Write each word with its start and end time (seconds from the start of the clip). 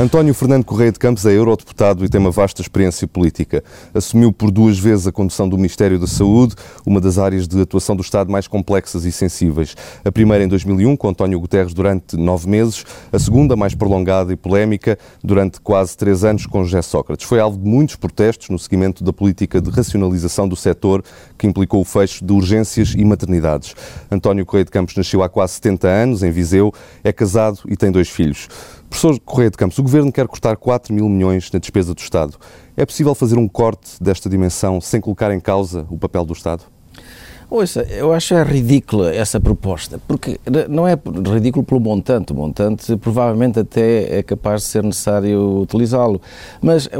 António 0.00 0.32
Fernando 0.32 0.64
Correia 0.64 0.92
de 0.92 0.98
Campos 1.00 1.26
é 1.26 1.32
eurodeputado 1.32 2.04
e 2.04 2.08
tem 2.08 2.20
uma 2.20 2.30
vasta 2.30 2.62
experiência 2.62 3.08
política. 3.08 3.64
Assumiu 3.92 4.32
por 4.32 4.48
duas 4.48 4.78
vezes 4.78 5.08
a 5.08 5.12
condução 5.12 5.48
do 5.48 5.56
Ministério 5.56 5.98
da 5.98 6.06
Saúde, 6.06 6.54
uma 6.86 7.00
das 7.00 7.18
áreas 7.18 7.48
de 7.48 7.60
atuação 7.60 7.96
do 7.96 8.02
Estado 8.02 8.30
mais 8.30 8.46
complexas 8.46 9.04
e 9.04 9.10
sensíveis. 9.10 9.74
A 10.04 10.12
primeira 10.12 10.44
em 10.44 10.46
2001, 10.46 10.96
com 10.96 11.08
António 11.08 11.40
Guterres 11.40 11.74
durante 11.74 12.16
nove 12.16 12.48
meses, 12.48 12.84
a 13.12 13.18
segunda, 13.18 13.56
mais 13.56 13.74
prolongada 13.74 14.32
e 14.32 14.36
polémica, 14.36 14.96
durante 15.20 15.60
quase 15.60 15.96
três 15.96 16.22
anos, 16.22 16.46
com 16.46 16.62
José 16.62 16.80
Sócrates. 16.80 17.26
Foi 17.26 17.40
alvo 17.40 17.58
de 17.58 17.68
muitos 17.68 17.96
protestos 17.96 18.50
no 18.50 18.58
seguimento 18.58 19.02
da 19.02 19.12
política 19.12 19.60
de 19.60 19.68
racionalização 19.68 20.46
do 20.46 20.54
setor, 20.54 21.02
que 21.36 21.48
implicou 21.48 21.80
o 21.80 21.84
fecho 21.84 22.24
de 22.24 22.32
urgências 22.32 22.94
e 22.96 23.04
maternidades. 23.04 23.74
António 24.08 24.46
Correia 24.46 24.64
de 24.64 24.70
Campos 24.70 24.94
nasceu 24.94 25.24
há 25.24 25.28
quase 25.28 25.54
70 25.54 25.88
anos, 25.88 26.22
em 26.22 26.30
Viseu, 26.30 26.72
é 27.02 27.12
casado 27.12 27.58
e 27.66 27.76
tem 27.76 27.90
dois 27.90 28.08
filhos. 28.08 28.46
Professor 28.88 29.18
Correia 29.20 29.50
de 29.50 29.56
Campos, 29.56 29.78
o 29.78 29.82
Governo 29.82 30.10
quer 30.10 30.26
cortar 30.26 30.56
4 30.56 30.92
mil 30.92 31.08
milhões 31.08 31.50
na 31.52 31.58
despesa 31.58 31.94
do 31.94 32.00
Estado. 32.00 32.36
É 32.76 32.84
possível 32.86 33.14
fazer 33.14 33.38
um 33.38 33.46
corte 33.46 34.02
desta 34.02 34.28
dimensão 34.28 34.80
sem 34.80 35.00
colocar 35.00 35.32
em 35.32 35.40
causa 35.40 35.86
o 35.90 35.98
papel 35.98 36.24
do 36.24 36.32
Estado? 36.32 36.64
Ouça, 37.50 37.80
eu 37.84 38.12
acho 38.12 38.34
é 38.34 38.42
ridícula 38.42 39.14
essa 39.14 39.40
proposta, 39.40 39.98
porque 40.06 40.38
não 40.68 40.86
é 40.86 40.98
ridículo 41.32 41.64
pelo 41.64 41.80
montante, 41.80 42.30
o 42.30 42.36
montante 42.36 42.94
provavelmente 42.98 43.58
até 43.58 44.18
é 44.18 44.22
capaz 44.22 44.62
de 44.62 44.68
ser 44.68 44.82
necessário 44.82 45.62
utilizá-lo, 45.62 46.20
mas 46.60 46.90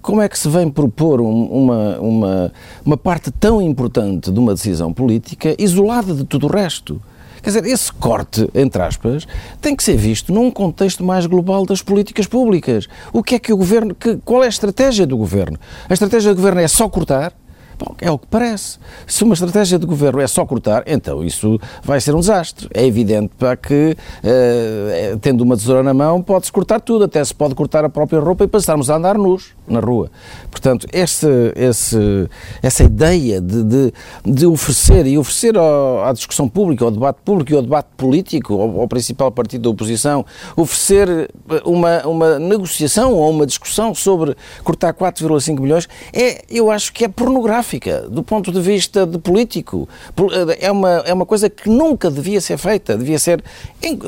como 0.00 0.22
é 0.22 0.28
que 0.28 0.38
se 0.38 0.48
vem 0.48 0.70
propor 0.70 1.20
uma, 1.20 1.98
uma, 1.98 2.52
uma 2.86 2.96
parte 2.96 3.30
tão 3.30 3.60
importante 3.60 4.32
de 4.32 4.38
uma 4.38 4.54
decisão 4.54 4.94
política 4.94 5.54
isolada 5.58 6.14
de 6.14 6.24
tudo 6.24 6.46
o 6.46 6.50
resto? 6.50 6.98
Quer 7.48 7.62
dizer, 7.62 7.72
esse 7.72 7.90
corte, 7.90 8.46
entre 8.54 8.82
aspas, 8.82 9.26
tem 9.58 9.74
que 9.74 9.82
ser 9.82 9.96
visto 9.96 10.34
num 10.34 10.50
contexto 10.50 11.02
mais 11.02 11.24
global 11.24 11.64
das 11.64 11.80
políticas 11.80 12.26
públicas. 12.26 12.86
O 13.10 13.22
que 13.22 13.36
é 13.36 13.38
que 13.38 13.50
o 13.50 13.56
governo. 13.56 13.94
Que, 13.94 14.18
qual 14.22 14.42
é 14.42 14.46
a 14.46 14.50
estratégia 14.50 15.06
do 15.06 15.16
governo? 15.16 15.58
A 15.88 15.94
estratégia 15.94 16.34
do 16.34 16.36
governo 16.36 16.60
é 16.60 16.68
só 16.68 16.90
cortar? 16.90 17.32
Bom, 17.78 17.94
é 18.00 18.10
o 18.10 18.18
que 18.18 18.26
parece. 18.26 18.76
Se 19.06 19.22
uma 19.22 19.34
estratégia 19.34 19.78
de 19.78 19.86
governo 19.86 20.20
é 20.20 20.26
só 20.26 20.44
cortar, 20.44 20.82
então 20.84 21.22
isso 21.22 21.60
vai 21.84 22.00
ser 22.00 22.12
um 22.12 22.18
desastre. 22.18 22.68
É 22.74 22.84
evidente 22.84 23.30
para 23.38 23.56
que, 23.56 23.96
uh, 24.24 25.18
tendo 25.20 25.42
uma 25.42 25.56
tesoura 25.56 25.80
na 25.84 25.94
mão, 25.94 26.20
pode-se 26.20 26.50
cortar 26.50 26.80
tudo, 26.80 27.04
até 27.04 27.24
se 27.24 27.32
pode 27.32 27.54
cortar 27.54 27.84
a 27.84 27.88
própria 27.88 28.18
roupa 28.18 28.42
e 28.42 28.48
passarmos 28.48 28.90
a 28.90 28.96
andar 28.96 29.16
nus 29.16 29.54
na 29.68 29.78
rua. 29.78 30.10
Portanto, 30.50 30.88
esse, 30.92 31.28
esse, 31.54 32.28
essa 32.60 32.82
ideia 32.82 33.40
de, 33.40 33.62
de, 33.62 33.92
de, 34.24 34.46
oferecer 34.46 35.06
e 35.06 35.16
oferecer 35.16 35.56
ao, 35.56 36.04
à 36.04 36.12
discussão 36.12 36.48
pública, 36.48 36.84
ao 36.84 36.90
debate 36.90 37.18
público 37.24 37.52
e 37.52 37.54
ao 37.54 37.62
debate 37.62 37.90
político, 37.96 38.54
ao, 38.54 38.80
ao 38.80 38.88
principal 38.88 39.30
partido 39.30 39.62
da 39.62 39.70
oposição, 39.70 40.26
oferecer 40.56 41.30
uma, 41.64 42.04
uma 42.08 42.38
negociação 42.40 43.12
ou 43.12 43.30
uma 43.30 43.46
discussão 43.46 43.94
sobre 43.94 44.36
cortar 44.64 44.92
4,5 44.92 45.60
milhões, 45.60 45.88
é, 46.12 46.42
eu 46.50 46.72
acho 46.72 46.92
que 46.92 47.04
é 47.04 47.08
pornográfico 47.08 47.67
do 48.08 48.22
ponto 48.22 48.50
de 48.50 48.60
vista 48.60 49.06
de 49.06 49.18
político. 49.18 49.88
Eh, 50.16 50.66
é 50.66 50.72
uma, 50.72 50.90
é 51.04 51.12
uma 51.12 51.26
coisa 51.26 51.50
que 51.50 51.68
nunca 51.68 52.10
devia 52.10 52.40
ser 52.40 52.56
feita, 52.56 52.96
devia 52.96 53.18
ser 53.18 53.42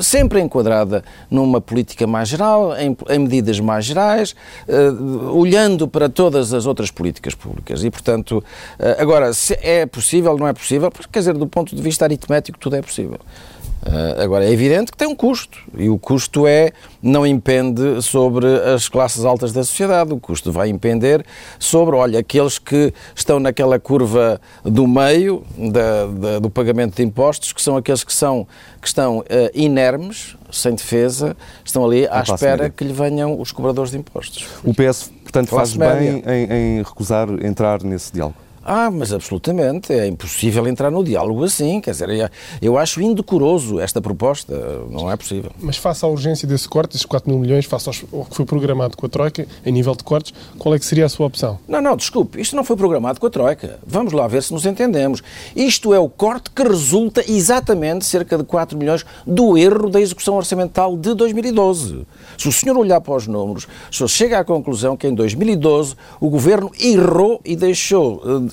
sempre 0.01 0.39
enquadrada 0.39 1.03
numa 1.29 1.61
política 1.61 2.07
mais 2.07 2.29
geral, 2.29 2.75
em, 2.77 2.97
em 3.09 3.19
medidas 3.19 3.59
mais 3.59 3.85
gerais, 3.85 4.35
uh, 4.67 5.37
olhando 5.37 5.87
para 5.87 6.09
todas 6.09 6.53
as 6.53 6.65
outras 6.65 6.89
políticas 6.89 7.35
públicas. 7.35 7.83
E, 7.83 7.91
portanto, 7.91 8.43
uh, 8.79 9.01
agora, 9.01 9.33
se 9.33 9.57
é 9.61 9.85
possível, 9.85 10.37
não 10.37 10.47
é 10.47 10.53
possível, 10.53 10.91
quer 11.11 11.19
dizer, 11.19 11.33
do 11.33 11.47
ponto 11.47 11.75
de 11.75 11.81
vista 11.81 12.05
aritmético, 12.05 12.57
tudo 12.57 12.75
é 12.75 12.81
possível. 12.81 13.19
Uh, 13.81 14.21
agora, 14.21 14.45
é 14.45 14.51
evidente 14.51 14.91
que 14.91 14.97
tem 14.97 15.07
um 15.07 15.15
custo, 15.15 15.57
e 15.75 15.89
o 15.89 15.97
custo 15.97 16.45
é, 16.45 16.71
não 17.01 17.25
impende 17.25 17.99
sobre 18.03 18.45
as 18.47 18.87
classes 18.87 19.25
altas 19.25 19.51
da 19.51 19.63
sociedade, 19.63 20.13
o 20.13 20.19
custo 20.19 20.51
vai 20.51 20.69
impender 20.69 21.25
sobre, 21.57 21.95
olha, 21.95 22.19
aqueles 22.19 22.59
que 22.59 22.93
estão 23.15 23.39
naquela 23.39 23.79
curva 23.79 24.39
do 24.63 24.85
meio 24.85 25.43
da, 25.57 26.05
da, 26.05 26.39
do 26.39 26.49
pagamento 26.49 26.95
de 26.95 27.01
impostos, 27.01 27.51
que 27.53 27.61
são 27.61 27.75
aqueles 27.75 28.03
que, 28.03 28.13
são, 28.13 28.47
que 28.79 28.87
estão 28.87 29.19
uh, 29.19 29.25
inermes, 29.55 30.37
sem 30.51 30.75
defesa, 30.75 31.35
estão 31.65 31.83
ali 31.83 32.07
à 32.07 32.21
espera 32.21 32.63
média. 32.63 32.69
que 32.69 32.83
lhe 32.83 32.93
venham 32.93 33.39
os 33.39 33.51
cobradores 33.51 33.89
de 33.89 33.97
impostos. 33.97 34.45
O 34.63 34.75
PS, 34.75 35.11
portanto, 35.23 35.49
faz 35.49 35.73
bem 35.73 36.21
em, 36.27 36.77
em 36.77 36.83
recusar 36.83 37.27
entrar 37.43 37.81
nesse 37.81 38.13
diálogo? 38.13 38.37
Ah, 38.63 38.91
mas 38.91 39.11
absolutamente, 39.11 39.91
é 39.91 40.07
impossível 40.07 40.67
entrar 40.67 40.91
no 40.91 41.03
diálogo 41.03 41.43
assim, 41.43 41.81
quer 41.81 41.91
dizer, 41.91 42.09
é, 42.09 42.29
eu 42.61 42.77
acho 42.77 43.01
indecoroso 43.01 43.79
esta 43.79 43.99
proposta, 43.99 44.53
não 44.89 45.09
é 45.09 45.17
possível. 45.17 45.51
Mas 45.59 45.77
face 45.77 46.05
à 46.05 46.07
urgência 46.07 46.47
desse 46.47 46.69
corte, 46.69 46.95
esses 46.95 47.05
4 47.05 47.29
mil 47.29 47.39
milhões, 47.39 47.65
face 47.65 47.89
ao 47.89 48.25
que 48.25 48.35
foi 48.35 48.45
programado 48.45 48.95
com 48.95 49.05
a 49.05 49.09
Troika, 49.09 49.47
em 49.65 49.71
nível 49.71 49.95
de 49.95 50.03
cortes, 50.03 50.33
qual 50.59 50.75
é 50.75 50.79
que 50.79 50.85
seria 50.85 51.05
a 51.05 51.09
sua 51.09 51.25
opção? 51.25 51.57
Não, 51.67 51.81
não, 51.81 51.95
desculpe, 51.95 52.39
isto 52.39 52.55
não 52.55 52.63
foi 52.63 52.75
programado 52.75 53.19
com 53.19 53.25
a 53.25 53.29
Troika. 53.29 53.79
Vamos 53.85 54.13
lá 54.13 54.27
ver 54.27 54.43
se 54.43 54.53
nos 54.53 54.65
entendemos. 54.65 55.23
Isto 55.55 55.93
é 55.93 55.99
o 55.99 56.07
corte 56.07 56.51
que 56.51 56.61
resulta 56.63 57.23
exatamente 57.29 58.05
cerca 58.05 58.37
de 58.37 58.43
4 58.43 58.77
milhões 58.77 59.05
do 59.25 59.57
erro 59.57 59.89
da 59.89 59.99
execução 59.99 60.35
orçamental 60.35 60.95
de 60.95 61.15
2012. 61.15 62.05
Se 62.37 62.47
o 62.47 62.51
senhor 62.51 62.77
olhar 62.77 63.01
para 63.01 63.15
os 63.15 63.27
números, 63.27 63.67
o 63.91 63.93
senhor 63.93 64.07
chega 64.07 64.39
à 64.39 64.43
conclusão 64.43 64.95
que 64.95 65.07
em 65.07 65.13
2012 65.13 65.95
o 66.19 66.29
governo 66.29 66.71
errou 66.79 67.41
e 67.43 67.55
deixou 67.55 68.21
eh, 68.23 68.50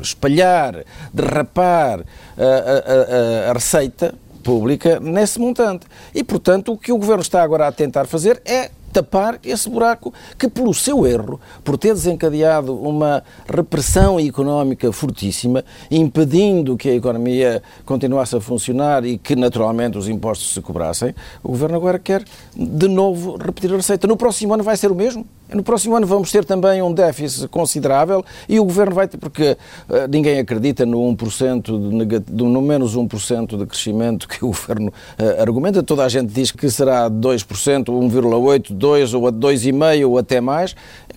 espalhar, 0.00 0.84
derrapar 1.12 2.04
a, 2.36 2.42
a, 2.42 3.46
a, 3.46 3.50
a 3.50 3.52
receita 3.52 4.14
pública 4.42 5.00
nesse 5.00 5.40
montante. 5.40 5.86
E, 6.14 6.22
portanto, 6.22 6.72
o 6.72 6.78
que 6.78 6.92
o 6.92 6.98
Governo 6.98 7.22
está 7.22 7.42
agora 7.42 7.66
a 7.66 7.72
tentar 7.72 8.06
fazer 8.06 8.40
é 8.44 8.70
tapar 8.92 9.38
esse 9.44 9.68
buraco 9.68 10.14
que, 10.38 10.48
pelo 10.48 10.72
seu 10.72 11.06
erro, 11.06 11.38
por 11.62 11.76
ter 11.76 11.92
desencadeado 11.92 12.74
uma 12.74 13.22
repressão 13.46 14.18
económica 14.18 14.90
fortíssima, 14.90 15.62
impedindo 15.90 16.76
que 16.78 16.88
a 16.88 16.94
economia 16.94 17.62
continuasse 17.84 18.36
a 18.36 18.40
funcionar 18.40 19.04
e 19.04 19.18
que, 19.18 19.36
naturalmente, 19.36 19.98
os 19.98 20.08
impostos 20.08 20.54
se 20.54 20.62
cobrassem, 20.62 21.14
o 21.42 21.48
Governo 21.48 21.76
agora 21.76 21.98
quer, 21.98 22.24
de 22.56 22.88
novo, 22.88 23.36
repetir 23.36 23.70
a 23.72 23.76
receita. 23.76 24.06
No 24.06 24.16
próximo 24.16 24.54
ano 24.54 24.62
vai 24.62 24.76
ser 24.76 24.90
o 24.90 24.94
mesmo? 24.94 25.26
No 25.52 25.62
próximo 25.62 25.94
ano 25.94 26.06
vamos 26.06 26.32
ter 26.32 26.44
também 26.44 26.82
um 26.82 26.92
déficit 26.92 27.46
considerável 27.48 28.24
e 28.48 28.58
o 28.58 28.64
Governo 28.64 28.94
vai 28.94 29.06
ter, 29.06 29.16
porque 29.16 29.56
uh, 29.88 30.08
ninguém 30.10 30.40
acredita 30.40 30.84
no 30.84 30.98
1%, 30.98 32.24
de, 32.28 32.44
no 32.44 32.60
menos 32.60 32.96
1% 32.96 33.56
de 33.56 33.66
crescimento 33.66 34.26
que 34.26 34.44
o 34.44 34.48
Governo 34.48 34.88
uh, 34.88 35.40
argumenta. 35.40 35.82
Toda 35.84 36.04
a 36.04 36.08
gente 36.08 36.32
diz 36.32 36.50
que 36.50 36.68
será 36.68 37.08
2%, 37.08 37.84
1,8%, 37.84 38.76
2% 38.76 39.14
ou 39.14 39.32
2,5% 39.32 40.08
ou 40.08 40.18
até 40.18 40.40
mais. 40.40 40.74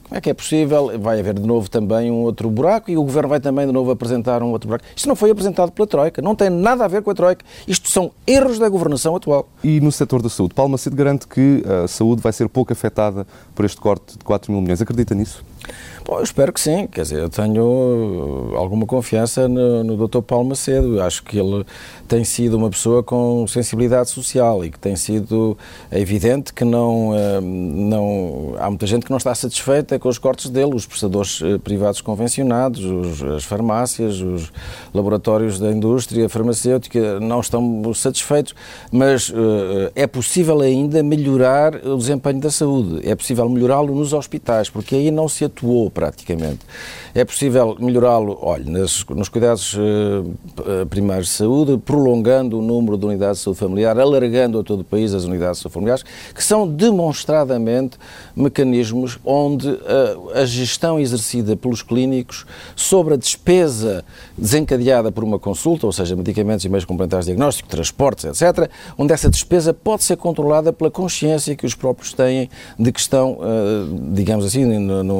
Como 0.09 0.17
é 0.17 0.21
que 0.21 0.29
é 0.31 0.33
possível? 0.33 0.99
Vai 0.99 1.19
haver 1.19 1.35
de 1.35 1.45
novo 1.45 1.69
também 1.69 2.09
um 2.09 2.23
outro 2.23 2.49
buraco 2.49 2.89
e 2.89 2.97
o 2.97 3.03
Governo 3.03 3.29
vai 3.29 3.39
também 3.39 3.67
de 3.67 3.71
novo 3.71 3.91
apresentar 3.91 4.41
um 4.41 4.47
outro 4.47 4.67
buraco. 4.67 4.83
Isto 4.95 5.07
não 5.07 5.15
foi 5.15 5.29
apresentado 5.29 5.71
pela 5.71 5.87
Troika, 5.87 6.19
não 6.19 6.33
tem 6.33 6.49
nada 6.49 6.83
a 6.83 6.87
ver 6.87 7.03
com 7.03 7.11
a 7.11 7.13
Troika. 7.13 7.45
Isto 7.67 7.91
são 7.91 8.09
erros 8.25 8.57
da 8.57 8.67
governação 8.67 9.15
atual. 9.15 9.47
E 9.63 9.79
no 9.79 9.91
setor 9.91 10.23
da 10.23 10.27
saúde, 10.27 10.55
Paulo 10.55 10.71
Macedo 10.71 10.95
garante 10.95 11.27
que 11.27 11.63
a 11.83 11.87
saúde 11.87 12.23
vai 12.23 12.33
ser 12.33 12.49
pouco 12.49 12.73
afetada 12.73 13.27
por 13.53 13.65
este 13.65 13.79
corte 13.79 14.17
de 14.17 14.23
4 14.25 14.51
mil 14.51 14.61
milhões. 14.61 14.81
Acredita 14.81 15.13
nisso? 15.13 15.45
Bom, 16.09 16.17
eu 16.17 16.23
espero 16.23 16.51
que 16.51 16.59
sim, 16.59 16.87
quer 16.87 17.03
dizer, 17.03 17.19
eu 17.19 17.29
tenho 17.29 17.63
uh, 17.63 18.55
alguma 18.55 18.85
confiança 18.87 19.47
no, 19.47 19.83
no 19.83 20.07
Dr. 20.07 20.21
Paulo 20.21 20.49
Macedo, 20.49 20.99
acho 21.01 21.21
que 21.23 21.37
ele 21.37 21.63
tem 22.07 22.23
sido 22.23 22.57
uma 22.57 22.69
pessoa 22.69 23.03
com 23.03 23.45
sensibilidade 23.45 24.09
social 24.09 24.65
e 24.65 24.71
que 24.71 24.79
tem 24.79 24.95
sido 24.95 25.55
evidente 25.91 26.51
que 26.51 26.65
não, 26.65 27.09
uh, 27.09 27.41
não 27.41 28.55
há 28.57 28.69
muita 28.69 28.87
gente 28.87 29.05
que 29.05 29.11
não 29.11 29.17
está 29.17 29.35
satisfeita 29.35 29.99
com 29.99 30.09
os 30.09 30.17
cortes 30.17 30.49
dele, 30.49 30.73
os 30.73 30.87
prestadores 30.87 31.41
uh, 31.41 31.59
privados 31.59 32.01
convencionados, 32.01 32.83
os, 32.83 33.21
as 33.21 33.43
farmácias, 33.43 34.19
os 34.19 34.51
laboratórios 34.93 35.59
da 35.59 35.69
indústria 35.69 36.27
farmacêutica 36.27 37.19
não 37.19 37.39
estão 37.39 37.93
satisfeitos, 37.93 38.55
mas 38.91 39.31
é 39.95 40.07
possível 40.07 40.59
ainda 40.61 41.03
melhorar 41.03 41.75
o 41.75 41.97
desempenho 41.97 42.39
da 42.39 42.49
saúde, 42.49 43.07
é 43.07 43.13
possível 43.15 43.47
melhorá-lo 43.47 43.93
nos 43.93 44.13
hospitais, 44.13 44.69
porque 44.69 44.95
aí 44.95 45.11
não 45.11 45.27
se 45.27 45.43
atuou 45.49 45.89
praticamente. 45.91 46.59
É 47.13 47.25
possível 47.25 47.75
melhorá-lo, 47.79 48.37
olha, 48.41 48.63
nos, 48.63 49.03
nos 49.05 49.27
cuidados 49.27 49.73
uh, 49.73 50.85
primários 50.89 51.27
de 51.27 51.33
saúde, 51.33 51.77
prolongando 51.77 52.59
o 52.59 52.61
número 52.61 52.97
de 52.97 53.05
unidades 53.05 53.39
de 53.39 53.43
saúde 53.43 53.59
familiar, 53.59 53.99
alargando 53.99 54.59
a 54.59 54.63
todo 54.63 54.81
o 54.81 54.83
país 54.83 55.13
as 55.13 55.23
unidades 55.23 55.57
de 55.57 55.63
saúde 55.63 55.73
familiares, 55.73 56.05
que 56.33 56.43
são 56.43 56.67
demonstradamente 56.67 57.97
mecanismos 58.35 59.19
onde 59.25 59.67
uh, 59.69 60.29
a 60.35 60.45
gestão 60.45 60.99
exercida 60.99 61.55
pelos 61.55 61.81
clínicos 61.81 62.45
sobre 62.75 63.15
a 63.15 63.17
despesa 63.17 64.05
desencadeada 64.39 65.11
por 65.11 65.23
uma 65.23 65.37
consulta, 65.37 65.85
ou 65.85 65.91
seja, 65.91 66.15
medicamentos 66.15 66.65
e 66.65 66.69
meios 66.69 66.85
complementares 66.85 67.25
de 67.25 67.31
diagnóstico, 67.31 67.69
transportes, 67.69 68.25
etc., 68.25 68.69
onde 68.97 69.13
essa 69.13 69.29
despesa 69.29 69.73
pode 69.73 70.03
ser 70.03 70.17
controlada 70.17 70.71
pela 70.71 70.89
consciência 70.89 71.55
que 71.55 71.65
os 71.65 71.75
próprios 71.75 72.13
têm 72.13 72.49
de 72.77 72.91
que 72.91 72.99
estão, 72.99 73.33
uh, 73.33 74.13
digamos 74.13 74.45
assim, 74.45 74.65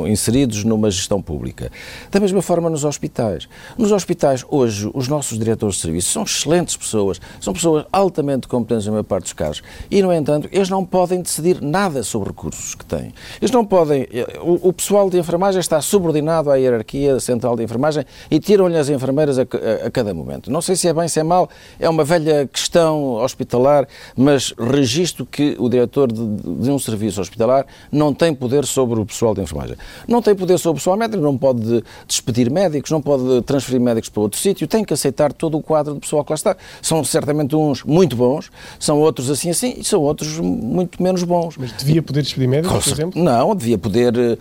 inseridos 0.07 0.63
numa 0.63 0.89
gestão 0.89 1.21
pública. 1.21 1.71
Da 2.12 2.19
mesma 2.19 2.42
forma 2.42 2.69
nos 2.69 2.83
hospitais. 2.83 3.48
Nos 3.77 3.92
hospitais, 3.92 4.45
hoje, 4.50 4.89
os 4.94 5.07
nossos 5.07 5.38
diretores 5.38 5.75
de 5.75 5.81
serviço 5.81 6.12
são 6.12 6.24
excelentes 6.24 6.75
pessoas, 6.77 7.19
são 7.39 7.54
pessoas 7.54 7.86
altamente 7.92 8.48
competentes 8.48 8.86
na 8.86 8.92
maior 8.94 9.04
parte 9.04 9.24
dos 9.24 9.33
casos. 9.33 9.62
E, 9.92 10.01
no 10.01 10.13
entanto, 10.13 10.48
eles 10.51 10.69
não 10.69 10.86
podem 10.86 11.21
decidir 11.21 11.62
nada 11.62 12.04
sobre 12.04 12.30
recursos 12.30 12.75
que 12.75 12.86
têm. 12.86 13.13
Eles 13.42 13.51
não 13.51 13.66
podem. 13.66 14.07
O, 14.42 14.69
o 14.69 14.74
pessoal 14.74 15.10
de 15.10 15.18
enfermagem 15.18 15.60
está 15.60 15.81
subordinado 15.81 16.51
à 16.51 16.56
hierarquia 16.56 17.19
central 17.19 17.56
de 17.56 17.63
enfermagem 17.63 18.06
e 18.30 18.39
tiram-lhe 18.39 18.77
as 18.77 18.89
enfermeiras 19.09 19.39
a, 19.39 19.41
a, 19.41 19.88
a, 19.88 19.91
cada 19.91 20.13
momento. 20.13 20.51
Não 20.51 20.61
sei 20.61 20.75
se 20.75 20.88
é 20.88 20.94
bem, 20.94 21.07
se 21.07 21.19
é 21.19 21.23
mal, 21.23 21.50
é 21.79 21.89
uma 21.89 22.03
velha 22.03 22.47
questão 22.51 23.13
hospitalar, 23.15 23.88
mas 24.15 24.53
registro 24.57 25.25
que 25.25 25.56
o 25.59 25.67
diretor 25.67 26.11
de, 26.11 26.23
de 26.23 26.71
um 26.71 26.79
serviço 26.79 27.19
hospitalar 27.19 27.65
não 27.91 28.13
tem 28.13 28.33
poder 28.33 28.65
sobre 28.65 29.00
o 29.00 29.06
pessoal 29.06 29.33
de 29.33 29.41
enfermagem. 29.41 29.75
Não 30.07 30.21
tem 30.21 30.35
poder 30.35 30.57
sobre 30.57 30.77
o 30.77 30.79
pessoal 30.79 30.95
médico, 30.95 31.21
não 31.21 31.38
pode 31.38 31.83
despedir 32.07 32.51
médicos, 32.51 32.91
não 32.91 33.01
pode 33.01 33.41
transferir 33.41 33.81
médicos 33.81 34.09
para 34.09 34.21
outro 34.21 34.39
sítio, 34.39 34.67
tem 34.67 34.83
que 34.83 34.94
aceitar 34.94 35.33
todo 35.33 35.57
o 35.57 35.61
quadro 35.61 35.95
do 35.95 36.00
pessoal 36.00 36.23
que 36.23 36.31
lá 36.31 36.35
está. 36.35 36.56
São 36.81 37.03
certamente 37.03 37.56
uns 37.56 37.83
muito 37.83 38.15
bons, 38.15 38.51
são 38.79 39.00
outros 39.00 39.29
assim 39.29 39.50
assim 39.50 39.75
e 39.77 39.83
são 39.83 40.01
outros 40.01 40.39
muito 40.39 41.01
menos 41.01 41.23
bons. 41.23 41.57
Mas 41.57 41.71
devia 41.73 42.01
poder 42.01 42.21
despedir 42.21 42.47
médicos, 42.47 42.83
por 42.83 42.94
exemplo? 42.94 43.21
Não, 43.21 43.56
devia 43.56 43.77
poder, 43.77 44.13
eh, 44.17 44.38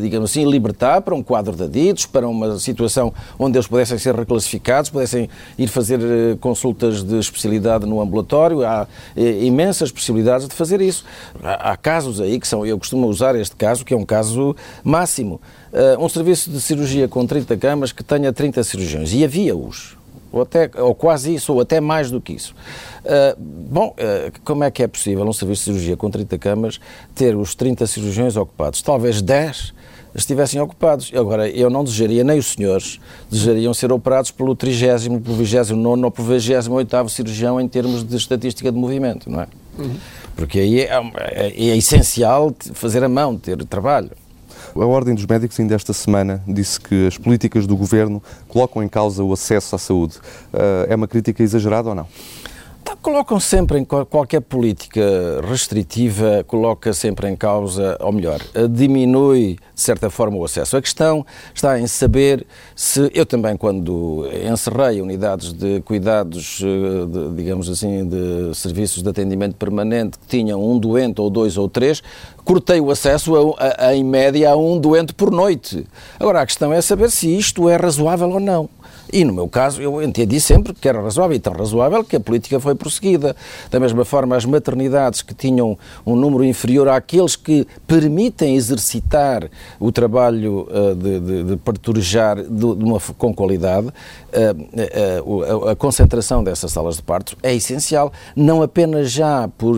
digamos 0.00 0.30
assim, 0.30 0.48
libertar 0.48 1.00
para 1.02 1.14
um 1.14 1.22
quadro 1.22 1.54
de 1.56 1.64
adidos, 1.64 2.06
para 2.06 2.28
uma 2.28 2.58
situação 2.58 3.12
onde 3.38 3.56
eles 3.56 3.66
pudessem 3.66 3.98
ser 4.04 4.14
reclassificados, 4.14 4.90
pudessem 4.90 5.28
ir 5.58 5.68
fazer 5.68 6.00
eh, 6.00 6.36
consultas 6.40 7.02
de 7.02 7.18
especialidade 7.18 7.86
no 7.86 8.00
ambulatório. 8.00 8.64
Há 8.64 8.86
eh, 9.16 9.44
imensas 9.44 9.90
possibilidades 9.90 10.46
de 10.48 10.54
fazer 10.54 10.80
isso. 10.80 11.04
Há 11.42 11.76
casos 11.76 12.20
aí 12.20 12.38
que 12.38 12.46
são, 12.46 12.64
eu 12.64 12.78
costumo 12.78 13.06
usar 13.08 13.34
este 13.34 13.56
caso, 13.56 13.84
que 13.84 13.92
é 13.92 13.96
um 13.96 14.04
caso 14.04 14.54
máximo. 14.82 15.40
Um 15.98 16.08
serviço 16.08 16.50
de 16.50 16.60
cirurgia 16.60 17.08
com 17.08 17.26
30 17.26 17.56
camas 17.56 17.90
que 17.90 18.04
tenha 18.04 18.32
30 18.32 18.62
cirurgiões, 18.62 19.12
e 19.12 19.24
havia-os 19.24 19.96
ou, 20.34 20.42
até, 20.42 20.68
ou 20.78 20.94
quase 20.94 21.32
isso, 21.32 21.52
ou 21.52 21.60
até 21.60 21.80
mais 21.80 22.10
do 22.10 22.20
que 22.20 22.32
isso. 22.32 22.54
Uh, 23.04 23.40
bom, 23.40 23.90
uh, 23.90 24.32
como 24.44 24.64
é 24.64 24.70
que 24.70 24.82
é 24.82 24.88
possível 24.88 25.24
um 25.24 25.32
serviço 25.32 25.62
de 25.62 25.64
cirurgia 25.66 25.96
com 25.96 26.10
30 26.10 26.36
camas 26.38 26.80
ter 27.14 27.36
os 27.36 27.54
30 27.54 27.86
cirurgiões 27.86 28.36
ocupados? 28.36 28.82
Talvez 28.82 29.22
10 29.22 29.72
estivessem 30.14 30.60
ocupados. 30.60 31.10
Agora, 31.14 31.48
eu 31.48 31.68
não 31.68 31.84
desejaria, 31.84 32.22
nem 32.22 32.38
os 32.38 32.52
senhores, 32.52 33.00
desejariam 33.30 33.74
ser 33.74 33.92
operados 33.92 34.30
pelo 34.30 34.54
30 34.54 35.20
pelo 35.20 35.36
29 35.36 36.04
ou 36.04 36.10
pelo 36.10 36.28
28 36.28 37.08
cirurgião 37.08 37.60
em 37.60 37.68
termos 37.68 38.04
de 38.04 38.16
estatística 38.16 38.70
de 38.70 38.78
movimento, 38.78 39.30
não 39.30 39.40
é? 39.40 39.48
Uhum. 39.78 39.96
Porque 40.36 40.60
aí 40.60 40.80
é, 40.80 41.00
é, 41.18 41.46
é 41.48 41.76
essencial 41.76 42.54
fazer 42.74 43.02
a 43.02 43.08
mão, 43.08 43.36
ter 43.36 43.64
trabalho. 43.64 44.10
A 44.74 44.86
Ordem 44.86 45.14
dos 45.14 45.24
Médicos, 45.24 45.58
ainda 45.60 45.74
esta 45.74 45.92
semana, 45.92 46.42
disse 46.48 46.80
que 46.80 47.06
as 47.06 47.16
políticas 47.16 47.64
do 47.64 47.76
governo 47.76 48.20
colocam 48.48 48.82
em 48.82 48.88
causa 48.88 49.22
o 49.22 49.32
acesso 49.32 49.76
à 49.76 49.78
saúde. 49.78 50.16
Eh, 50.52 50.86
é 50.88 50.96
uma 50.96 51.06
crítica 51.06 51.44
exagerada 51.44 51.90
ou 51.90 51.94
não? 51.94 52.08
Tá, 52.84 52.94
colocam 53.00 53.40
sempre 53.40 53.78
em 53.78 53.84
qualquer 53.84 54.42
política 54.42 55.00
restritiva, 55.48 56.44
coloca 56.46 56.92
sempre 56.92 57.30
em 57.30 57.34
causa, 57.34 57.96
ou 57.98 58.12
melhor, 58.12 58.40
diminui 58.70 59.56
de 59.74 59.80
certa 59.80 60.10
forma 60.10 60.36
o 60.36 60.44
acesso. 60.44 60.76
A 60.76 60.82
questão 60.82 61.24
está 61.54 61.80
em 61.80 61.86
saber 61.86 62.46
se 62.76 63.10
eu 63.14 63.24
também 63.24 63.56
quando 63.56 64.28
encerrei 64.52 65.00
unidades 65.00 65.54
de 65.54 65.80
cuidados, 65.80 66.60
eh, 66.62 67.06
de, 67.06 67.34
digamos 67.34 67.70
assim, 67.70 68.06
de 68.06 68.54
serviços 68.54 69.02
de 69.02 69.08
atendimento 69.08 69.56
permanente 69.56 70.18
que 70.18 70.26
tinham 70.26 70.62
um 70.62 70.78
doente 70.78 71.22
ou 71.22 71.30
dois 71.30 71.56
ou 71.56 71.70
três, 71.70 72.02
cortei 72.44 72.82
o 72.82 72.90
acesso 72.90 73.54
a, 73.58 73.86
a, 73.86 73.96
em 73.96 74.04
média 74.04 74.50
a 74.50 74.56
um 74.56 74.78
doente 74.78 75.14
por 75.14 75.30
noite. 75.30 75.86
Agora 76.20 76.42
a 76.42 76.46
questão 76.46 76.70
é 76.70 76.82
saber 76.82 77.10
se 77.10 77.34
isto 77.34 77.66
é 77.66 77.76
razoável 77.76 78.28
ou 78.28 78.40
não. 78.40 78.68
E 79.14 79.24
no 79.24 79.32
meu 79.32 79.48
caso, 79.48 79.80
eu 79.80 80.02
entendi 80.02 80.40
sempre 80.40 80.74
que 80.74 80.88
era 80.88 81.00
razoável, 81.00 81.36
e 81.36 81.38
tão 81.38 81.52
razoável 81.52 82.02
que 82.02 82.16
a 82.16 82.20
política 82.20 82.58
foi 82.58 82.74
prosseguida. 82.74 83.36
Da 83.70 83.78
mesma 83.78 84.04
forma, 84.04 84.34
as 84.34 84.44
maternidades 84.44 85.22
que 85.22 85.32
tinham 85.32 85.78
um 86.04 86.16
número 86.16 86.42
inferior 86.42 86.88
àqueles 86.88 87.36
que 87.36 87.64
permitem 87.86 88.56
exercitar 88.56 89.48
o 89.78 89.92
trabalho 89.92 90.66
uh, 90.68 90.96
de, 90.96 91.20
de, 91.20 91.44
de 91.44 91.56
parturejar 91.58 92.42
de, 92.42 92.48
de 92.48 92.84
uma, 92.84 92.98
com 93.16 93.32
qualidade, 93.32 93.86
uh, 93.86 95.22
uh, 95.22 95.68
a, 95.68 95.76
concentração 95.76 96.42
dessas 96.42 96.72
salas 96.72 96.96
de 96.96 97.02
partos 97.02 97.36
é 97.40 97.54
essencial, 97.54 98.12
não 98.34 98.62
apenas 98.62 99.12
já 99.12 99.46
por, 99.56 99.76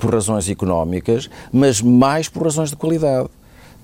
por 0.00 0.12
razões 0.12 0.50
económicas, 0.50 1.30
mas 1.52 1.80
mais 1.80 2.28
por 2.28 2.42
razões 2.42 2.70
de 2.70 2.76
qualidade 2.76 3.28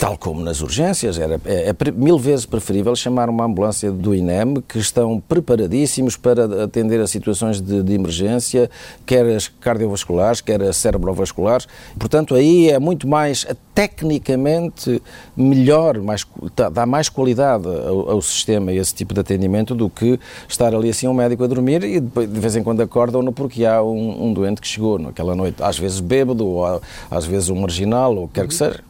tal 0.01 0.17
como 0.17 0.41
nas 0.41 0.63
urgências, 0.63 1.19
era, 1.19 1.39
é, 1.45 1.69
é, 1.69 1.91
mil 1.93 2.19
vezes 2.19 2.47
preferível 2.47 2.97
chamar 2.97 3.29
uma 3.29 3.45
ambulância 3.45 3.93
do 3.93 4.15
INEM 4.15 4.63
que 4.67 4.79
estão 4.79 5.21
preparadíssimos 5.21 6.17
para 6.17 6.65
atender 6.65 6.99
a 7.03 7.07
situações 7.07 7.61
de, 7.61 7.83
de 7.83 7.93
emergência, 7.93 8.71
quer 9.05 9.27
as 9.27 9.47
cardiovasculares, 9.47 10.41
quer 10.41 10.63
as 10.63 10.79
cerebrovasculares. 10.79 11.69
Portanto, 11.99 12.35
aí 12.35 12.71
é 12.71 12.79
muito 12.79 13.07
mais 13.07 13.47
tecnicamente 13.75 15.03
melhor, 15.37 15.99
mais, 15.99 16.27
dá 16.73 16.87
mais 16.87 17.11
qualidade 17.11 17.67
ao, 17.69 18.09
ao 18.09 18.23
sistema 18.23 18.73
esse 18.73 18.95
tipo 18.95 19.13
de 19.13 19.21
atendimento 19.21 19.75
do 19.75 19.91
que 19.91 20.19
estar 20.49 20.75
ali 20.75 20.89
assim 20.89 21.09
um 21.09 21.15
médico 21.15 21.45
a 21.45 21.47
dormir 21.47 21.85
e 21.85 22.01
de 22.01 22.41
vez 22.41 22.57
em 22.57 22.63
quando 22.63 22.81
acordam-no 22.81 23.35
porque 23.35 23.67
há 23.67 23.83
um, 23.83 24.29
um, 24.29 24.33
doente 24.33 24.63
que 24.63 24.67
chegou 24.67 24.99
naquela 24.99 25.35
noite, 25.35 25.63
às 25.63 25.79
vezes 25.79 26.01
bêbado, 26.01 26.47
ou 26.47 26.81
às 27.11 27.27
vezes 27.27 27.51
um 27.51 27.61
marginal, 27.61 28.17
ou 28.17 28.27
quer 28.27 28.49
que 28.49 28.55
seja. 28.55 28.81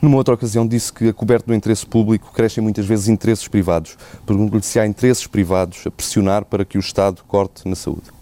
Numa 0.00 0.16
outra 0.16 0.34
ocasião 0.34 0.66
disse 0.66 0.92
que, 0.92 1.08
a 1.08 1.12
coberto 1.12 1.46
do 1.46 1.54
interesse 1.54 1.84
público, 1.86 2.32
crescem 2.32 2.62
muitas 2.62 2.86
vezes 2.86 3.08
interesses 3.08 3.48
privados. 3.48 3.96
Pergunto-lhe 4.26 4.62
se 4.62 4.78
há 4.78 4.86
interesses 4.86 5.26
privados 5.26 5.86
a 5.86 5.90
pressionar 5.90 6.44
para 6.44 6.64
que 6.64 6.78
o 6.78 6.80
Estado 6.80 7.22
corte 7.26 7.68
na 7.68 7.74
saúde. 7.74 8.21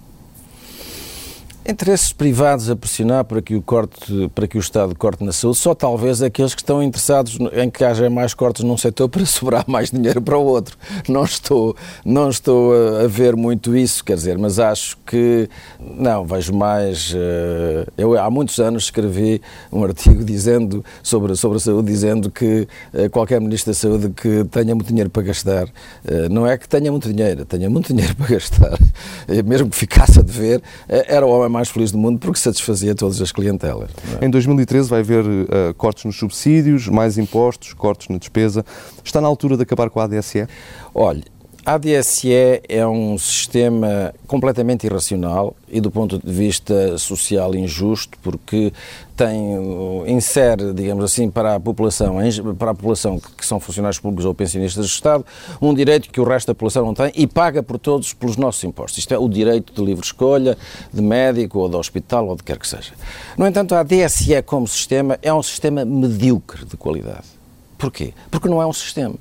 Interesses 1.70 2.12
privados 2.12 2.68
a 2.68 2.74
pressionar 2.74 3.24
para 3.24 3.40
que, 3.40 3.54
o 3.54 3.62
corte, 3.62 4.28
para 4.34 4.48
que 4.48 4.58
o 4.58 4.60
Estado 4.60 4.92
corte 4.92 5.22
na 5.22 5.30
saúde, 5.30 5.56
só 5.58 5.72
talvez 5.72 6.20
aqueles 6.20 6.52
que 6.52 6.60
estão 6.60 6.82
interessados 6.82 7.38
em 7.52 7.70
que 7.70 7.84
haja 7.84 8.10
mais 8.10 8.34
cortes 8.34 8.64
num 8.64 8.76
setor 8.76 9.08
para 9.08 9.24
sobrar 9.24 9.64
mais 9.68 9.88
dinheiro 9.88 10.20
para 10.20 10.36
o 10.36 10.44
outro. 10.44 10.76
Não 11.08 11.22
estou, 11.22 11.76
não 12.04 12.28
estou 12.28 12.72
a, 12.74 13.06
ver 13.06 13.36
muito 13.36 13.76
isso, 13.76 14.04
quer 14.04 14.16
dizer, 14.16 14.36
mas 14.36 14.58
acho 14.58 14.98
que, 15.06 15.48
não, 15.78 16.24
vejo 16.24 16.52
mais. 16.52 17.14
Eh, 17.14 17.86
eu 17.96 18.18
há 18.18 18.28
muitos 18.28 18.58
anos 18.58 18.84
escrevi 18.84 19.40
um 19.72 19.84
artigo 19.84 20.24
dizendo, 20.26 20.84
sobre, 21.04 21.36
sobre 21.36 21.58
a 21.58 21.60
saúde, 21.60 21.86
dizendo 21.86 22.32
que 22.32 22.66
eh, 22.92 23.08
qualquer 23.08 23.40
Ministro 23.40 23.70
da 23.70 23.78
Saúde 23.78 24.08
que 24.10 24.44
tenha 24.50 24.74
muito 24.74 24.88
dinheiro 24.88 25.08
para 25.08 25.22
gastar, 25.22 25.68
eh, 26.04 26.28
não 26.28 26.44
é 26.48 26.58
que 26.58 26.68
tenha 26.68 26.90
muito 26.90 27.12
dinheiro, 27.12 27.44
tenha 27.44 27.70
muito 27.70 27.94
dinheiro 27.94 28.16
para 28.18 28.26
gastar, 28.26 28.76
mesmo 29.44 29.70
que 29.70 29.76
ficasse 29.76 30.18
a 30.18 30.22
dever, 30.22 30.60
era 30.88 31.24
o 31.24 31.30
homem 31.30 31.59
mais 31.59 31.59
feliz 31.68 31.92
do 31.92 31.98
mundo 31.98 32.18
porque 32.18 32.38
satisfazia 32.38 32.94
todas 32.94 33.20
as 33.20 33.32
clientelas. 33.32 33.90
É? 34.20 34.24
Em 34.24 34.30
2013 34.30 34.88
vai 34.88 35.00
haver 35.00 35.24
uh, 35.24 35.74
cortes 35.76 36.04
nos 36.04 36.16
subsídios, 36.16 36.88
mais 36.88 37.18
impostos, 37.18 37.72
cortes 37.72 38.08
na 38.08 38.18
despesa. 38.18 38.64
Está 39.04 39.20
na 39.20 39.28
altura 39.28 39.56
de 39.56 39.62
acabar 39.62 39.90
com 39.90 40.00
a 40.00 40.04
ADSE? 40.04 40.46
Olha, 40.94 41.24
a 41.70 41.74
ADSE 41.74 42.32
é 42.68 42.84
um 42.84 43.16
sistema 43.16 44.12
completamente 44.26 44.86
irracional 44.86 45.54
e 45.68 45.80
do 45.80 45.88
ponto 45.88 46.18
de 46.18 46.32
vista 46.32 46.98
social 46.98 47.54
injusto, 47.54 48.18
porque 48.20 48.72
tem, 49.16 49.54
insere, 50.08 50.72
digamos 50.74 51.04
assim, 51.04 51.30
para 51.30 51.54
a 51.54 51.60
população, 51.60 52.16
para 52.58 52.72
a 52.72 52.74
população 52.74 53.20
que 53.20 53.46
são 53.46 53.60
funcionários 53.60 54.00
públicos 54.00 54.24
ou 54.24 54.34
pensionistas 54.34 54.84
do 54.84 54.88
Estado, 54.88 55.24
um 55.62 55.72
direito 55.72 56.10
que 56.10 56.20
o 56.20 56.24
resto 56.24 56.48
da 56.48 56.54
população 56.54 56.84
não 56.84 56.92
tem 56.92 57.12
e 57.14 57.24
paga 57.24 57.62
por 57.62 57.78
todos 57.78 58.12
pelos 58.12 58.36
nossos 58.36 58.64
impostos. 58.64 58.98
Isto 58.98 59.14
é 59.14 59.18
o 59.18 59.28
direito 59.28 59.72
de 59.72 59.80
livre 59.80 60.04
escolha, 60.04 60.58
de 60.92 61.00
médico 61.00 61.60
ou 61.60 61.68
de 61.68 61.76
hospital 61.76 62.26
ou 62.26 62.34
de 62.34 62.42
quer 62.42 62.58
que 62.58 62.66
seja. 62.66 62.94
No 63.38 63.46
entanto, 63.46 63.76
a 63.76 63.80
ADSE 63.80 64.42
como 64.44 64.66
sistema 64.66 65.20
é 65.22 65.32
um 65.32 65.42
sistema 65.42 65.84
medíocre 65.84 66.64
de 66.64 66.76
qualidade. 66.76 67.28
Porquê? 67.78 68.12
Porque 68.28 68.48
não 68.48 68.60
é 68.60 68.66
um 68.66 68.72
sistema 68.72 69.14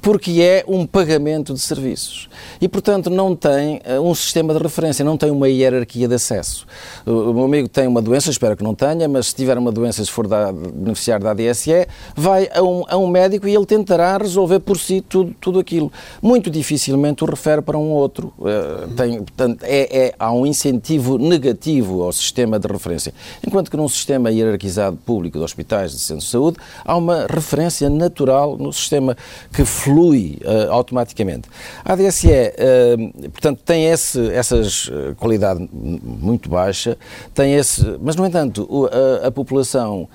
porque 0.00 0.40
é 0.40 0.64
um 0.66 0.86
pagamento 0.86 1.52
de 1.52 1.60
serviços. 1.60 2.28
E, 2.60 2.68
portanto, 2.68 3.10
não 3.10 3.34
tem 3.34 3.80
uh, 3.86 4.00
um 4.00 4.14
sistema 4.14 4.54
de 4.54 4.62
referência, 4.62 5.04
não 5.04 5.16
tem 5.16 5.30
uma 5.30 5.48
hierarquia 5.48 6.08
de 6.08 6.14
acesso. 6.14 6.66
O, 7.04 7.32
meu 7.32 7.44
amigo 7.44 7.68
tem 7.68 7.86
uma 7.86 8.00
doença, 8.00 8.30
espero 8.30 8.56
que 8.56 8.64
não 8.64 8.74
tenha, 8.74 9.08
mas 9.08 9.28
se 9.28 9.34
tiver 9.34 9.58
uma 9.58 9.72
doença, 9.72 10.04
se 10.04 10.10
for 10.10 10.26
da, 10.26 10.52
beneficiar 10.52 11.20
da 11.20 11.30
ADSE, 11.32 11.86
vai 12.14 12.48
a 12.54 12.62
um, 12.62 12.84
a 12.88 12.96
um 12.96 13.06
médico 13.06 13.46
e 13.46 13.54
ele 13.54 13.66
tentará 13.66 14.16
resolver 14.16 14.60
por 14.60 14.78
si 14.78 15.00
tudo, 15.00 15.34
tudo 15.40 15.58
aquilo. 15.58 15.92
Muito 16.22 16.50
dificilmente 16.50 17.24
o 17.24 17.26
refere 17.26 17.62
para 17.62 17.76
um 17.76 17.90
outro. 17.90 18.32
Uh, 18.38 18.94
tem, 18.94 19.18
portanto, 19.18 19.62
é, 19.62 20.06
é, 20.06 20.14
há 20.18 20.32
um 20.32 20.46
incentivo 20.46 21.18
negativo 21.18 22.02
ao 22.02 22.12
sistema 22.12 22.58
de 22.58 22.66
referência. 22.66 23.12
Enquanto 23.46 23.70
que 23.70 23.76
num 23.76 23.88
sistema 23.88 24.30
hierarquizado 24.30 24.96
público 24.96 25.38
de 25.38 25.44
hospitais, 25.44 25.92
de 25.92 25.98
centros 25.98 26.24
de 26.26 26.30
saúde, 26.30 26.56
há 26.84 26.96
uma 26.96 27.26
referência 27.28 27.90
natural 27.90 28.56
no 28.56 28.72
sistema 28.72 29.16
que 29.52 29.64
flui 29.66 30.38
uh, 30.44 30.72
automaticamente. 30.72 31.48
A 31.84 31.92
ADSE, 31.92 32.28
uh, 32.28 33.30
portanto, 33.30 33.60
tem 33.64 33.86
esse, 33.86 34.30
essas 34.30 34.90
qualidade 35.16 35.68
muito 35.72 36.48
baixa, 36.48 36.96
tem 37.34 37.54
esse, 37.54 37.98
mas, 38.00 38.16
no 38.16 38.24
entanto, 38.26 38.88
a, 39.22 39.26
a 39.26 39.30
população 39.30 40.08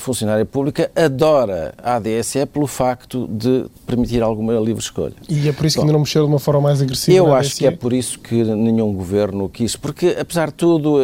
funcionária 0.00 0.44
pública 0.44 0.90
adora 0.94 1.74
a 1.82 1.96
ADSE 1.96 2.44
pelo 2.46 2.66
facto 2.66 3.26
de 3.28 3.66
permitir 3.86 4.22
alguma 4.22 4.54
livre 4.54 4.82
escolha. 4.82 5.14
E 5.28 5.48
é 5.48 5.52
por 5.52 5.66
isso 5.66 5.76
Bom, 5.76 5.82
que 5.82 5.86
ainda 5.86 5.92
não 5.92 6.00
mexeu 6.00 6.24
de 6.24 6.28
uma 6.28 6.38
forma 6.38 6.60
mais 6.60 6.82
agressiva? 6.82 7.16
Eu 7.16 7.34
acho 7.34 7.56
que 7.56 7.66
é 7.66 7.70
por 7.70 7.92
isso 7.92 8.18
que 8.18 8.44
nenhum 8.44 8.92
governo 8.92 9.48
quis, 9.48 9.76
porque, 9.76 10.16
apesar 10.18 10.48
de 10.48 10.54
tudo, 10.54 10.98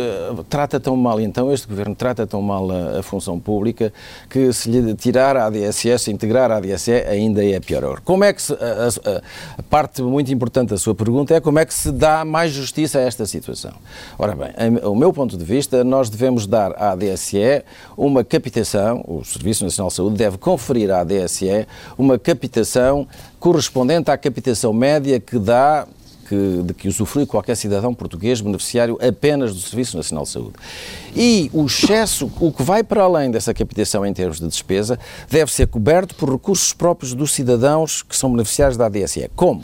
trata 0.49 0.79
tão 0.79 0.97
mal, 0.97 1.21
então, 1.21 1.53
este 1.53 1.67
governo 1.67 1.95
trata 1.95 2.27
tão 2.27 2.43
mal 2.43 2.71
a, 2.71 3.01
a 3.01 3.03
função 3.03 3.39
pública 3.39 3.93
que 4.29 4.53
se 4.53 4.71
lhe 4.71 4.95
tirar 4.95 5.37
a 5.37 5.47
ADSE, 5.47 5.99
se 5.99 6.11
integrar 6.11 6.51
a 6.51 6.57
ADSE, 6.57 6.93
ainda 6.93 7.45
é 7.45 7.61
pior. 7.61 7.94
Como 8.01 8.25
é 8.25 8.33
que 8.33 8.43
se, 8.43 8.53
a, 8.53 8.57
a, 8.57 9.19
a, 9.59 9.63
parte 9.63 10.03
muito 10.03 10.33
importante 10.33 10.71
da 10.71 10.79
sua 10.79 10.95
pergunta 10.95 11.35
é 11.35 11.41
como 11.41 11.59
é 11.59 11.65
que 11.65 11.75
se 11.75 11.91
dá 11.93 12.25
mais 12.25 12.53
justiça 12.53 12.99
a 12.99 13.03
esta 13.03 13.27
situação. 13.27 13.73
Ora 14.19 14.35
bem, 14.35 14.53
o 14.85 14.95
meu 14.95 15.13
ponto 15.13 15.37
de 15.37 15.45
vista, 15.45 15.85
nós 15.85 16.09
devemos 16.09 16.47
dar 16.47 16.73
à 16.73 16.93
ADSE 16.93 17.63
uma 17.97 18.25
capitação, 18.25 19.05
o 19.07 19.25
Serviço 19.25 19.65
Nacional 19.65 19.89
de 19.89 19.95
Saúde 19.95 20.17
deve 20.17 20.39
conferir 20.39 20.91
à 20.91 21.01
ADSE 21.01 21.67
uma 21.99 22.19
capitação 22.19 23.07
correspondente 23.39 24.11
à 24.11 24.17
capitação 24.17 24.73
média 24.73 25.21
que 25.21 25.39
dá 25.39 25.87
que, 26.25 26.63
de 26.65 26.75
que 26.75 26.89
usufrui 26.89 27.27
qualquer 27.27 27.57
cidadão 27.57 27.95
português 27.95 28.41
beneficiário 28.41 28.99
apenas 29.01 29.55
do 29.55 29.61
Serviço 29.61 29.97
Nacional 29.97 30.25
de 30.25 30.31
Saúde. 30.31 30.55
E 31.15 31.51
o 31.53 31.67
excesso, 31.67 32.31
o 32.41 32.51
que 32.51 32.63
vai 32.63 32.83
para 32.83 33.03
além 33.03 33.31
dessa 33.31 33.55
captação 33.55 34.05
em 34.05 34.13
termos 34.13 34.41
de 34.41 34.49
despesa, 34.49 34.99
deve 35.31 35.53
ser 35.53 35.69
coberto 35.69 36.15
por 36.15 36.31
recursos 36.31 36.73
próprios 36.73 37.15
dos 37.15 37.33
cidadãos 37.33 38.03
que 38.03 38.17
são 38.17 38.31
beneficiários 38.31 38.77
da 38.77 38.87
ADSE. 38.87 39.31
Como? 39.37 39.63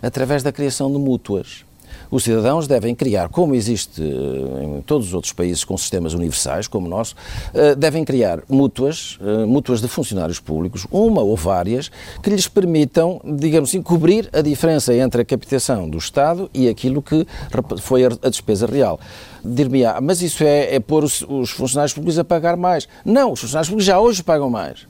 Através 0.00 0.42
da 0.42 0.52
criação 0.52 0.92
de 0.92 0.98
mútuas 0.98 1.64
os 2.12 2.24
cidadãos 2.24 2.68
devem 2.68 2.94
criar, 2.94 3.30
como 3.30 3.54
existe 3.54 4.02
eh, 4.02 4.64
em 4.64 4.82
todos 4.82 5.08
os 5.08 5.14
outros 5.14 5.32
países 5.32 5.64
com 5.64 5.78
sistemas 5.78 6.12
universais, 6.12 6.68
como 6.68 6.86
o 6.86 6.90
nosso, 6.90 7.16
eh, 7.54 7.74
devem 7.74 8.04
criar 8.04 8.42
mútuas, 8.50 9.18
eh, 9.22 9.46
mútuas 9.46 9.80
de 9.80 9.88
funcionários 9.88 10.38
públicos, 10.38 10.86
uma 10.90 11.22
ou 11.22 11.34
várias, 11.34 11.90
que 12.22 12.28
lhes 12.28 12.46
permitam, 12.46 13.18
digamos 13.24 13.70
assim, 13.70 13.80
cobrir 13.80 14.28
a 14.30 14.42
diferença 14.42 14.94
entre 14.94 15.22
a 15.22 15.24
captação 15.24 15.88
do 15.88 15.96
Estado 15.96 16.50
e 16.52 16.68
aquilo 16.68 17.00
que 17.00 17.26
foi 17.80 18.04
a 18.04 18.28
despesa 18.28 18.66
real 18.66 19.00
dir-me, 19.44 19.84
ah, 19.84 20.00
mas 20.00 20.22
isso 20.22 20.44
é, 20.44 20.76
é 20.76 20.78
pôr 20.78 21.02
os, 21.02 21.22
os, 21.22 21.50
funcionários 21.50 21.92
públicos 21.92 22.16
a 22.18 22.22
pagar 22.22 22.56
mais. 22.56 22.88
Não, 23.04 23.32
os 23.32 23.40
funcionários 23.40 23.68
públicos 23.68 23.86
já 23.86 23.98
hoje 23.98 24.22
pagam 24.22 24.48
mais. 24.48 24.86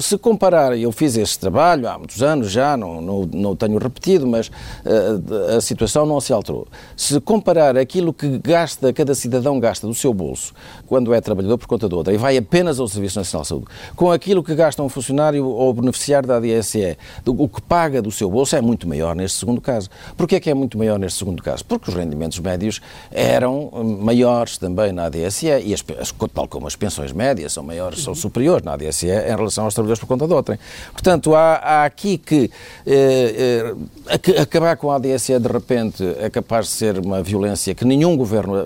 Se 0.00 0.18
comparar, 0.18 0.76
eu 0.76 0.92
fiz 0.92 1.16
este 1.16 1.38
trabalho 1.38 1.88
há 1.88 1.98
muitos 1.98 2.22
anos 2.22 2.50
já, 2.50 2.76
não, 2.76 3.00
não, 3.00 3.28
não 3.32 3.56
tenho 3.56 3.78
repetido, 3.78 4.26
mas 4.26 4.48
uh, 4.48 5.56
a 5.56 5.60
situação 5.60 6.06
não 6.06 6.20
se 6.20 6.32
alterou. 6.32 6.66
Se 6.96 7.20
comparar 7.20 7.76
aquilo 7.76 8.12
que 8.12 8.38
gasta, 8.38 8.92
cada 8.92 9.14
cidadão 9.14 9.58
gasta 9.60 9.86
do 9.86 9.94
seu 9.94 10.12
bolso, 10.12 10.52
quando 10.86 11.12
é 11.14 11.20
trabalhador 11.20 11.58
por 11.58 11.66
conta 11.66 11.88
de 11.88 11.94
outra, 11.94 12.12
e 12.12 12.16
vai 12.16 12.36
apenas 12.36 12.80
ao 12.80 12.88
Serviço 12.88 13.18
Nacional 13.18 13.42
de 13.42 13.48
Saúde, 13.48 13.66
com 13.94 14.10
aquilo 14.10 14.42
que 14.42 14.54
gasta 14.54 14.82
um 14.82 14.88
funcionário 14.88 15.46
ou 15.46 15.72
beneficiário 15.72 16.28
da 16.28 16.36
ADSE, 16.36 16.96
o 17.26 17.48
que 17.48 17.62
paga 17.62 18.00
do 18.02 18.10
seu 18.10 18.30
bolso 18.30 18.56
é 18.56 18.60
muito 18.60 18.88
maior 18.88 19.14
neste 19.14 19.38
segundo 19.38 19.60
caso. 19.60 19.88
Porquê 20.16 20.36
é 20.36 20.40
que 20.40 20.50
é 20.50 20.54
muito 20.54 20.76
maior 20.76 20.98
neste 20.98 21.18
segundo 21.18 21.42
caso? 21.42 21.64
Porque 21.64 21.90
os 21.90 21.96
rendimentos 21.96 22.38
médios 22.38 22.80
eram 23.10 23.70
maiores 24.00 24.58
também 24.58 24.92
na 24.92 25.06
ADSE, 25.06 25.46
e 25.46 25.74
as, 25.74 25.84
tal 26.32 26.48
como 26.48 26.66
as 26.66 26.76
pensões 26.76 27.12
médias 27.12 27.52
são 27.52 27.62
maiores, 27.62 28.02
são 28.02 28.14
superiores 28.14 28.64
na 28.64 28.72
ADSE 28.74 29.06
em 29.06 29.36
relação 29.36 29.47
aos 29.56 29.74
trabalhadores 29.74 30.00
por 30.00 30.06
conta 30.06 30.26
de 30.26 30.34
outrem. 30.34 30.58
Portanto, 30.92 31.34
há, 31.34 31.54
há 31.54 31.84
aqui 31.84 32.18
que 32.18 32.50
eh, 32.86 33.74
eh, 34.08 34.40
acabar 34.40 34.76
com 34.76 34.90
a 34.90 34.96
ADSE 34.96 35.38
de 35.38 35.48
repente 35.48 36.02
é 36.20 36.28
capaz 36.28 36.66
de 36.66 36.72
ser 36.72 36.98
uma 36.98 37.22
violência 37.22 37.74
que 37.74 37.84
nenhum 37.84 38.16
governo 38.16 38.56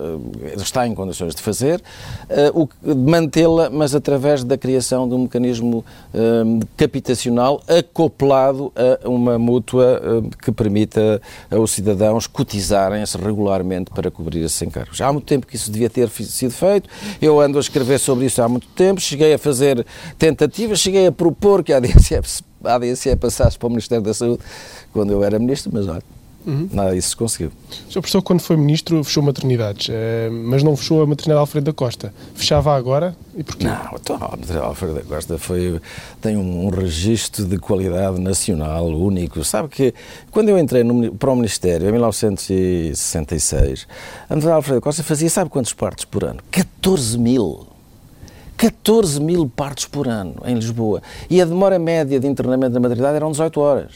eh, 0.43 0.53
está 0.57 0.87
em 0.87 0.95
condições 0.95 1.35
de 1.35 1.41
fazer, 1.41 1.81
eh, 2.29 2.51
mantê-la, 2.95 3.69
mas 3.69 3.93
através 3.93 4.43
da 4.43 4.57
criação 4.57 5.07
de 5.07 5.15
um 5.15 5.19
mecanismo 5.19 5.85
eh, 6.13 6.19
capitacional 6.75 7.61
acoplado 7.67 8.71
a 8.75 9.07
uma 9.07 9.37
mútua 9.37 10.01
eh, 10.03 10.35
que 10.43 10.51
permita 10.51 11.21
aos 11.51 11.71
cidadãos 11.71 12.27
cotizarem-se 12.27 13.17
regularmente 13.17 13.91
para 13.91 14.09
cobrir 14.09 14.43
esses 14.43 14.61
encargos 14.61 14.99
há 15.01 15.11
muito 15.11 15.25
tempo 15.25 15.45
que 15.45 15.55
isso 15.55 15.71
devia 15.71 15.89
ter 15.89 16.09
sido 16.09 16.51
feito. 16.51 16.89
Eu 17.21 17.39
ando 17.39 17.57
a 17.57 17.61
escrever 17.61 17.99
sobre 17.99 18.25
isso 18.25 18.41
há 18.41 18.47
muito 18.47 18.67
tempo. 18.67 18.99
Cheguei 19.01 19.33
a 19.33 19.37
fazer 19.37 19.85
tentativas, 20.17 20.72
cheguei 20.77 21.07
a 21.07 21.11
propor 21.11 21.63
que 21.63 21.73
a 21.73 21.77
ADSE, 21.77 23.09
a 23.09 23.17
passasse 23.17 23.57
para 23.57 23.67
o 23.67 23.69
Ministério 23.69 24.03
da 24.03 24.13
Saúde 24.13 24.41
quando 24.91 25.11
eu 25.11 25.23
era 25.23 25.39
ministro, 25.39 25.71
mas 25.73 25.87
olha, 25.87 26.03
Uhum. 26.45 26.69
Nada 26.71 26.93
disso 26.93 27.09
se 27.09 27.15
conseguiu. 27.15 27.51
O 27.69 27.91
Sr. 27.91 27.93
Professor, 27.93 28.21
quando 28.21 28.41
foi 28.41 28.57
Ministro, 28.57 29.01
fechou 29.03 29.23
maternidades, 29.23 29.87
eh, 29.89 30.29
mas 30.29 30.61
não 30.61 30.75
fechou 30.75 31.01
a 31.01 31.07
maternidade 31.07 31.39
Alfredo 31.39 31.65
da 31.65 31.73
Costa. 31.73 32.13
Fechava 32.35 32.75
agora 32.75 33.15
e 33.35 33.43
porquê? 33.43 33.65
Não, 33.65 33.91
então, 33.93 34.17
a 34.17 34.19
maternidade 34.19 34.65
Alfredo 34.65 34.95
da 34.95 35.03
Costa 35.03 35.37
foi, 35.37 35.79
tem 36.21 36.35
um, 36.35 36.65
um 36.65 36.69
registro 36.69 37.45
de 37.45 37.57
qualidade 37.57 38.19
nacional 38.19 38.87
único. 38.87 39.41
Sabe 39.43 39.69
que 39.69 39.93
quando 40.31 40.49
eu 40.49 40.59
entrei 40.59 40.83
no, 40.83 41.13
para 41.15 41.31
o 41.31 41.35
Ministério, 41.35 41.87
em 41.87 41.91
1966, 41.91 43.87
a 44.29 44.35
maternidade 44.35 44.55
Alfredo 44.55 44.79
da 44.79 44.83
Costa 44.83 45.01
fazia, 45.03 45.29
sabe 45.29 45.49
quantos 45.49 45.71
partos 45.73 46.03
por 46.05 46.25
ano? 46.25 46.39
14 46.51 47.17
mil. 47.17 47.72
14 48.57 49.19
mil 49.19 49.49
partos 49.49 49.85
por 49.85 50.07
ano 50.07 50.35
em 50.45 50.55
Lisboa. 50.55 51.01
E 51.29 51.41
a 51.41 51.45
demora 51.45 51.77
média 51.79 52.19
de 52.19 52.27
internamento 52.27 52.73
da 52.73 52.79
maternidade 52.79 53.15
eram 53.15 53.31
18 53.31 53.59
horas. 53.59 53.91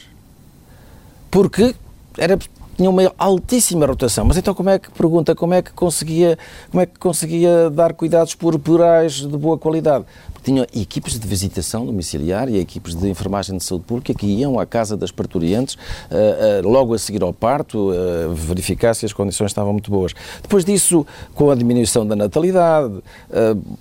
Porque 1.30 1.76
era 2.18 2.38
tinha 2.78 2.90
uma 2.90 3.12
altíssima 3.18 3.86
rotação. 3.86 4.24
Mas 4.26 4.38
então 4.38 4.54
como 4.54 4.70
é 4.70 4.78
que 4.78 4.90
pergunta 4.92 5.36
como 5.36 5.54
é 5.54 5.62
que 5.62 5.72
conseguia 5.72 6.38
como 6.70 6.82
é 6.82 6.86
que 6.86 6.98
conseguia 7.00 7.70
dar 7.70 7.94
cuidados 7.94 8.36
corporais 8.36 9.14
de 9.14 9.38
boa 9.38 9.58
qualidade? 9.58 10.06
Tinham 10.48 10.66
equipes 10.74 11.20
de 11.20 11.28
visitação 11.28 11.86
domiciliária, 11.86 12.58
equipes 12.58 12.96
de 12.96 13.10
enfermagem 13.10 13.58
de 13.58 13.64
saúde 13.66 13.84
pública 13.84 14.14
que 14.14 14.26
iam 14.26 14.58
à 14.58 14.66
casa 14.66 14.96
das 14.96 15.12
parturientes 15.12 15.76
uh, 15.76 16.66
uh, 16.66 16.70
logo 16.70 16.94
a 16.94 16.98
seguir 16.98 17.22
ao 17.22 17.34
parto, 17.34 17.92
uh, 17.92 18.34
verificar 18.34 18.94
se 18.94 19.06
as 19.06 19.12
condições 19.12 19.52
estavam 19.52 19.74
muito 19.74 19.92
boas. 19.92 20.14
Depois 20.42 20.64
disso, 20.64 21.06
com 21.36 21.52
a 21.52 21.56
diminuição 21.56 22.08
da 22.08 22.16
natalidade, 22.16 23.04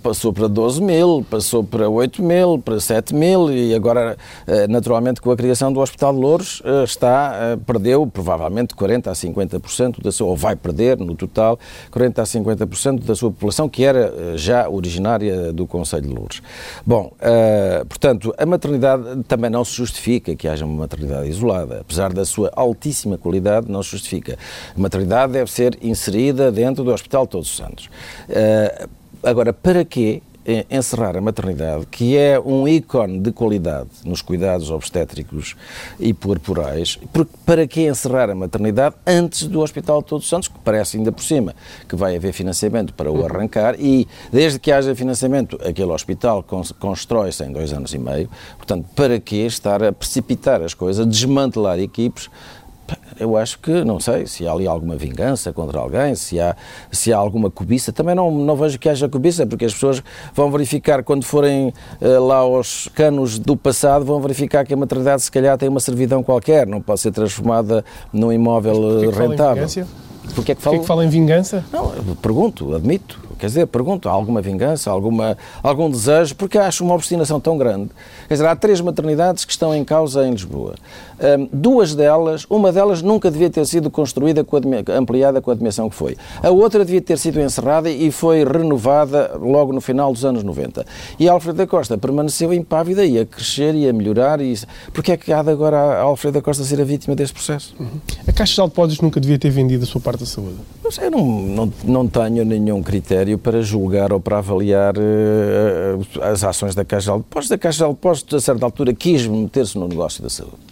passou 0.03 0.33
para 0.33 0.49
12 0.49 0.83
mil, 0.83 1.25
passou 1.31 1.63
para 1.63 1.89
8 1.89 2.21
mil, 2.21 2.59
para 2.59 2.81
7 2.81 3.15
mil 3.15 3.53
e 3.53 3.73
agora, 3.75 4.17
naturalmente, 4.69 5.21
com 5.21 5.31
a 5.31 5.37
criação 5.37 5.73
do 5.73 5.81
Hospital 5.81 6.15
de 6.15 6.21
Louros, 6.21 6.63
está, 6.85 7.57
perdeu 7.65 8.07
provavelmente 8.07 8.75
40% 8.75 9.07
a 9.09 9.13
50% 9.13 10.03
da 10.03 10.11
sua, 10.11 10.29
ou 10.29 10.37
vai 10.37 10.57
perder 10.57 10.99
no 10.99 11.15
total, 11.15 11.59
40% 11.93 12.19
a 12.19 12.23
50% 12.25 13.05
da 13.05 13.15
sua 13.15 13.31
população, 13.31 13.69
que 13.69 13.85
era 13.85 14.37
já 14.37 14.69
originária 14.69 15.53
do 15.53 15.67
Conselho 15.67 16.09
de 16.09 16.15
Louros. 16.15 16.43
Bom, 16.85 17.13
uh, 17.15 17.85
portanto, 17.87 18.35
a 18.39 18.47
maternidade 18.47 19.23
também 19.25 19.51
não 19.51 19.65
se 19.65 19.73
justifica 19.73 20.35
que 20.35 20.49
haja 20.49 20.65
uma 20.65 20.83
maternidade 20.83 21.29
isolada. 21.29 21.81
Apesar 21.81 22.13
da 22.13 22.25
sua 22.25 22.51
altíssima 22.55 23.19
qualidade, 23.19 23.71
não 23.71 23.83
se 23.83 23.91
justifica. 23.91 24.39
A 24.77 24.81
maternidade 24.81 25.33
deve 25.33 25.51
ser 25.51 25.79
inserida 25.83 26.51
dentro 26.53 26.85
do 26.85 26.93
Hospital 26.93 27.27
Todos 27.27 27.51
os 27.51 27.57
Santos. 27.57 27.87
Uh, 28.29 28.89
agora, 29.23 29.53
para 29.53 29.85
quê 29.85 30.23
encerrar 30.71 31.17
a 31.17 31.21
maternidade, 31.21 31.87
que 31.87 32.17
é 32.17 32.39
um 32.39 32.69
ícone 32.69 33.19
de 33.19 33.33
qualidade 33.33 33.89
nos 34.05 34.23
cuidados 34.23 34.71
obstétricos 34.71 35.57
e 35.99 36.15
puerperais, 36.15 36.99
para 37.45 37.67
que 37.67 37.83
encerrar 37.83 38.31
a 38.31 38.35
maternidade 38.35 38.95
antes 39.07 39.47
do 39.49 39.61
Hospital 39.61 40.03
de 40.03 40.09
Todos 40.09 40.25
os 40.25 40.31
Santos, 40.31 40.49
que 40.49 40.59
parece 40.65 40.97
ainda 40.97 41.11
por 41.11 41.23
cima 41.23 41.55
que 41.89 41.97
vai 41.97 42.15
haver 42.17 42.33
financiamento 42.33 42.95
para 42.95 43.11
o 43.11 43.25
arrancar 43.25 43.75
e 43.79 44.07
desde 44.33 44.59
que 44.59 44.71
haja 44.71 44.95
financiamento 44.95 45.59
aquele 45.65 45.91
hospital 45.91 46.45
constrói-se 46.79 47.45
em 47.45 47.53
dois 47.53 47.73
anos 47.73 47.93
e 47.93 47.99
meio, 47.99 48.29
portanto, 48.57 48.87
para 48.95 49.19
que 49.19 49.47
estar 49.47 49.83
a 49.83 49.93
precipitar 49.93 50.63
as 50.63 50.75
coisas, 50.75 51.07
desmantelar 51.07 51.79
equipes 51.81 52.31
eu 53.19 53.37
acho 53.37 53.59
que, 53.59 53.85
não 53.85 53.99
sei, 54.01 54.27
se 54.27 54.47
há 54.47 54.53
ali 54.53 54.67
alguma 54.67 54.97
vingança 54.97 55.53
contra 55.53 55.79
alguém, 55.79 56.15
se 56.15 56.41
há, 56.41 56.57
se 56.91 57.13
há 57.13 57.17
alguma 57.17 57.51
cobiça. 57.51 57.93
Também 57.93 58.15
não, 58.15 58.31
não 58.31 58.57
vejo 58.57 58.79
que 58.79 58.89
haja 58.89 59.09
cobiça, 59.09 59.47
porque 59.47 59.65
as 59.65 59.73
pessoas 59.73 60.03
vão 60.35 60.51
verificar, 60.51 61.03
quando 61.03 61.25
forem 61.25 61.73
uh, 62.01 62.27
lá 62.27 62.37
aos 62.37 62.89
canos 62.95 63.39
do 63.39 63.57
passado, 63.57 64.05
vão 64.05 64.21
verificar 64.21 64.65
que 64.65 64.75
a 64.75 64.77
maternidade, 64.77 65.23
se 65.23 65.31
calhar, 65.31 65.57
tem 65.57 65.69
uma 65.69 65.81
servidão 65.81 66.23
qualquer, 66.23 66.67
não 66.67 66.81
pode 66.81 67.01
ser 67.01 67.13
transformada 67.13 67.85
num 68.13 68.33
imóvel 68.33 69.11
rentável. 69.11 69.67
Porquê 70.35 70.53
é 70.53 70.55
que 70.55 70.85
fala 70.85 71.05
em 71.05 71.09
vingança? 71.09 71.65
Não, 71.73 71.93
pergunto, 72.17 72.75
admito. 72.75 73.26
Quer 73.39 73.47
dizer, 73.47 73.67
pergunto, 73.67 74.09
há 74.09 74.13
alguma 74.13 74.41
vingança, 74.41 74.91
alguma, 74.91 75.37
algum 75.63 75.91
desejo, 75.91 76.35
porque 76.37 76.59
acho 76.59 76.85
uma 76.85 76.95
obstinação 76.95 77.39
tão 77.39 77.59
grande. 77.59 77.91
Quer 78.29 78.35
dizer, 78.35 78.47
há 78.47 78.57
três 78.57 78.81
maternidades 78.81 79.45
que 79.45 79.53
estão 79.53 79.75
em 79.75 79.85
causa 79.85 80.27
em 80.27 80.31
Lisboa. 80.31 80.75
Um, 81.19 81.49
duas 81.53 81.95
delas, 81.95 82.47
uma 82.49 82.73
delas 82.73 83.03
nunca 83.03 83.31
devia 83.31 83.49
ter 83.49 83.65
sido 83.67 83.91
construída, 83.91 84.45
com 84.45 84.57
a, 84.57 84.61
ampliada 84.97 85.41
com 85.41 85.51
a 85.51 85.55
dimensão 85.55 85.89
que 85.89 85.97
foi. 85.97 86.17
A 86.43 86.51
outra 86.51 86.85
devia 86.85 87.01
ter 87.01 87.19
sido 87.19 87.41
encerrada 87.41 87.91
e 87.91 88.11
foi 88.11 88.45
renovada 88.45 89.33
logo 89.41 89.73
no 89.73 89.81
final 89.81 90.13
dos 90.13 90.25
anos 90.25 90.43
90. 90.43 90.85
E 91.19 91.29
Alfredo 91.29 91.59
da 91.59 91.67
Costa 91.67 91.97
permaneceu 91.97 92.53
impávida 92.53 93.05
e 93.05 93.19
a 93.19 93.27
crescer 93.27 93.75
e 93.75 93.89
a 93.89 93.93
melhorar. 93.93 94.41
E... 94.41 94.57
Porque 94.93 95.13
é 95.13 95.17
que 95.17 95.33
há 95.33 95.43
de 95.43 95.51
agora 95.51 95.77
a 95.77 96.01
Alfredo 96.01 96.35
da 96.35 96.43
Costa 96.43 96.65
ser 96.65 96.81
a 96.81 96.85
vítima 96.85 97.15
desse 97.15 97.33
processo? 97.33 97.75
Uhum. 97.79 98.01
A 98.27 98.33
Caixa 98.33 98.63
de 98.63 98.69
Depósitos 98.69 99.01
nunca 99.01 99.21
devia 99.21 99.39
ter 99.39 99.51
vendido 99.51 99.85
a 99.85 99.87
sua 99.87 100.01
parte 100.01 100.21
da 100.21 100.27
saúde? 100.27 100.57
Eu 101.01 101.11
não, 101.11 101.27
não, 101.27 101.73
não 101.85 102.09
tenho 102.09 102.45
nenhum 102.45 102.83
critério 102.83 103.39
para 103.39 103.61
julgar 103.61 104.13
ou 104.13 104.21
para 104.21 104.39
avaliar 104.39 104.95
uh, 104.97 106.23
as 106.23 106.45
ações 106.45 106.75
da 106.75 106.85
Caixa 106.85 107.13
de 107.13 107.19
Depósitos. 107.19 107.53
A 107.53 107.59
Caixa 107.59 107.85
de 107.85 107.91
Depósitos, 107.91 108.35
a 108.35 108.41
certa 108.41 108.65
altura, 108.65 108.95
quis 108.95 109.27
meter-se 109.27 109.77
no 109.79 109.89
negócio 109.89 110.23
da 110.23 110.31
saúde 110.31 110.66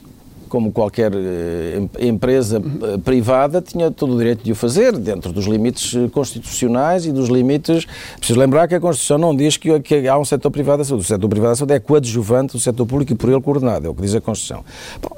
como 0.54 0.70
qualquer 0.70 1.10
eh, 1.12 1.82
empresa 1.98 2.62
eh, 2.62 2.98
privada, 2.98 3.60
tinha 3.60 3.90
todo 3.90 4.14
o 4.14 4.16
direito 4.16 4.44
de 4.44 4.52
o 4.52 4.54
fazer, 4.54 4.96
dentro 4.96 5.32
dos 5.32 5.46
limites 5.46 5.96
eh, 5.96 6.08
constitucionais 6.08 7.04
e 7.06 7.10
dos 7.10 7.28
limites. 7.28 7.84
Preciso 8.18 8.38
lembrar 8.38 8.68
que 8.68 8.76
a 8.76 8.80
Constituição 8.80 9.18
não 9.18 9.34
diz 9.34 9.56
que, 9.56 9.80
que 9.80 10.06
há 10.06 10.16
um 10.16 10.24
setor 10.24 10.52
privado 10.52 10.78
da 10.78 10.84
saúde. 10.84 11.02
O 11.02 11.08
setor 11.08 11.28
privado 11.28 11.50
da 11.50 11.56
saúde 11.56 11.72
é 11.72 11.80
coadjuvante 11.80 12.52
do 12.52 12.60
setor 12.60 12.86
público 12.86 13.12
e 13.12 13.16
por 13.16 13.30
ele 13.30 13.40
coordenado, 13.40 13.88
é 13.88 13.90
o 13.90 13.94
que 13.96 14.02
diz 14.02 14.14
a 14.14 14.20
Constituição. 14.20 14.64
Bom, 15.02 15.16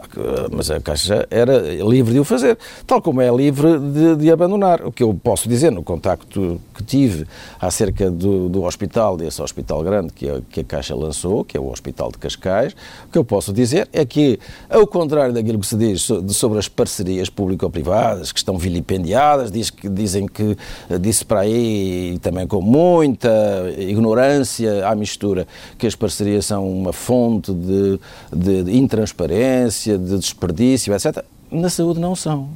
mas 0.51 0.71
a 0.71 0.81
Caixa 0.81 1.27
era 1.31 1.59
livre 1.85 2.15
de 2.15 2.21
o 2.21 2.25
fazer, 2.25 2.57
tal 2.87 3.03
como 3.03 3.21
é 3.21 3.31
livre 3.31 3.79
de, 3.79 4.17
de 4.17 4.31
abandonar. 4.31 4.87
O 4.87 4.91
que 4.91 5.03
eu 5.03 5.13
posso 5.23 5.49
dizer 5.49 5.71
no 5.71 5.83
contacto 5.83 6.59
que 6.75 6.83
tive 6.83 7.27
acerca 7.61 8.11
do, 8.11 8.49
do 8.49 8.65
hospital, 8.65 9.17
desse 9.17 9.43
hospital 9.43 9.83
grande 9.83 10.13
que 10.13 10.29
a, 10.29 10.41
que 10.49 10.61
a 10.61 10.65
Caixa 10.65 10.95
lançou, 10.95 11.45
que 11.45 11.57
é 11.57 11.61
o 11.61 11.71
Hospital 11.71 12.11
de 12.11 12.19
Cascais, 12.19 12.75
o 13.07 13.13
que 13.13 13.19
eu 13.19 13.25
posso 13.25 13.53
dizer 13.53 13.89
é 13.93 14.05
que, 14.07 14.39
ao 14.71 14.87
contrário 14.87 15.26
contrário 15.27 15.35
daquilo 15.35 15.59
que 15.59 15.67
se 15.67 15.77
diz 15.77 16.09
sobre 16.35 16.59
as 16.59 16.69
parcerias 16.69 17.29
público-privadas, 17.29 18.33
que 18.33 18.39
estão 18.39 18.57
vilipendiadas, 18.57 19.51
diz 19.51 19.71
que, 19.71 19.89
dizem 19.89 20.27
que, 20.27 20.57
eh, 20.89 20.99
disse 20.99 21.25
para 21.25 21.41
aí, 21.41 22.19
também 22.23 22.47
com 22.47 22.61
muita 22.61 23.31
ignorância 23.77 24.87
à 24.87 24.95
mistura, 24.95 25.47
que 25.79 25.87
as 25.87 25.95
parcerias 25.95 26.47
são 26.47 26.69
uma 26.71 26.93
fonte 26.93 27.53
de, 27.53 28.01
de, 28.33 28.63
de 28.65 28.77
intransparência, 28.77 29.99
de 29.99 30.19
desperdício, 30.19 30.95
etc. 30.95 31.25
Na 31.51 31.69
saúde 31.69 32.01
não 32.01 32.15
são. 32.15 32.49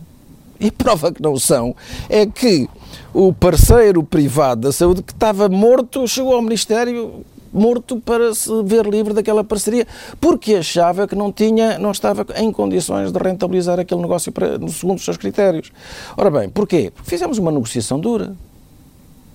E 0.59 0.71
prova 0.71 1.11
que 1.11 1.23
não 1.23 1.39
são 1.39 1.75
é 2.09 2.27
que 2.27 2.69
o 3.15 3.33
parceiro 3.33 4.03
privado 4.05 4.63
da 4.63 4.73
saúde 4.73 5.03
que 5.03 5.13
estava 5.13 5.49
morto 5.49 6.07
chegou 6.07 6.35
ao 6.35 6.43
Ministério 6.43 7.25
morto 7.53 8.01
para 8.01 8.35
se 8.35 8.51
ver 8.65 8.87
livre 8.87 9.13
daquela 9.13 9.45
parceria, 9.45 9.87
porque 10.21 10.55
achava 10.57 11.07
que 11.07 11.15
não 11.15 11.33
tinha, 11.33 11.79
não 11.79 11.91
estava 11.91 12.27
em 12.37 12.51
condições 12.53 13.13
de 13.13 13.19
rentabilizar 13.19 13.79
aquele 13.79 14.01
negócio 14.01 14.33
para, 14.33 14.59
segundo 14.69 14.99
os 14.99 15.05
seus 15.05 15.17
critérios. 15.17 15.73
Ora 16.17 16.31
bem, 16.31 16.49
porquê? 16.49 16.93
Porque 16.95 17.11
fizemos 17.11 17.39
uma 17.39 17.51
negociação 17.51 17.99
dura. 17.99 18.35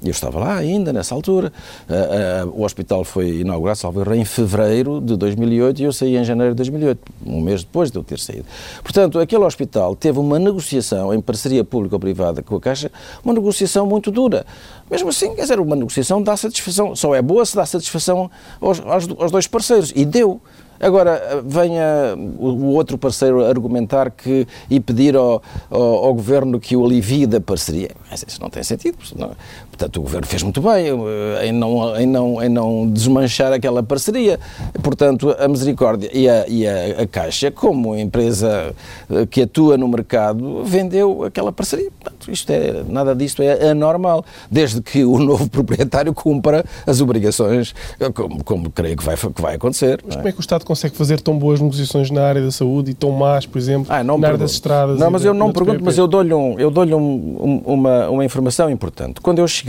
Eu 0.05 0.11
estava 0.11 0.39
lá 0.39 0.55
ainda 0.55 0.93
nessa 0.93 1.15
altura. 1.15 1.51
Uh, 1.89 2.47
uh, 2.47 2.61
o 2.61 2.63
hospital 2.63 3.03
foi 3.03 3.39
inaugurado, 3.41 3.79
salvo 3.79 4.01
erro, 4.01 4.13
em 4.13 4.23
fevereiro 4.23 5.01
de 5.01 5.17
2008 5.17 5.81
e 5.81 5.85
eu 5.85 5.91
saí 5.91 6.15
em 6.15 6.23
janeiro 6.23 6.53
de 6.53 6.57
2008, 6.57 6.99
um 7.25 7.41
mês 7.41 7.63
depois 7.63 7.89
de 7.89 7.97
eu 7.97 8.03
ter 8.03 8.19
saído. 8.19 8.45
Portanto, 8.83 9.19
aquele 9.19 9.43
hospital 9.43 9.95
teve 9.95 10.19
uma 10.19 10.37
negociação 10.37 11.13
em 11.13 11.19
parceria 11.19 11.63
público-privada 11.63 12.43
com 12.43 12.55
a 12.55 12.61
Caixa, 12.61 12.91
uma 13.23 13.33
negociação 13.33 13.85
muito 13.87 14.11
dura. 14.11 14.45
Mesmo 14.89 15.09
assim, 15.09 15.33
quer 15.33 15.41
dizer, 15.41 15.59
uma 15.59 15.75
negociação 15.75 16.21
dá 16.21 16.37
satisfação, 16.37 16.95
só 16.95 17.15
é 17.15 17.21
boa 17.21 17.43
se 17.43 17.55
dá 17.55 17.65
satisfação 17.65 18.29
aos, 18.61 18.79
aos, 18.81 19.31
dois 19.31 19.47
parceiros. 19.47 19.91
E 19.95 20.05
deu. 20.05 20.39
Agora, 20.79 21.41
venha 21.45 22.15
o 22.37 22.73
outro 22.73 22.97
parceiro 22.97 23.43
argumentar 23.45 24.11
que, 24.11 24.45
e 24.69 24.79
pedir 24.79 25.15
ao, 25.15 25.41
ao, 25.69 25.81
ao 25.81 26.13
Governo 26.13 26.59
que 26.59 26.75
o 26.75 26.85
alivie 26.85 27.25
da 27.25 27.39
parceria. 27.39 27.91
Mas 28.11 28.25
isso 28.27 28.41
não 28.41 28.49
tem 28.49 28.61
sentido. 28.61 28.97
Não. 29.17 29.31
Portanto, 29.75 29.97
o 29.97 30.03
Governo 30.03 30.25
fez 30.25 30.41
muito 30.41 30.61
bem 30.61 30.85
eh, 30.87 31.47
em 31.47 31.51
não, 31.51 31.99
em 31.99 32.05
não, 32.05 32.41
em 32.41 32.47
não 32.47 32.89
desmanchar 32.89 33.51
aquela 33.51 33.83
parceria. 33.83 34.39
Portanto, 34.81 35.35
a 35.37 35.47
Misericórdia 35.49 36.09
e 36.13 36.29
a, 36.29 36.47
e 36.47 36.65
a, 36.65 37.01
a 37.01 37.07
Caixa, 37.07 37.51
como 37.51 37.93
empresa 37.93 38.73
eh, 39.11 39.25
que 39.25 39.41
atua 39.41 39.77
no 39.77 39.85
mercado, 39.89 40.63
vendeu 40.63 41.25
aquela 41.25 41.51
parceria. 41.51 41.91
Portanto, 41.99 42.31
isto 42.31 42.49
é, 42.51 42.83
nada 42.87 43.13
disto 43.13 43.43
é 43.43 43.69
anormal, 43.69 44.23
desde 44.49 44.81
que 44.81 45.03
o 45.03 45.19
novo 45.19 45.49
proprietário 45.49 46.13
cumpra 46.13 46.63
as 46.87 47.01
obrigações, 47.01 47.75
eh, 47.99 48.09
como, 48.09 48.41
como 48.45 48.69
creio 48.69 48.95
que 48.95 49.03
vai, 49.03 49.17
que 49.17 49.41
vai 49.41 49.55
acontecer. 49.55 50.01
Mas 50.05 50.15
como 50.15 50.27
é 50.29 50.31
que 50.31 50.39
o 50.39 50.41
Estado 50.41 50.63
consegue 50.63 50.95
fazer 50.95 51.19
tão 51.19 51.37
boas 51.37 51.59
negociações 51.59 52.09
na 52.09 52.23
área 52.23 52.41
da 52.41 52.51
saúde 52.51 52.91
e 52.91 52.93
tão 52.93 53.11
más, 53.11 53.45
por 53.45 53.57
exemplo, 53.57 53.87
ah, 53.89 54.01
na 54.01 54.13
área 54.13 54.21
pergunto. 54.21 54.39
das 54.39 54.51
estradas? 54.51 54.99
Não, 54.99 55.11
mas 55.11 55.25
eu 55.25 55.33
não 55.33 55.51
pergunto, 55.51 55.83
mas 55.83 55.97
eu 55.97 56.07
dou-lhe 56.07 56.33
um, 56.33 56.57
eu 56.57 56.71
dou 56.71 56.85
um, 56.85 57.61
uma, 57.65 58.09
uma 58.09 58.23
informação 58.23 58.69
importante. 58.69 59.19
Quando 59.19 59.39
eu 59.39 59.47
cheguei, 59.47 59.64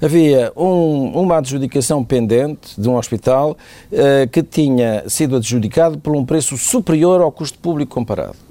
havia 0.00 0.52
um, 0.56 1.20
uma 1.20 1.38
adjudicação 1.38 2.04
pendente 2.04 2.80
de 2.80 2.88
um 2.88 2.96
hospital 2.96 3.56
uh, 3.92 4.28
que 4.30 4.42
tinha 4.42 5.04
sido 5.08 5.36
adjudicado 5.36 5.98
por 5.98 6.16
um 6.16 6.24
preço 6.24 6.56
superior 6.58 7.20
ao 7.20 7.30
custo 7.30 7.58
público 7.58 7.94
comparado. 7.94 8.41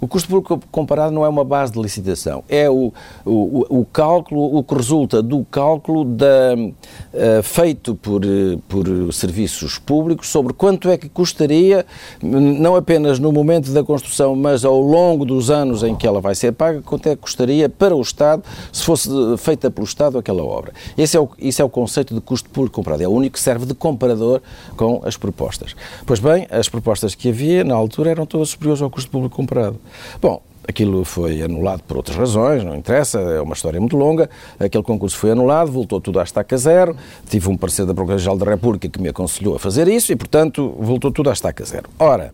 O 0.00 0.06
custo 0.06 0.28
público 0.28 0.60
comparado 0.70 1.12
não 1.12 1.24
é 1.24 1.28
uma 1.28 1.44
base 1.44 1.72
de 1.72 1.80
licitação, 1.80 2.44
é 2.48 2.68
o, 2.68 2.92
o, 3.24 3.80
o 3.80 3.84
cálculo, 3.84 4.56
o 4.56 4.62
que 4.62 4.74
resulta 4.74 5.22
do 5.22 5.44
cálculo 5.50 6.04
da, 6.04 6.54
uh, 6.54 7.42
feito 7.42 7.94
por, 7.94 8.22
por 8.68 9.12
serviços 9.12 9.78
públicos 9.78 10.28
sobre 10.28 10.52
quanto 10.52 10.88
é 10.90 10.96
que 10.96 11.08
custaria, 11.08 11.86
não 12.22 12.76
apenas 12.76 13.18
no 13.18 13.32
momento 13.32 13.72
da 13.72 13.82
construção, 13.82 14.36
mas 14.36 14.64
ao 14.64 14.80
longo 14.80 15.24
dos 15.24 15.50
anos 15.50 15.82
em 15.82 15.94
que 15.94 16.06
ela 16.06 16.20
vai 16.20 16.34
ser 16.34 16.52
paga, 16.52 16.82
quanto 16.82 17.08
é 17.08 17.16
que 17.16 17.22
custaria 17.22 17.68
para 17.68 17.94
o 17.94 18.00
Estado 18.00 18.42
se 18.72 18.84
fosse 18.84 19.08
feita 19.38 19.70
pelo 19.70 19.86
Estado 19.86 20.18
aquela 20.18 20.44
obra. 20.44 20.72
Esse 20.96 21.16
é 21.16 21.20
o, 21.20 21.28
esse 21.38 21.62
é 21.62 21.64
o 21.64 21.68
conceito 21.68 22.14
de 22.14 22.20
custo 22.20 22.50
público 22.50 22.76
comparado, 22.76 23.02
é 23.02 23.08
o 23.08 23.12
único 23.12 23.34
que 23.34 23.40
serve 23.40 23.66
de 23.66 23.74
comparador 23.74 24.40
com 24.76 25.00
as 25.04 25.16
propostas. 25.16 25.74
Pois 26.04 26.20
bem, 26.20 26.46
as 26.50 26.68
propostas 26.68 27.14
que 27.14 27.28
havia 27.28 27.64
na 27.64 27.74
altura 27.74 28.10
eram 28.10 28.26
todas 28.26 28.50
superiores 28.50 28.82
ao 28.82 28.90
custo 28.90 29.10
público 29.10 29.36
comparado. 29.36 29.78
Bom, 30.20 30.42
Aquilo 30.68 31.04
foi 31.04 31.42
anulado 31.42 31.82
por 31.84 31.96
outras 31.96 32.16
razões, 32.16 32.64
não 32.64 32.74
interessa, 32.74 33.20
é 33.20 33.40
uma 33.40 33.54
história 33.54 33.78
muito 33.78 33.96
longa. 33.96 34.28
Aquele 34.58 34.82
concurso 34.82 35.16
foi 35.16 35.30
anulado, 35.30 35.70
voltou 35.70 36.00
tudo 36.00 36.18
à 36.18 36.24
estaca 36.24 36.56
zero. 36.58 36.96
Tive 37.28 37.48
um 37.48 37.56
parecer 37.56 37.86
da 37.86 37.94
Procuradoria-Geral 37.94 38.36
da 38.36 38.46
República 38.46 38.88
que 38.88 39.00
me 39.00 39.08
aconselhou 39.08 39.54
a 39.54 39.58
fazer 39.60 39.86
isso 39.86 40.12
e, 40.12 40.16
portanto, 40.16 40.74
voltou 40.80 41.12
tudo 41.12 41.30
à 41.30 41.32
estaca 41.32 41.64
zero. 41.64 41.88
Ora, 42.00 42.32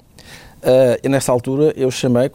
Uh, 0.62 1.08
nessa 1.08 1.32
altura 1.32 1.72
eu 1.76 1.90
chamei, 1.90 2.30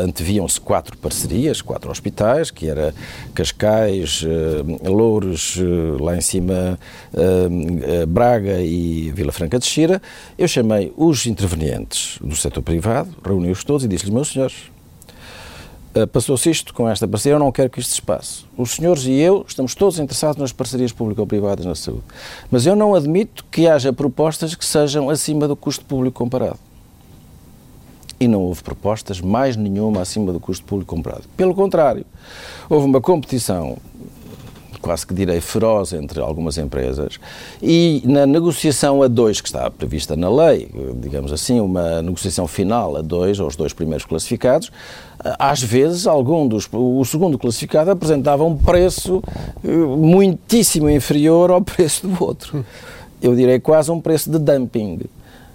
anteviam-se 0.00 0.60
quatro 0.60 0.96
parcerias, 0.96 1.60
quatro 1.60 1.90
hospitais, 1.90 2.52
que 2.52 2.68
era 2.68 2.94
Cascais, 3.34 4.22
uh, 4.22 4.88
Louros, 4.88 5.56
uh, 5.56 6.00
lá 6.00 6.16
em 6.16 6.20
cima 6.20 6.78
Braga 8.06 8.60
e 8.60 9.10
Vila 9.10 9.32
Franca 9.32 9.58
de 9.58 9.66
Xira. 9.66 10.00
Eu 10.38 10.46
chamei 10.46 10.92
os 10.96 11.26
intervenientes 11.26 12.16
do 12.20 12.36
setor 12.36 12.62
privado, 12.62 13.10
reuni-os 13.24 13.64
todos 13.64 13.84
e 13.84 13.88
disse-lhes, 13.88 14.14
meus 14.14 14.28
senhores, 14.28 14.70
passou-se 16.12 16.48
isto 16.48 16.72
com 16.72 16.88
esta 16.88 17.08
parceria, 17.08 17.34
eu 17.34 17.40
não 17.40 17.50
quero 17.50 17.68
que 17.68 17.80
isto 17.80 17.92
se 17.92 18.00
passe. 18.00 18.44
Os 18.56 18.70
senhores 18.70 19.04
e 19.04 19.12
eu 19.14 19.44
estamos 19.46 19.74
todos 19.74 19.98
interessados 19.98 20.36
nas 20.36 20.52
parcerias 20.52 20.92
público-privadas 20.92 21.66
na 21.66 21.74
saúde, 21.74 22.04
mas 22.52 22.66
eu 22.66 22.76
não 22.76 22.94
admito 22.94 23.44
que 23.50 23.66
haja 23.66 23.92
propostas 23.92 24.54
que 24.54 24.64
sejam 24.64 25.10
acima 25.10 25.48
do 25.48 25.56
custo 25.56 25.84
público 25.84 26.16
comparado 26.16 26.58
e 28.22 28.28
não 28.28 28.42
houve 28.42 28.62
propostas, 28.62 29.20
mais 29.20 29.56
nenhuma 29.56 30.00
acima 30.00 30.32
do 30.32 30.38
custo 30.38 30.64
público 30.64 30.94
comprado. 30.94 31.24
Pelo 31.36 31.54
contrário, 31.54 32.04
houve 32.68 32.86
uma 32.86 33.00
competição 33.00 33.76
quase 34.80 35.06
que 35.06 35.14
direi 35.14 35.40
feroz 35.40 35.92
entre 35.92 36.20
algumas 36.20 36.58
empresas 36.58 37.20
e 37.62 38.02
na 38.04 38.26
negociação 38.26 39.00
a 39.00 39.06
dois 39.06 39.40
que 39.40 39.46
está 39.46 39.70
prevista 39.70 40.16
na 40.16 40.28
lei, 40.28 40.68
digamos 40.96 41.32
assim, 41.32 41.60
uma 41.60 42.02
negociação 42.02 42.48
final 42.48 42.96
a 42.96 43.00
dois, 43.00 43.38
aos 43.38 43.54
dois 43.54 43.72
primeiros 43.72 44.04
classificados, 44.04 44.72
às 45.38 45.62
vezes 45.62 46.06
algum 46.06 46.48
dos 46.48 46.68
o 46.72 47.04
segundo 47.04 47.38
classificado 47.38 47.92
apresentava 47.92 48.42
um 48.44 48.56
preço 48.56 49.22
eh, 49.64 49.68
muitíssimo 49.68 50.90
inferior 50.90 51.52
ao 51.52 51.62
preço 51.62 52.08
do 52.08 52.24
outro. 52.24 52.64
Eu 53.22 53.36
direi 53.36 53.60
quase 53.60 53.88
um 53.88 54.00
preço 54.00 54.28
de 54.28 54.38
dumping. 54.40 54.98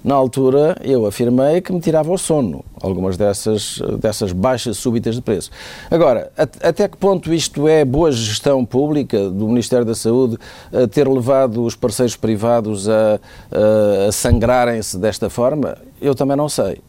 Na 0.08 0.16
altura, 0.16 0.78
eu 0.86 1.06
afirmei 1.06 1.60
que 1.60 1.74
me 1.74 1.82
tirava 1.82 2.10
o 2.10 2.18
sono, 2.18 2.64
algumas 2.82 3.18
dessas, 3.18 3.82
dessas 4.00 4.32
baixas 4.32 4.78
súbitas 4.78 5.16
de 5.16 5.22
preço. 5.22 5.52
Agora, 5.92 6.32
até 6.38 6.88
que 6.88 6.96
ponto 6.96 7.34
isto 7.34 7.68
é 7.68 7.84
boa 7.84 8.10
gestão 8.10 8.64
pública 8.64 9.30
do 9.30 9.50
Ministério 9.50 9.84
da 9.84 9.94
Saúde 9.94 10.38
a 10.72 10.88
ter 10.88 11.10
levado 11.10 11.62
os 11.62 11.76
parceiros 11.76 12.16
privados 12.16 12.88
a, 12.88 13.20
a, 13.52 14.08
a 14.08 14.12
sangrarem-se 14.14 14.98
desta 14.98 15.30
forma? 15.30 15.78
Eu 16.00 16.16
também 16.16 16.38
não 16.38 16.48
sei. 16.48 16.80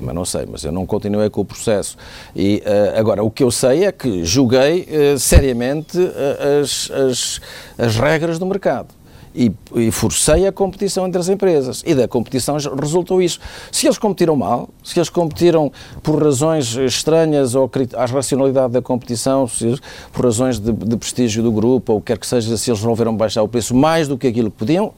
mas 0.00 0.14
não 0.14 0.24
sei, 0.24 0.46
mas 0.48 0.62
eu 0.62 0.70
não 0.70 0.86
continuei 0.86 1.28
com 1.28 1.40
o 1.40 1.44
processo. 1.44 1.96
E 2.32 2.62
uh, 2.64 2.96
agora, 2.96 3.24
o 3.24 3.30
que 3.30 3.42
eu 3.42 3.50
sei 3.50 3.86
é 3.86 3.90
que 3.90 4.24
julguei 4.24 4.82
uh, 4.82 5.18
seriamente 5.18 5.98
uh, 5.98 6.62
as, 6.62 6.92
as, 6.92 7.40
as 7.76 7.96
regras 7.96 8.38
do 8.38 8.46
mercado. 8.46 8.94
E, 9.38 9.52
e, 9.74 9.90
forcei 9.90 10.46
a 10.46 10.52
competição 10.52 11.06
entre 11.06 11.20
as 11.20 11.28
empresas. 11.28 11.82
E 11.84 11.94
da 11.94 12.08
competição 12.08 12.56
resultou 12.80 13.20
isso. 13.20 13.38
Se 13.70 13.86
eles 13.86 13.98
competiram 13.98 14.34
mal, 14.34 14.70
se 14.82 14.98
eles 14.98 15.10
competiram 15.10 15.70
por 16.02 16.22
razões 16.22 16.74
estranhas 16.74 17.54
ou 17.54 17.70
à 17.94 18.06
racionalidade 18.06 18.72
da 18.72 18.80
competição, 18.80 19.46
se, 19.46 19.78
por 20.10 20.24
razões 20.24 20.58
de, 20.58 20.72
de 20.72 20.96
prestígio 20.96 21.42
do 21.42 21.52
grupo, 21.52 21.92
ou 21.92 22.00
quer 22.00 22.16
que 22.16 22.26
seja, 22.26 22.56
se 22.56 22.70
eles 22.70 22.80
resolveram 22.80 23.14
baixar 23.14 23.42
o 23.42 23.48
preço 23.48 23.74
mais 23.74 24.08
do 24.08 24.16
que 24.16 24.26
aquilo 24.26 24.50
que 24.50 24.56
podiam, 24.56 24.94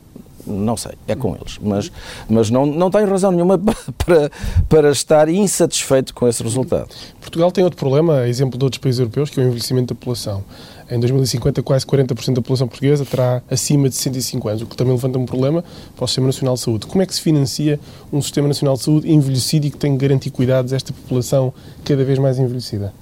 não 0.48 0.77
sei, 0.77 0.92
é 1.07 1.14
com 1.14 1.37
eles. 1.37 1.59
Mas, 1.61 1.92
mas 2.29 2.51
não, 2.51 2.64
não 2.64 2.90
tenho 2.90 3.09
razão 3.09 3.31
nenhuma 3.31 3.59
para, 3.98 4.31
para 4.68 4.90
estar 4.90 5.29
insatisfeito 5.29 6.14
com 6.14 6.27
esse 6.27 6.42
resultado. 6.42 6.88
Portugal 7.20 7.53
tem 7.53 7.62
outro 7.64 7.79
problema, 7.79 8.27
exemplo 8.27 8.59
de 8.59 8.64
outros 8.64 8.81
países 8.81 8.98
europeus, 8.98 9.31
que 9.31 9.40
é 9.40 9.42
o 9.42 9.46
envelhecimento 9.46 9.94
da 9.94 9.98
população. 9.98 10.42
Em 10.90 10.98
2050, 10.98 11.62
quase 11.62 11.85
40% 11.85 12.35
da 12.35 12.40
população 12.40 12.66
portuguesa 12.66 13.05
terá 13.05 13.42
acima 13.51 13.88
de 13.88 13.94
65 13.94 14.48
anos, 14.48 14.62
o 14.62 14.66
que 14.66 14.77
também 14.77 14.94
levanta 14.94 15.18
um 15.18 15.27
problema 15.27 15.62
para 15.94 16.05
o 16.05 16.09
Sistema 16.09 16.29
Nacional 16.29 16.55
de 16.55 16.61
Saúde. 16.61 16.87
Como 16.87 17.03
é 17.03 17.07
que 17.07 17.14
se 17.14 17.20
financia 17.20 17.79
um 18.12 18.22
Sistema 18.22 18.48
Nacional 18.48 18.74
de 18.77 18.85
Saúde 18.85 19.12
envelhecido 19.12 19.66
e 19.66 19.70
que 19.70 19.77
tem 19.77 19.96
que 19.96 20.07
garantir 20.07 20.31
cuidados 20.31 20.72
a 20.72 20.77
esta 20.77 20.92
população 20.92 21.53
cada 21.85 22.03
vez 22.05 22.18
mais 22.18 22.38
envelhecida? 22.38 22.94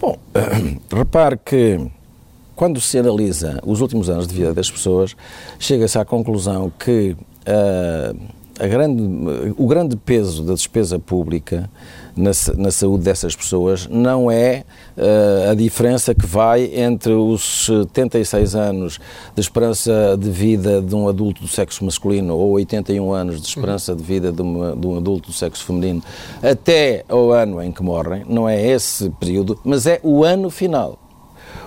Bom, 0.00 0.16
repare 0.90 1.38
que 1.44 1.90
quando 2.54 2.80
se 2.80 2.98
analisa 2.98 3.60
os 3.66 3.82
últimos 3.82 4.08
anos 4.08 4.26
de 4.26 4.34
vida 4.34 4.54
das 4.54 4.70
pessoas, 4.70 5.14
chega-se 5.58 5.98
à 5.98 6.04
conclusão 6.06 6.72
que 6.78 7.14
uh, 7.42 8.66
grande, 8.66 9.02
o 9.58 9.66
grande 9.66 9.94
peso 9.94 10.42
da 10.42 10.54
despesa 10.54 10.98
pública 10.98 11.68
na, 12.16 12.30
na 12.56 12.70
saúde 12.70 13.04
dessas 13.04 13.36
pessoas 13.36 13.86
não 13.86 14.30
é 14.30 14.64
uh, 14.96 15.50
a 15.50 15.54
diferença 15.54 16.14
que 16.14 16.26
vai 16.26 16.64
entre 16.74 17.12
os 17.12 17.66
76 17.66 18.54
anos 18.54 18.98
de 19.34 19.40
esperança 19.40 20.16
de 20.18 20.30
vida 20.30 20.80
de 20.80 20.94
um 20.94 21.08
adulto 21.08 21.42
do 21.42 21.48
sexo 21.48 21.84
masculino 21.84 22.36
ou 22.36 22.52
81 22.52 23.12
anos 23.12 23.40
de 23.40 23.46
esperança 23.46 23.94
de 23.94 24.02
vida 24.02 24.32
de, 24.32 24.42
uma, 24.42 24.74
de 24.74 24.86
um 24.86 24.96
adulto 24.96 25.28
do 25.28 25.34
sexo 25.34 25.64
feminino 25.64 26.02
até 26.42 27.04
o 27.10 27.30
ano 27.30 27.62
em 27.62 27.70
que 27.70 27.82
morrem, 27.82 28.24
não 28.28 28.48
é 28.48 28.60
esse 28.66 29.10
período, 29.10 29.58
mas 29.64 29.86
é 29.86 30.00
o 30.02 30.24
ano 30.24 30.48
final. 30.50 30.98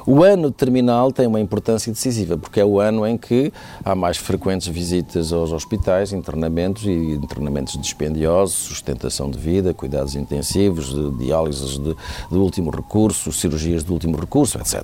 O 0.06 0.24
ano 0.24 0.52
terminal 0.52 1.12
tem 1.12 1.28
uma 1.28 1.40
importância 1.40 1.92
decisiva, 1.92 2.38
porque 2.38 2.60
é 2.60 2.66
o 2.66 2.80
ano 2.80 3.06
em 3.06 3.18
que 3.18 3.52
há 3.84 3.96
mais 3.96 4.18
frequentes 4.18 4.68
visitas 4.68 5.32
aos 5.34 5.52
hospitais, 5.52 6.14
internamentos 6.14 6.86
e 6.86 6.92
internamentos 6.92 7.78
dispendiosos, 7.80 8.56
sustentação 8.56 9.30
de 9.30 9.38
vida, 9.38 9.74
cuidados 9.74 10.16
intensivos, 10.16 10.96
diálises 11.18 11.78
de, 11.78 11.96
de 12.32 12.38
último 12.38 12.72
recurso, 12.72 13.32
cirurgias 13.32 13.84
de 13.84 13.92
último 13.92 14.18
recurso, 14.18 14.58
etc. 14.58 14.84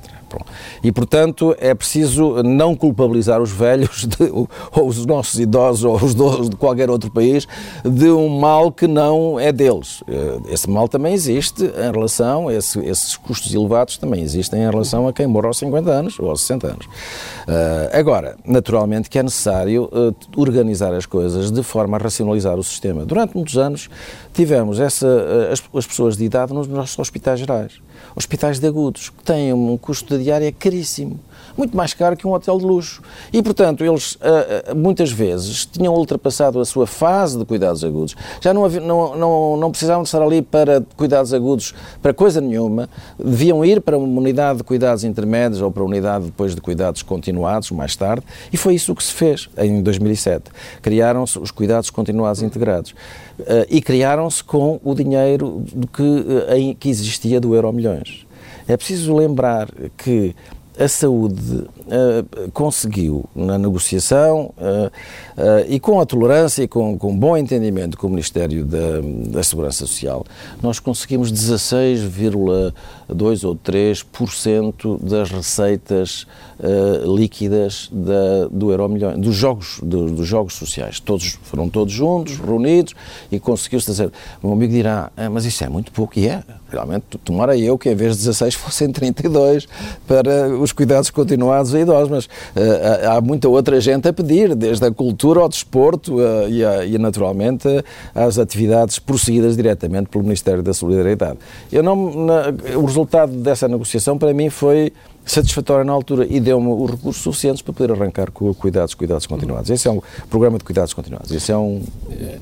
E, 0.84 0.91
portanto, 0.91 1.56
é 1.60 1.73
preciso 1.73 2.43
não 2.43 2.75
culpabilizar 2.75 3.41
os 3.41 3.51
velhos, 3.51 4.06
de, 4.06 4.30
ou 4.71 4.88
os 4.88 5.06
nossos 5.06 5.39
idosos, 5.39 5.84
ou 5.84 5.95
os 5.95 6.12
idosos 6.12 6.49
de 6.49 6.56
qualquer 6.56 6.89
outro 6.89 7.10
país, 7.10 7.47
de 7.84 8.10
um 8.10 8.39
mal 8.39 8.71
que 8.71 8.88
não 8.88 9.39
é 9.39 9.51
deles. 9.51 10.04
Eh, 10.08 10.39
esse 10.49 10.69
mal 10.69 10.88
também 10.88 11.13
existe 11.13 11.63
em 11.63 11.91
relação, 11.91 12.49
esse, 12.51 12.80
esses 12.80 13.15
custos 13.15 13.54
elevados 13.54 13.97
também 13.97 14.21
existem 14.21 14.62
em 14.62 14.69
relação 14.69 15.04
a 15.07 15.13
quem 15.13 15.27
morre 15.27 15.47
aos 15.47 15.57
50 15.57 15.89
anos 15.89 16.19
ou 16.19 16.29
aos 16.29 16.41
60 16.41 16.67
anos. 16.67 16.85
Uh, 16.85 17.89
agora, 17.93 18.35
naturalmente 18.45 19.09
que 19.09 19.19
é 19.19 19.23
necessário 19.23 19.89
uh, 19.91 20.15
organizar 20.35 20.93
as 20.93 21.05
coisas 21.05 21.51
de 21.51 21.63
forma 21.63 21.97
a 21.97 21.99
racionalizar 21.99 22.57
o 22.57 22.63
sistema. 22.63 23.05
Durante 23.05 23.35
muitos 23.35 23.57
anos 23.57 23.89
tivemos 24.33 24.79
essa, 24.79 25.07
uh, 25.07 25.53
as, 25.53 25.63
as 25.73 25.85
pessoas 25.85 26.17
de 26.17 26.25
idade 26.25 26.53
nos 26.53 26.67
nossos 26.67 26.97
hospitais 26.97 27.39
gerais 27.39 27.79
hospitais 28.15 28.59
de 28.59 28.67
agudos, 28.67 29.09
que 29.09 29.23
têm 29.23 29.53
um 29.53 29.77
custo 29.77 30.17
de 30.17 30.23
diária 30.23 30.51
caríssimo, 30.51 31.19
muito 31.57 31.75
mais 31.75 31.93
caro 31.93 32.15
que 32.15 32.27
um 32.27 32.33
hotel 32.33 32.57
de 32.57 32.65
luxo. 32.65 33.01
E, 33.31 33.41
portanto, 33.41 33.83
eles 33.83 34.17
ah, 34.21 34.71
ah, 34.71 34.75
muitas 34.75 35.11
vezes 35.11 35.65
tinham 35.65 35.93
ultrapassado 35.93 36.59
a 36.59 36.65
sua 36.65 36.87
fase 36.87 37.37
de 37.37 37.45
cuidados 37.45 37.83
agudos. 37.83 38.15
Já 38.41 38.53
não, 38.53 38.65
havia, 38.65 38.81
não, 38.81 39.15
não, 39.15 39.57
não 39.57 39.71
precisavam 39.71 40.03
de 40.03 40.07
estar 40.07 40.21
ali 40.21 40.41
para 40.41 40.83
cuidados 40.95 41.33
agudos 41.33 41.73
para 42.01 42.13
coisa 42.13 42.41
nenhuma, 42.41 42.89
deviam 43.17 43.63
ir 43.63 43.81
para 43.81 43.97
uma 43.97 44.19
unidade 44.19 44.57
de 44.57 44.63
cuidados 44.63 45.03
intermédios 45.03 45.61
ou 45.61 45.71
para 45.71 45.83
uma 45.83 45.89
unidade 45.89 46.25
depois 46.25 46.55
de 46.55 46.61
cuidados 46.61 47.01
continuados, 47.01 47.71
mais 47.71 47.95
tarde, 47.95 48.25
e 48.51 48.57
foi 48.57 48.75
isso 48.75 48.93
que 48.95 49.03
se 49.03 49.13
fez 49.13 49.49
em 49.57 49.81
2007. 49.81 50.51
Criaram-se 50.81 51.39
os 51.39 51.51
cuidados 51.51 51.89
continuados 51.89 52.41
integrados. 52.41 52.91
Uh, 53.37 53.67
e 53.69 53.81
criaram-se 53.81 54.43
com 54.43 54.79
o 54.83 54.95
dinheiro 54.95 55.63
que, 55.91 56.75
que 56.75 56.89
existia 56.89 57.39
do 57.39 57.53
Euro 57.53 57.71
Milhões. 57.73 58.25
É 58.67 58.75
preciso 58.75 59.15
lembrar 59.15 59.67
que 59.97 60.35
a 60.77 60.88
saúde 60.88 61.67
uh, 61.85 62.51
conseguiu, 62.51 63.25
na 63.35 63.57
negociação 63.57 64.53
uh, 64.57 64.87
uh, 64.87 64.91
e 65.67 65.79
com 65.79 65.99
a 65.99 66.05
tolerância 66.05 66.63
e 66.63 66.67
com, 66.67 66.97
com 66.97 67.17
bom 67.17 67.37
entendimento 67.37 67.97
com 67.97 68.07
o 68.07 68.09
Ministério 68.09 68.65
da, 68.65 69.01
da 69.29 69.43
Segurança 69.43 69.85
Social, 69.85 70.25
nós 70.61 70.79
conseguimos 70.79 71.31
16,2 71.31 72.73
ou 73.43 73.55
3% 73.55 74.99
das 75.01 75.31
receitas 75.31 76.27
líquidas 77.05 77.89
da, 77.91 78.47
do 78.49 78.71
Euromilhões, 78.71 79.19
dos 79.19 79.35
jogos, 79.35 79.81
do, 79.83 80.09
dos 80.09 80.25
jogos 80.25 80.53
sociais. 80.53 81.01
Todos, 81.01 81.37
foram 81.43 81.67
todos 81.67 81.93
juntos, 81.93 82.37
reunidos 82.37 82.93
e 83.29 83.39
conseguiu-se 83.39 83.85
dizer. 83.85 84.09
O 84.41 84.47
meu 84.47 84.55
amigo 84.55 84.71
dirá, 84.71 85.11
ah, 85.17 85.29
mas 85.29 85.43
isso 85.43 85.65
é 85.65 85.69
muito 85.69 85.91
pouco, 85.91 86.17
e 86.17 86.27
é. 86.27 86.41
Realmente, 86.69 87.05
tomara 87.23 87.57
eu 87.57 87.77
que 87.77 87.89
em 87.89 87.95
vez 87.95 88.13
de 88.13 88.23
16 88.23 88.55
fossem 88.55 88.91
32 88.91 89.67
para 90.07 90.49
os 90.49 90.71
cuidados 90.71 91.09
continuados 91.09 91.74
idosos, 91.81 92.09
mas 92.09 92.25
uh, 92.25 93.09
há 93.11 93.21
muita 93.21 93.47
outra 93.49 93.79
gente 93.79 94.07
a 94.07 94.13
pedir, 94.13 94.55
desde 94.55 94.85
a 94.85 94.91
cultura 94.91 95.41
ao 95.41 95.49
desporto 95.49 96.15
uh, 96.15 96.49
e, 96.49 96.63
a, 96.63 96.85
e, 96.85 96.97
naturalmente, 96.97 97.67
às 98.13 98.38
atividades 98.38 98.99
prosseguidas 98.99 99.55
diretamente 99.55 100.09
pelo 100.09 100.23
Ministério 100.23 100.63
da 100.63 100.73
Solidariedade. 100.73 101.38
Eu 101.71 101.83
não, 101.83 102.25
na, 102.25 102.43
o 102.75 102.85
resultado 102.85 103.31
dessa 103.33 103.67
negociação, 103.67 104.17
para 104.17 104.33
mim, 104.33 104.49
foi 104.49 104.91
satisfatória 105.25 105.83
na 105.83 105.91
altura 105.91 106.27
e 106.29 106.39
deu-me 106.39 106.67
os 106.67 106.91
recursos 106.91 107.21
suficientes 107.21 107.61
para 107.61 107.73
poder 107.73 107.91
arrancar 107.91 108.31
com 108.31 108.53
cuidados, 108.53 108.93
cuidados 108.93 109.25
continuados. 109.25 109.69
Esse 109.69 109.88
é 109.88 109.91
um 109.91 110.01
programa 110.29 110.57
de 110.57 110.63
cuidados 110.63 110.93
continuados. 110.93 111.31
Esse 111.31 111.51
é 111.51 111.57
um 111.57 111.81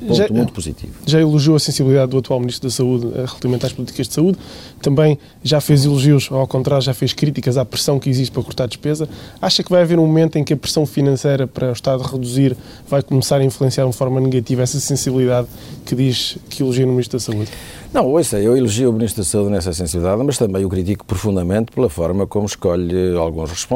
ponto 0.01 0.15
já, 0.15 0.27
muito 0.29 0.53
positivo. 0.53 0.93
Já 1.05 1.19
elogiou 1.21 1.55
a 1.55 1.59
sensibilidade 1.59 2.11
do 2.11 2.17
atual 2.17 2.39
Ministro 2.39 2.67
da 2.67 2.73
Saúde 2.73 3.07
eh, 3.07 3.25
relativamente 3.25 3.65
às 3.65 3.73
políticas 3.73 4.07
de 4.07 4.13
saúde. 4.13 4.37
Também 4.81 5.17
já 5.41 5.61
fez 5.61 5.85
elogios, 5.85 6.27
ao 6.31 6.45
contrário, 6.45 6.83
já 6.83 6.93
fez 6.93 7.13
críticas 7.13 7.57
à 7.57 7.63
pressão 7.63 7.99
que 7.99 8.09
existe 8.09 8.31
para 8.31 8.43
cortar 8.43 8.67
despesa. 8.67 9.07
Acha 9.41 9.63
que 9.63 9.69
vai 9.69 9.81
haver 9.81 9.97
um 9.97 10.05
momento 10.05 10.37
em 10.37 10.43
que 10.43 10.53
a 10.53 10.57
pressão 10.57 10.85
financeira 10.85 11.47
para 11.47 11.69
o 11.69 11.73
Estado 11.73 12.03
reduzir 12.03 12.57
vai 12.89 13.01
começar 13.01 13.37
a 13.37 13.43
influenciar 13.43 13.83
de 13.83 13.87
uma 13.87 13.93
forma 13.93 14.19
negativa 14.19 14.61
essa 14.61 14.79
sensibilidade 14.79 15.47
que 15.85 15.95
diz 15.95 16.37
que 16.49 16.61
elogia 16.61 16.85
no 16.85 16.91
Ministro 16.91 17.17
da 17.17 17.23
Saúde? 17.23 17.51
Não, 17.93 18.07
ouça, 18.07 18.39
eu 18.39 18.57
elogio 18.57 18.89
o 18.89 18.93
Ministro 18.93 19.21
da 19.21 19.29
Saúde 19.29 19.51
nessa 19.51 19.71
sensibilidade, 19.71 20.23
mas 20.23 20.35
também 20.35 20.65
o 20.65 20.69
critico 20.69 21.05
profundamente 21.05 21.71
pela 21.71 21.89
forma 21.89 22.25
como 22.25 22.47
escolhe 22.47 22.72
alguns 23.19 23.67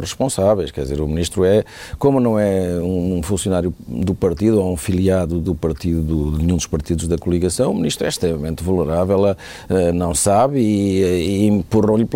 responsáveis. 0.00 0.70
Quer 0.70 0.82
dizer, 0.82 1.00
o 1.00 1.06
Ministro 1.06 1.44
é, 1.44 1.64
como 1.98 2.20
não 2.20 2.38
é 2.38 2.78
um 2.80 3.22
funcionário 3.22 3.72
do 3.86 4.14
partido 4.14 4.60
ou 4.60 4.72
um 4.72 4.76
filiado 4.76 5.40
do 5.40 5.54
partido, 5.54 6.02
do, 6.02 6.32
de 6.32 6.44
nenhum 6.44 6.56
dos 6.56 6.66
partidos 6.66 7.06
da 7.06 7.16
coligação, 7.16 7.72
o 7.72 7.74
Ministro 7.74 8.06
é 8.06 8.08
extremamente 8.08 8.62
vulnerável, 8.62 9.26
a, 9.26 9.36
não 9.94 10.14
sabe 10.14 10.58
e, 10.60 11.02
e 11.02 11.46
empurram-lhe 11.46 12.06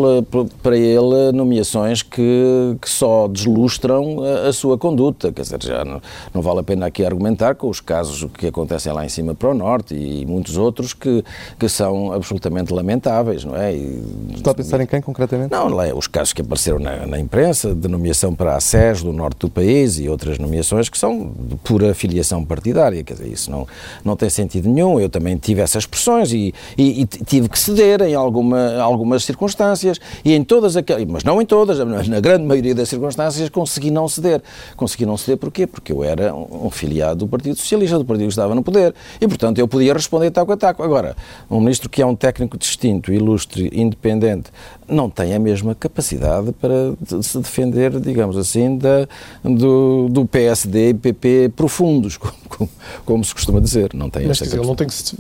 para 0.63 0.77
ele 0.77 1.33
nomeações 1.33 2.03
que, 2.03 2.77
que 2.81 2.89
só 2.89 3.29
deslustram 3.29 4.25
a, 4.25 4.49
a, 4.49 4.53
sua 4.53 4.77
conduta. 4.77 5.33
Quer 5.33 5.43
dizer, 5.43 5.63
já 5.63 5.85
não, 5.85 6.01
não 6.35 6.43
vale 6.43 6.61
a 6.61 6.63
pena 6.63 6.87
aqui 6.87 7.05
argumentar 7.05 7.55
com 7.55 7.69
os 7.69 7.81
casos 7.81 8.27
que 8.35 8.47
acontecem 8.47 8.93
lá 8.93 9.05
em 9.05 9.09
cima 9.09 9.35
para 9.35 9.51
o 9.51 9.55
Norte 9.55 9.95
e 9.95 10.27
muitos 10.27 10.57
outros 10.57 10.71
outros 10.71 10.95
que, 10.95 11.25
que 11.59 11.69
são 11.69 12.13
absolutamente 12.13 12.73
lamentáveis, 12.73 13.45
não 13.45 13.57
é? 13.57 13.75
E, 13.75 14.03
Está 14.35 14.53
a 14.53 14.55
pensar 14.55 14.81
em 14.81 14.87
quem 14.87 15.01
concretamente? 15.01 15.53
Não, 15.53 15.60
os 15.95 16.07
casos 16.07 16.33
que 16.33 16.43
apareceram 16.43 16.79
na, 16.79 17.07
na 17.07 17.19
imprensa, 17.19 17.75
de 17.75 17.89
nomeação 17.89 18.35
para 18.35 18.57
a 18.57 18.61
SES 18.61 19.03
do 19.03 19.13
norte 19.13 19.39
do 19.41 19.51
país 19.51 19.99
e 19.99 20.09
outras 20.09 20.39
nomeações 20.39 20.89
que 20.89 20.99
são 20.99 21.33
de 21.39 21.57
pura 21.57 21.95
filiação 21.95 22.45
partidária, 22.45 23.03
quer 23.05 23.15
dizer, 23.15 23.29
isso 23.29 23.51
não, 23.51 23.67
não 24.05 24.17
tem 24.17 24.31
sentido 24.31 24.69
nenhum. 24.69 24.99
Eu 24.99 25.09
também 25.09 25.37
tive 25.37 25.61
essas 25.61 25.87
pressões 25.87 26.33
e, 26.33 26.55
e, 26.77 27.03
e 27.03 27.07
tive 27.07 27.49
que 27.49 27.59
ceder 27.59 28.03
em 28.03 28.15
alguma, 28.15 28.77
algumas 28.81 29.25
circunstâncias 29.25 30.01
e 30.25 30.35
em 30.35 30.43
todas 30.43 30.77
aquelas, 30.77 31.05
mas 31.05 31.25
não 31.25 31.41
em 31.41 31.47
todas, 31.47 31.79
na 31.79 32.21
grande 32.21 32.45
maioria 32.45 32.75
das 32.75 32.89
circunstâncias 32.89 33.49
consegui 33.49 33.91
não 33.91 34.09
ceder. 34.09 34.43
Consegui 34.77 35.07
não 35.07 35.17
ceder 35.17 35.37
porquê? 35.37 35.67
Porque 35.67 35.93
eu 35.93 36.03
era 36.03 36.35
um 36.35 36.71
filiado 36.71 37.21
do 37.21 37.29
Partido 37.29 37.57
Socialista, 37.57 37.99
do 37.99 38.05
partido 38.05 38.27
que 38.27 38.33
estava 38.33 38.55
no 38.55 38.63
poder. 38.63 38.95
E, 39.21 39.29
portanto, 39.29 39.59
eu 39.59 39.69
podia 39.69 39.93
responder 39.93 40.31
taco 40.31 40.53
a 40.53 40.57
taco. 40.57 40.83
Agora, 40.83 41.17
um 41.51 41.61
ministro 41.61 41.89
que 41.89 42.01
é 42.01 42.07
um 42.07 42.17
técnico 42.17 42.57
distinto, 42.57 43.13
ilustre, 43.13 43.71
independente, 43.73 44.51
não 44.89 45.09
tem 45.09 45.35
a 45.35 45.39
mesma 45.39 45.50
capacidade 45.75 46.53
para 46.53 46.95
se 47.23 47.39
defender, 47.39 47.99
digamos 48.01 48.37
assim, 48.37 48.77
da, 48.77 49.07
do, 49.45 50.09
do 50.11 50.27
PSD 50.27 50.91
e 50.91 50.95
PP 50.95 51.53
profundos, 51.57 52.17
como, 52.49 52.71
como, 53.05 53.25
se 53.25 53.35
costuma 53.35 53.61
dizer. 53.61 53.91
Não 53.95 54.11
tem 54.11 54.27
Mas 54.27 54.41
ele 54.41 54.67
não 54.67 54.75
tem 54.75 54.87
que 54.87 54.95
se 54.95 55.17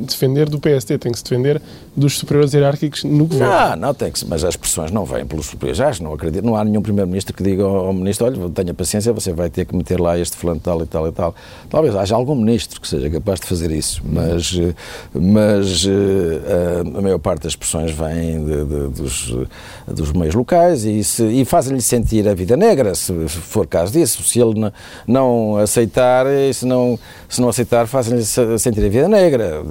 defender 0.00 0.48
do 0.48 0.58
PSD, 0.58 0.98
tem 0.98 1.12
que 1.12 1.18
se 1.18 1.24
defender 1.24 1.60
dos 1.96 2.18
superiores 2.18 2.52
hierárquicos 2.52 3.04
no 3.04 3.26
governo. 3.26 3.52
Ah, 3.52 3.76
não, 3.76 3.92
tem 3.94 4.10
que 4.10 4.18
se, 4.18 4.26
mas 4.26 4.44
as 4.44 4.56
pressões 4.56 4.90
não 4.90 5.04
vêm 5.04 5.26
pelos 5.26 5.46
superiores. 5.46 5.78
Já, 5.78 5.92
não 6.02 6.12
acredito, 6.12 6.44
não 6.44 6.56
há 6.56 6.64
nenhum 6.64 6.82
primeiro-ministro 6.82 7.34
que 7.34 7.42
diga 7.42 7.62
ao, 7.62 7.86
ao 7.86 7.92
ministro, 7.92 8.26
olha, 8.26 8.50
tenha 8.50 8.74
paciência, 8.74 9.12
você 9.12 9.32
vai 9.32 9.50
ter 9.50 9.64
que 9.64 9.74
meter 9.74 10.00
lá 10.00 10.18
este 10.18 10.36
fulano 10.36 10.60
tal 10.60 10.82
e 10.82 10.86
tal 10.86 11.08
e 11.08 11.12
tal. 11.12 11.34
Talvez 11.68 11.94
haja 11.94 12.14
algum 12.14 12.34
ministro 12.34 12.80
que 12.80 12.88
seja 12.88 13.10
capaz 13.10 13.40
de 13.40 13.46
fazer 13.46 13.70
isso, 13.70 14.02
mas, 14.04 14.58
mas 15.14 15.86
eh, 15.86 16.94
a, 16.94 16.98
a 16.98 17.02
maior 17.02 17.18
parte 17.18 17.42
das 17.42 17.56
pressões 17.56 17.90
vem 17.90 18.44
de, 18.44 18.64
de, 18.64 18.88
dos, 18.88 19.34
dos 19.86 20.12
meios 20.12 20.34
locais 20.34 20.84
e, 20.84 21.00
e 21.40 21.44
fazem-lhe 21.44 21.80
sentir 21.80 22.26
a 22.28 22.34
vida 22.34 22.56
negra, 22.56 22.94
se 22.94 23.12
for 23.28 23.66
caso 23.66 23.92
disso. 23.92 24.22
Se 24.22 24.40
ele 24.40 24.58
não, 24.58 24.72
não 25.06 25.56
aceitar, 25.56 26.26
se 26.52 26.66
não, 26.66 26.98
se 27.28 27.40
não 27.40 27.48
aceitar, 27.48 27.86
fazem-lhe 27.86 28.24
sentir 28.24 28.84
a 28.84 28.88
vida 28.88 29.08
negra. 29.08 29.62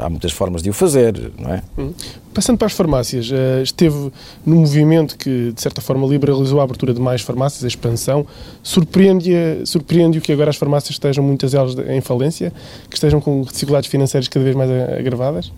Há 0.00 0.08
muitas 0.08 0.32
formas 0.32 0.62
de 0.62 0.70
o 0.70 0.72
fazer, 0.72 1.32
não 1.38 1.54
é? 1.54 1.62
Hum. 1.78 1.92
Passando 2.34 2.58
para 2.58 2.66
as 2.66 2.72
farmácias, 2.72 3.30
eh, 3.32 3.62
esteve 3.62 4.10
no 4.44 4.56
movimento 4.56 5.16
que, 5.16 5.52
de 5.52 5.60
certa 5.60 5.80
forma, 5.80 6.04
liberalizou 6.04 6.60
a 6.60 6.64
abertura 6.64 6.92
de 6.92 7.00
mais 7.00 7.22
farmácias, 7.22 7.62
a 7.62 7.68
expansão. 7.68 8.26
Surpreende-o 8.60 9.64
surpreende 9.64 10.20
que 10.20 10.32
agora 10.32 10.50
as 10.50 10.56
farmácias 10.56 10.96
estejam, 10.96 11.22
muitas 11.22 11.52
delas, 11.52 11.76
em 11.88 12.00
falência, 12.00 12.52
que 12.90 12.96
estejam 12.96 13.20
com 13.20 13.42
dificuldades 13.42 13.88
financeiras 13.88 14.26
cada 14.26 14.44
vez 14.44 14.56
mais 14.56 14.68
agravadas? 14.68 15.52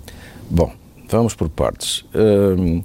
Bom, 0.50 0.70
vamos 1.08 1.34
por 1.34 1.48
partes. 1.48 2.04
Hum, 2.14 2.82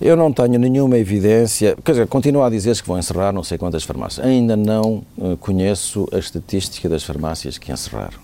eu 0.00 0.16
não 0.16 0.32
tenho 0.32 0.58
nenhuma 0.58 0.98
evidência, 0.98 1.76
quer 1.84 1.92
dizer, 1.92 2.06
continuo 2.06 2.42
a 2.42 2.50
dizer 2.50 2.80
que 2.80 2.86
vão 2.86 2.98
encerrar 2.98 3.32
não 3.32 3.42
sei 3.42 3.58
quantas 3.58 3.84
farmácias. 3.84 4.26
Ainda 4.26 4.56
não 4.56 5.02
eh, 5.20 5.36
conheço 5.40 6.08
a 6.12 6.18
estatística 6.18 6.88
das 6.88 7.02
farmácias 7.02 7.58
que 7.58 7.72
encerraram. 7.72 8.18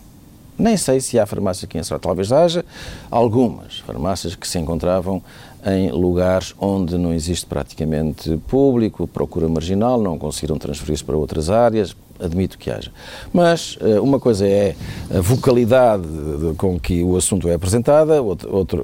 Nem 0.59 0.77
sei 0.77 1.01
se 1.01 1.19
há 1.19 1.25
farmácias 1.25 1.69
que 1.69 1.79
encerraram. 1.79 2.03
Talvez 2.03 2.33
haja 2.33 2.65
algumas 3.11 3.79
farmácias 3.79 4.35
que 4.35 4.47
se 4.47 4.59
encontravam 4.59 5.23
em 5.65 5.91
lugares 5.91 6.55
onde 6.59 6.99
não 6.99 7.13
existe 7.13 7.47
praticamente 7.47 8.37
público, 8.49 9.07
procura 9.07 9.49
marginal, 9.49 10.01
não 10.01 10.19
conseguiram 10.19 10.59
transferir-se 10.59 11.05
para 11.05 11.17
outras 11.17 11.51
áreas, 11.51 11.97
admito 12.19 12.59
que 12.59 12.71
haja. 12.71 12.91
Mas 13.33 13.79
eh, 13.81 14.01
uma 14.01 14.21
coisa 14.21 14.47
é 14.47 14.75
a 15.15 15.21
vocalidade 15.21 16.07
com 16.57 16.79
que 16.79 17.03
o 17.03 17.17
assunto 17.17 17.49
é 17.49 17.55
apresentado, 17.55 18.11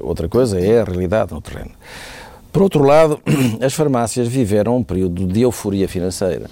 outra 0.03 0.27
coisa 0.27 0.59
é 0.59 0.81
a 0.81 0.83
realidade 0.83 1.33
no 1.33 1.41
terreno. 1.41 1.71
Por 2.51 2.63
outro 2.63 2.83
lado, 2.83 3.19
as 3.61 3.73
farmácias 3.73 4.27
viveram 4.27 4.77
um 4.77 4.83
período 4.83 5.25
de 5.27 5.41
euforia 5.41 5.87
financeira 5.87 6.49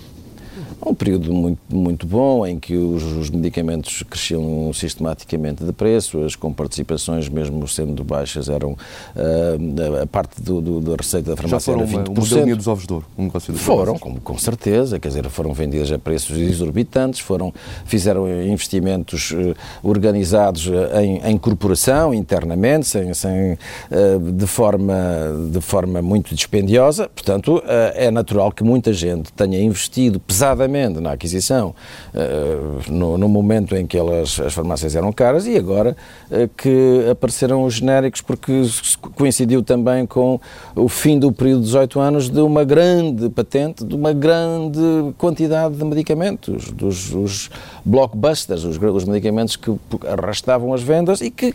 um 0.84 0.94
período 0.94 1.34
muito, 1.34 1.60
muito 1.70 2.08
bom 2.08 2.46
em 2.46 2.60
que 2.60 2.76
os, 2.76 3.04
os, 3.04 3.30
medicamentos 3.30 4.04
cresciam 4.04 4.72
sistematicamente 4.74 5.64
de 5.64 5.72
preço, 5.72 6.24
as 6.24 6.36
comparticipações, 6.36 7.30
mesmo 7.30 7.68
sendo 7.68 8.04
baixas, 8.04 8.50
eram 8.50 8.72
uh, 8.72 10.02
a 10.02 10.08
parte 10.08 10.42
do, 10.42 10.62
do, 10.62 10.82
da 10.82 10.96
receita 10.96 11.32
da 11.32 11.36
farmácia 11.36 11.74
Já 11.74 11.80
foram 11.80 11.82
era 11.82 12.04
20%. 12.04 12.36
Uma, 12.36 12.44
uma 12.46 12.56
dos 12.56 12.68
ovos 12.68 12.86
de 12.86 12.94
ouro, 12.94 13.06
um 13.18 13.24
negócio 13.24 13.54
de 13.54 13.60
Foram, 13.60 13.98
com, 13.98 14.16
com, 14.16 14.38
certeza, 14.38 15.00
quer 15.00 15.08
dizer, 15.08 15.30
foram 15.30 15.54
vendidas 15.54 15.92
a 15.92 15.98
preços 15.98 16.38
exorbitantes, 16.38 17.20
foram, 17.20 17.54
fizeram 17.86 18.28
investimentos 18.44 19.32
uh, 19.32 19.56
organizados 19.82 20.70
em, 21.02 21.22
em 21.32 21.38
corporação, 21.38 22.14
internamente, 22.14 22.86
sem, 22.88 23.14
sem, 23.14 23.54
uh, 23.54 24.32
de, 24.32 24.48
forma, 24.48 24.96
de 25.52 25.62
forma 25.62 26.02
muito 26.02 26.36
dispendiosa, 26.36 27.10
portanto, 27.10 27.64
é 27.94 28.12
natural 28.12 28.52
que 28.52 28.64
muita 28.64 28.94
gente 28.94 29.32
tenha 29.34 29.60
investido 29.60 30.20
pesadamente 30.20 30.65
na 30.68 31.12
aquisição, 31.12 31.74
uh, 32.14 32.92
no, 32.92 33.18
no, 33.18 33.28
momento 33.28 33.76
em 33.76 33.86
que 33.86 33.98
elas, 33.98 34.40
as 34.40 34.54
farmácias 34.54 34.96
eram 34.96 35.12
caras 35.12 35.48
e 35.48 35.58
agora 35.58 35.96
uh, 36.30 36.48
que 36.56 37.08
apareceram 37.10 37.64
os 37.64 37.76
genéricos 37.76 38.22
porque 38.22 38.62
coincidiu 39.16 39.64
também 39.64 40.06
com 40.06 40.40
o 40.76 40.88
fim 40.88 41.18
do 41.18 41.32
período 41.32 41.62
de 41.62 41.68
18 41.68 42.00
anos 42.00 42.30
de 42.30 42.40
uma 42.40 42.64
grande 42.64 43.30
patente, 43.30 43.84
de 43.84 43.96
uma 43.96 44.14
grande 44.14 44.80
quantidade 45.18 45.76
de 45.76 45.84
medicamentos, 45.84 46.72
dos 46.72 47.14
os 47.14 47.50
blockbusters, 47.84 48.64
os, 48.64 48.78
os 48.78 49.04
medicamentos 49.06 49.56
que 49.56 49.74
arrastavam 50.08 50.74
as 50.74 50.82
vendas 50.82 51.22
e 51.22 51.30
que 51.30 51.54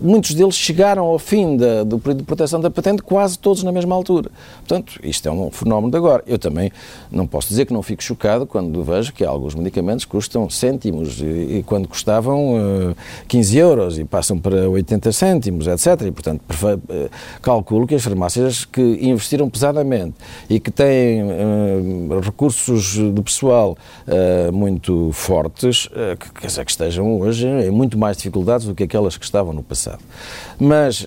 muitos 0.00 0.34
deles 0.34 0.54
chegaram 0.54 1.04
ao 1.04 1.18
fim 1.18 1.56
da, 1.56 1.84
do 1.84 1.98
período 1.98 2.18
de 2.18 2.24
proteção 2.24 2.60
da 2.60 2.70
patente 2.70 3.02
quase 3.02 3.38
todos 3.38 3.62
na 3.62 3.72
mesma 3.72 3.94
altura. 3.94 4.30
Portanto, 4.58 4.98
isto 5.02 5.28
é 5.28 5.32
um 5.32 5.50
fenómeno 5.50 5.90
de 5.90 5.96
agora. 5.96 6.22
Eu 6.26 6.38
também 6.38 6.72
não 7.10 7.26
posso 7.26 7.48
dizer 7.48 7.66
que 7.66 7.72
não 7.72 7.82
fico 7.82 8.02
chocado 8.02 8.45
quando 8.46 8.82
vejo 8.82 9.12
que 9.12 9.24
alguns 9.24 9.54
medicamentos 9.54 10.04
custam 10.04 10.48
cêntimos 10.48 11.20
e, 11.20 11.58
e 11.58 11.64
quando 11.64 11.88
custavam 11.88 12.54
uh, 12.54 12.90
eh, 12.90 12.94
15 13.28 13.58
euros 13.58 13.98
e 13.98 14.04
passam 14.04 14.38
para 14.38 14.68
80 14.68 15.12
cêntimos, 15.12 15.66
etc. 15.66 16.06
E, 16.06 16.12
portanto, 16.12 16.42
uh, 16.42 17.10
calculo 17.42 17.86
que 17.86 17.94
as 17.94 18.02
farmácias 18.02 18.64
que 18.64 18.80
investiram 19.02 19.48
pesadamente 19.48 20.14
e 20.48 20.60
que 20.60 20.70
têm 20.70 21.22
uh, 21.22 22.20
recursos 22.20 22.94
de 22.94 23.22
pessoal 23.22 23.76
muito 24.52 25.10
fortes, 25.12 25.88
que, 26.18 26.40
quer 26.40 26.46
dizer, 26.46 26.64
que 26.64 26.70
estejam 26.70 27.20
hoje 27.20 27.46
em 27.46 27.70
muito 27.70 27.98
mais 27.98 28.16
dificuldades 28.16 28.66
do 28.66 28.74
que 28.74 28.84
aquelas 28.84 29.16
que 29.16 29.24
estavam 29.24 29.52
no 29.52 29.62
passado. 29.62 29.98
Mas, 30.58 31.06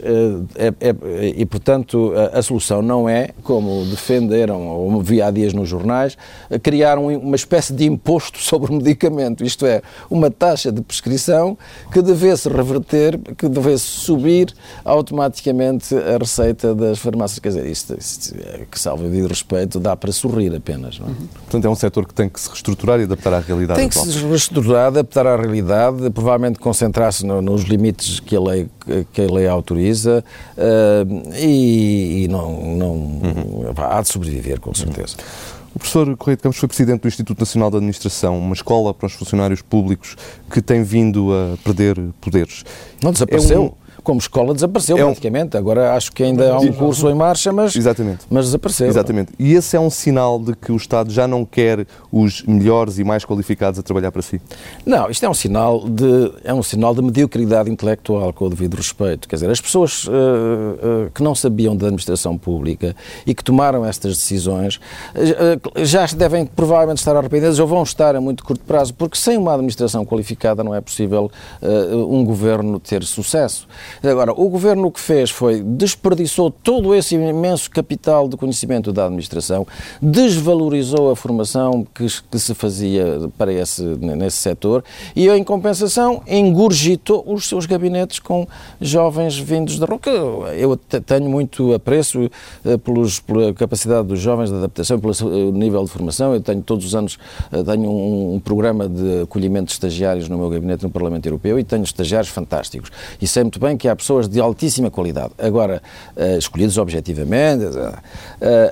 é, 0.56 0.68
é, 0.80 0.96
e 1.36 1.46
portanto, 1.46 2.14
a, 2.16 2.40
a, 2.40 2.42
solução 2.42 2.82
não 2.82 3.08
é, 3.08 3.30
como 3.44 3.86
defenderam, 3.86 4.68
ou 4.68 5.02
vi 5.02 5.22
há 5.22 5.32
dias 5.32 5.54
nos 5.54 5.68
jornais, 5.68 6.18
criar 6.62 6.98
uma 7.30 7.36
espécie 7.36 7.74
de 7.74 7.86
imposto 7.86 8.40
sobre 8.44 8.72
o 8.72 8.76
medicamento, 8.76 9.44
isto 9.44 9.66
é, 9.66 9.82
uma 10.10 10.30
taxa 10.30 10.72
de 10.72 10.82
prescrição 10.82 11.58
que 11.92 12.02
devesse 12.02 12.50
reverter, 12.50 13.18
que 13.38 13.48
devesse 13.48 13.86
subir 13.86 14.54
automaticamente 14.84 15.96
a 15.96 16.18
receita 16.18 16.76
das 16.76 17.00
farmácias. 17.00 17.40
Quer 17.40 17.50
dizer, 17.50 17.66
isto, 17.68 17.96
isto 17.98 18.36
é, 18.36 18.66
que 18.70 18.80
salve 18.80 19.10
de 19.10 19.26
respeito, 19.26 19.80
dá 19.80 19.96
para 19.96 20.12
sorrir 20.12 20.54
apenas. 20.56 21.00
Não 21.00 21.08
é? 21.08 21.10
Uhum. 21.10 21.28
Portanto, 21.34 21.66
é 21.66 21.70
um 21.70 21.76
setor 21.76 22.06
que 22.06 22.14
tem 22.14 22.28
que 22.28 22.40
se 22.40 22.50
reestruturar 22.50 23.00
e 23.00 23.04
adaptar 23.04 23.34
à 23.34 23.40
realidade 23.40 23.80
Tem 23.80 23.90
que 23.90 23.98
atual. 23.98 24.14
se 24.14 24.26
reestruturar, 24.26 24.88
adaptar 24.88 25.28
à 25.28 25.36
realidade, 25.36 26.10
provavelmente 26.10 26.60
concentrar-se 26.60 27.26
no, 27.26 27.42
nos 27.42 27.64
limites 27.64 28.20
que 28.20 28.36
a 28.36 28.42
lei, 28.42 28.70
que 29.14 29.22
a 29.22 29.32
lei 29.32 29.48
autoriza 29.48 30.24
uh, 30.58 31.34
e, 31.36 32.24
e, 32.24 32.28
não, 32.28 32.76
não 32.76 32.92
uhum. 32.92 33.74
há 33.78 34.02
de 34.02 34.10
sobreviver, 34.10 34.60
com 34.60 34.74
certeza. 34.74 35.16
Uhum. 35.18 35.59
O 35.80 35.82
professor 35.82 36.18
Correia 36.18 36.36
de 36.36 36.44
Campos 36.44 36.60
foi 36.60 36.68
presidente 36.68 37.00
do 37.00 37.08
Instituto 37.08 37.40
Nacional 37.40 37.72
de 37.72 37.78
Administração, 37.78 38.38
uma 38.38 38.54
escola 38.54 38.94
para 38.94 39.08
os 39.08 39.14
funcionários 39.14 39.62
públicos 39.62 40.18
que 40.52 40.62
tem 40.62 40.84
vindo 40.84 41.30
a 41.34 41.58
perder 41.64 41.98
poderes. 42.20 42.66
Não 43.02 43.14
desapareceu? 43.14 43.78
Como 44.04 44.20
escola 44.20 44.54
desapareceu 44.54 44.98
é 44.98 45.04
um... 45.04 45.08
praticamente. 45.08 45.58
Agora 45.58 45.94
acho 45.94 46.12
que 46.12 46.24
ainda 46.24 46.54
há 46.54 46.60
um 46.60 46.72
curso 46.74 47.10
em 47.10 47.14
marcha, 47.14 47.52
mas, 47.52 47.76
Exatamente. 47.76 48.26
mas 48.30 48.46
desapareceu. 48.46 48.88
Exatamente. 48.88 49.32
E 49.38 49.54
esse 49.54 49.76
é 49.76 49.80
um 49.80 49.90
sinal 49.90 50.40
de 50.40 50.56
que 50.56 50.72
o 50.72 50.76
Estado 50.76 51.12
já 51.12 51.28
não 51.28 51.46
quer 51.46 51.86
os 52.12 52.44
melhores 52.44 52.98
e 53.00 53.04
mais 53.04 53.26
qualificados 53.26 53.80
a 53.80 53.84
trabalhar 53.84 54.12
para 54.12 54.22
si? 54.22 54.42
Não, 54.86 55.10
isto 55.10 55.26
é 55.26 55.30
um 55.30 55.34
sinal 55.34 55.88
de, 55.88 56.34
é 56.44 56.54
um 56.54 56.64
sinal 56.64 56.94
de 56.94 57.02
mediocridade 57.02 57.70
intelectual, 57.70 58.34
com 58.34 58.46
o 58.46 58.50
devido 58.50 58.76
respeito. 58.76 59.28
Quer 59.28 59.36
dizer, 59.36 59.50
as 59.50 59.62
pessoas 59.62 60.06
uh, 60.06 60.12
uh, 60.12 61.12
que 61.14 61.22
não 61.22 61.36
sabiam 61.36 61.76
da 61.76 61.88
administração 61.88 62.38
pública 62.38 62.96
e 63.26 63.34
que 63.34 63.44
tomaram 63.44 63.86
estas 63.86 64.16
decisões 64.18 64.78
uh, 64.78 65.86
já 65.86 66.06
devem 66.08 66.46
provavelmente 66.46 66.98
estar 66.98 67.16
arrependidas 67.16 67.60
ou 67.60 67.68
vão 67.68 67.84
estar 67.84 68.16
a 68.16 68.22
muito 68.22 68.44
curto 68.44 68.64
prazo, 68.64 68.94
porque 68.94 69.18
sem 69.18 69.38
uma 69.38 69.54
administração 69.54 70.06
qualificada 70.06 70.64
não 70.64 70.74
é 70.74 70.82
possível 70.82 71.32
um 71.62 72.24
governo 72.24 72.80
ter 72.80 73.04
sucesso. 73.04 73.68
Agora, 74.04 74.32
o 74.32 74.50
governo 74.50 74.88
o 74.88 74.92
que 74.92 75.00
fez 75.00 75.30
foi 75.30 75.62
desperdiçou 75.62 76.50
todo 76.52 76.96
esse 76.96 77.16
imenso 77.16 77.70
capital 77.70 78.28
de 78.28 78.36
conhecimento 78.36 78.92
da 78.92 79.06
administração, 79.06 79.66
desvalorizou 80.02 81.12
a 81.12 81.16
formação 81.16 81.86
que, 81.94 82.06
que 82.30 82.40
se 82.40 82.54
fazia 82.54 83.30
para 83.38 83.54
esse, 83.54 83.84
nesse 83.84 84.38
setor 84.38 84.84
e, 85.16 85.30
em 85.30 85.44
compensação, 85.44 86.22
engurgitou 86.28 87.24
os 87.28 87.48
seus 87.48 87.66
gabinetes 87.66 88.20
com 88.20 88.48
jovens 88.82 89.38
vindos 89.38 89.78
da 89.78 89.86
roca. 89.86 90.10
Eu 90.10 90.76
tenho 90.78 91.30
muito 91.30 91.74
apreço 91.74 92.30
eh, 92.66 92.78
pelos, 92.78 93.20
pela 93.20 93.54
capacidade 93.54 94.08
dos 94.08 94.20
jovens 94.20 94.50
de 94.50 94.56
adaptação, 94.56 95.00
pelo 95.00 95.14
eh, 95.14 95.52
nível 95.52 95.84
de 95.84 95.90
formação. 95.90 96.34
Eu 96.34 96.42
tenho 96.42 96.62
todos 96.62 96.86
os 96.86 96.96
anos 96.96 97.18
eh, 97.52 97.64
tenho 97.64 97.90
um, 97.90 98.36
um 98.36 98.40
programa 98.40 98.88
de 98.88 99.22
acolhimento 99.24 99.68
de 99.68 99.74
estagiários 99.74 100.28
no 100.28 100.38
meu 100.38 100.50
gabinete 100.50 100.84
no 100.84 100.90
Parlamento 100.90 101.26
Europeu 101.26 101.60
e 101.60 101.64
tenho 101.64 101.84
estagiários 101.84 102.30
fantásticos. 102.30 102.92
E 103.22 103.28
sei 103.28 103.44
muito 103.44 103.60
bem 103.60 103.78
que 103.80 103.88
há 103.88 103.96
pessoas 103.96 104.28
de 104.28 104.40
altíssima 104.40 104.92
qualidade. 104.92 105.32
Agora, 105.40 105.82
uh, 106.16 106.38
escolhidos 106.38 106.78
objetivamente. 106.78 107.66
Uh, 107.66 107.98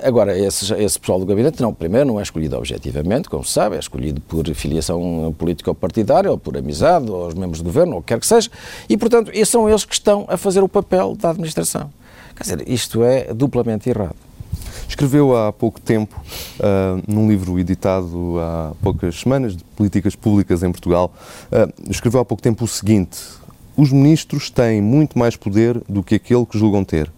agora, 0.04 0.38
esse, 0.38 0.72
esse 0.74 1.00
pessoal 1.00 1.18
do 1.18 1.26
gabinete, 1.26 1.60
não, 1.60 1.74
primeiro 1.74 2.06
não 2.06 2.20
é 2.20 2.22
escolhido 2.22 2.56
objetivamente, 2.56 3.28
como 3.28 3.44
se 3.44 3.52
sabe, 3.52 3.76
é 3.76 3.78
escolhido 3.78 4.20
por 4.20 4.46
filiação 4.54 5.34
político-partidária, 5.36 6.30
ou 6.30 6.38
por 6.38 6.56
amizade, 6.56 7.10
ou 7.10 7.26
os 7.26 7.34
membros 7.34 7.60
do 7.60 7.64
governo, 7.64 7.94
ou 7.94 7.98
o 7.98 8.02
que 8.02 8.08
quer 8.08 8.20
que 8.20 8.26
seja, 8.26 8.50
e, 8.88 8.96
portanto, 8.96 9.32
são 9.46 9.68
eles 9.68 9.84
que 9.84 9.94
estão 9.94 10.26
a 10.28 10.36
fazer 10.36 10.62
o 10.62 10.68
papel 10.68 11.16
da 11.16 11.30
administração. 11.30 11.90
Quer 12.36 12.42
dizer, 12.42 12.68
isto 12.68 13.02
é 13.02 13.32
duplamente 13.34 13.88
errado. 13.88 14.14
Escreveu 14.88 15.36
há 15.36 15.52
pouco 15.52 15.80
tempo, 15.80 16.18
uh, 16.60 17.02
num 17.06 17.28
livro 17.28 17.58
editado 17.58 18.36
há 18.40 18.72
poucas 18.82 19.20
semanas, 19.20 19.56
de 19.56 19.62
políticas 19.62 20.16
públicas 20.16 20.62
em 20.62 20.70
Portugal, 20.70 21.12
uh, 21.52 21.90
escreveu 21.90 22.20
há 22.20 22.24
pouco 22.24 22.42
tempo 22.42 22.64
o 22.64 22.68
seguinte: 22.68 23.18
Os 23.78 23.92
ministros 23.92 24.50
têm 24.50 24.82
muito 24.82 25.16
mais 25.16 25.36
poder 25.36 25.80
do 25.88 26.02
que 26.02 26.16
aquele 26.16 26.44
que 26.44 26.58
julgam 26.58 26.82
ter. 26.82 27.08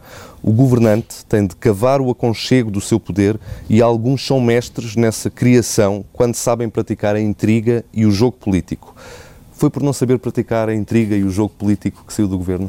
O 0.43 0.53
governante 0.53 1.25
tem 1.25 1.47
de 1.47 1.57
cavar 1.57 2.03
o 2.03 2.11
aconchego 2.11 2.71
do 2.71 2.83
seu 2.83 3.01
poder 3.01 3.41
e 3.67 3.81
alguns 3.81 4.27
são 4.27 4.39
mestres 4.39 4.95
nessa 4.95 5.31
criação 5.31 6.05
quando 6.13 6.35
sabem 6.35 6.69
praticar 6.69 7.17
a 7.17 7.21
intriga 7.21 7.83
e 7.95 8.05
o 8.05 8.11
jogo 8.11 8.37
político. 8.37 8.95
Foi 9.53 9.71
por 9.71 9.83
não 9.83 9.95
saber 9.95 10.19
praticar 10.19 10.69
a 10.69 10.75
intriga 10.75 11.17
e 11.17 11.25
o 11.25 11.31
jogo 11.31 11.55
político 11.57 12.05
que 12.07 12.13
saiu 12.13 12.29
do 12.29 12.37
governo? 12.37 12.69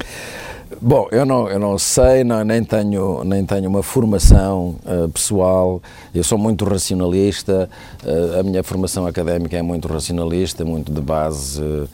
Bom, 0.80 1.08
eu 1.12 1.26
não, 1.26 1.50
eu 1.50 1.60
não 1.60 1.78
sei, 1.78 2.24
não, 2.24 2.44
nem, 2.44 2.64
tenho, 2.64 3.24
nem 3.24 3.46
tenho 3.46 3.70
uma 3.70 3.84
formação 3.84 4.76
uh, 4.86 5.10
pessoal, 5.10 5.82
eu 6.16 6.24
sou 6.24 6.38
muito 6.38 6.64
racionalista, 6.64 7.70
uh, 8.04 8.40
a 8.40 8.44
minha 8.44 8.64
formação 8.64 9.06
académica 9.06 9.58
é 9.58 9.62
muito 9.62 9.88
racionalista, 9.88 10.64
muito 10.64 10.92
de 10.92 11.02
base, 11.02 11.62
uh, 11.62 11.88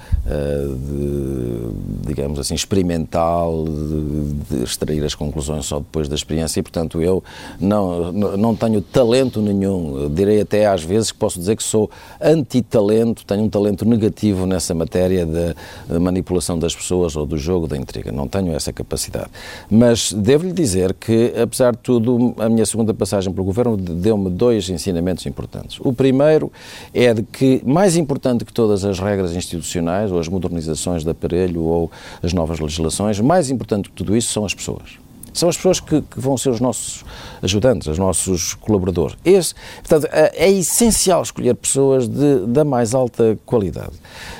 de, 0.75 2.07
digamos 2.07 2.39
assim, 2.39 2.53
experimental, 2.53 3.65
de, 3.65 4.57
de, 4.57 4.63
extrair 4.63 5.03
as 5.03 5.15
conclusões 5.15 5.65
só 5.65 5.79
depois 5.79 6.07
da 6.07 6.15
experiência. 6.15 6.59
E, 6.59 6.63
portanto, 6.63 7.01
eu 7.01 7.23
não, 7.59 8.11
não 8.11 8.55
tenho 8.55 8.81
talento 8.81 9.41
nenhum, 9.41 10.09
direi 10.13 10.41
até 10.41 10.67
às 10.67 10.83
vezes 10.83 11.11
que 11.11 11.17
posso 11.17 11.39
dizer 11.39 11.55
que 11.55 11.63
sou 11.63 11.89
anti-talento, 12.21 13.25
tenho 13.25 13.43
um 13.43 13.49
talento 13.49 13.85
negativo 13.85 14.45
nessa 14.45 14.73
matéria 14.73 15.25
da 15.25 15.99
manipulação 15.99 16.59
das 16.59 16.75
pessoas 16.75 17.15
ou 17.15 17.25
do 17.25 17.37
jogo 17.37 17.67
da 17.67 17.75
intriga, 17.75 18.11
não 18.11 18.27
tenho 18.27 18.53
essa 18.53 18.66
essa 18.67 18.73
capacidade. 18.73 19.29
Mas 19.69 20.11
devo-lhe 20.11 20.51
dizer 20.53 20.93
que, 20.93 21.33
apesar 21.41 21.71
de 21.71 21.79
tudo, 21.79 22.33
a 22.37 22.49
minha 22.49 22.65
segunda 22.65 22.93
passagem 22.93 23.31
pelo 23.31 23.45
governo 23.45 23.77
deu-me 23.77 24.29
dois 24.29 24.69
ensinamentos 24.69 25.25
importantes. 25.25 25.79
O 25.79 25.93
primeiro 25.93 26.51
é 26.93 27.13
de 27.13 27.23
que, 27.23 27.61
mais 27.65 27.95
importante 27.95 28.43
que 28.45 28.53
todas 28.53 28.83
as 28.83 28.99
regras 28.99 29.35
institucionais, 29.35 30.11
ou 30.11 30.19
as 30.19 30.27
modernizações 30.27 31.03
de 31.03 31.09
aparelho, 31.09 31.61
ou 31.63 31.91
as 32.21 32.33
novas 32.33 32.59
legislações, 32.59 33.19
mais 33.19 33.49
importante 33.49 33.89
que 33.89 33.95
tudo 33.95 34.15
isso 34.15 34.31
são 34.31 34.45
as 34.45 34.53
pessoas. 34.53 35.06
São 35.33 35.49
as 35.49 35.55
pessoas 35.55 35.79
que, 35.79 36.01
que, 36.01 36.19
vão 36.19 36.37
ser 36.37 36.49
os 36.49 36.59
nossos 36.59 37.03
ajudantes, 37.41 37.87
os 37.87 37.97
nossos 37.97 38.53
colaboradores. 38.53 39.15
Esse, 39.23 39.53
portanto, 39.87 40.07
é, 40.11 40.45
é 40.45 40.51
essencial 40.51 41.21
escolher 41.21 41.55
pessoas 41.55 42.07
de, 42.07 42.45
da 42.47 42.63
mais 42.63 42.93
alta 42.93 43.37
qualidade. 43.45 43.93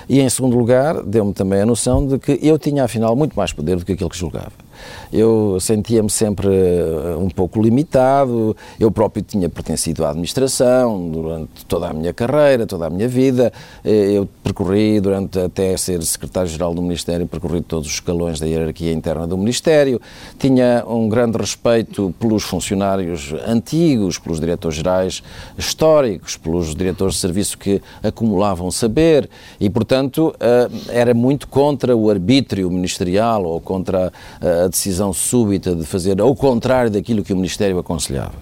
E, 0.10 0.20
em 0.20 0.30
segundo 0.30 0.58
lugar, 0.58 1.04
deu-me 1.04 1.34
também 1.34 1.62
a 1.62 1.66
noção 1.66 2.06
de 2.06 2.18
que 2.20 2.40
eu 2.42 2.58
tinha, 2.58 2.84
afinal, 2.84 3.16
muito 3.16 3.36
mais 3.36 3.54
poder 3.54 3.78
do 3.78 3.86
que 3.86 3.94
aquilo 3.94 4.10
que 4.10 4.18
julgava 4.18 4.67
eu 5.12 5.58
sentia-me 5.60 6.10
sempre 6.10 6.48
eh, 6.48 7.16
um 7.18 7.30
pouco 7.30 7.62
limitado. 7.62 8.56
Eu 8.80 8.92
próprio 8.92 9.24
tinha 9.24 9.50
pertencido 9.50 10.06
à 10.06 10.10
administração 10.10 11.10
durante 11.10 11.66
toda 11.66 11.88
a 11.88 11.94
minha 11.94 12.14
carreira, 12.14 12.66
toda 12.66 12.88
a 12.88 12.90
minha 12.90 13.08
vida. 13.08 13.52
Eh, 13.84 14.12
eu 14.14 14.28
percorri, 14.44 15.00
durante 15.00 15.40
até 15.40 15.76
ser 15.78 16.02
secretário-geral 16.04 16.74
do 16.74 16.82
Ministério, 16.82 17.28
percorri 17.28 17.62
todos 17.62 17.88
os 17.88 17.94
escalões 17.94 18.40
da 18.40 18.46
hierarquia 18.46 18.92
interna 18.92 19.28
do 19.28 19.38
Ministério. 19.38 20.02
Tinha 20.38 20.84
um 20.88 21.08
grande 21.10 21.38
respeito 21.38 22.14
pelos 22.20 22.44
funcionários 22.44 23.34
antigos, 23.46 24.18
pelos 24.18 24.40
diretores-gerais 24.40 25.24
históricos, 25.58 26.38
pelos 26.38 26.76
diretores 26.76 27.16
de 27.16 27.22
serviço 27.22 27.58
que 27.58 27.82
acumulavam 28.04 28.70
saber 28.72 29.30
e, 29.60 29.70
portanto, 29.70 30.34
eh, 30.40 30.70
era 30.90 31.14
muito 31.14 31.48
contra 31.48 31.96
o 31.96 32.10
arbítrio 32.10 32.70
ministerial 32.70 33.44
ou 33.44 33.60
contra 33.60 34.12
a 34.42 34.67
decisão 34.70 35.14
súbita 35.14 35.76
de 35.76 35.86
fazer 35.86 36.20
ao 36.22 36.36
contrário 36.36 36.90
daquilo 36.92 37.24
que 37.24 37.34
o 37.34 37.36
Ministério 37.36 37.78
aconselhava. 37.80 38.34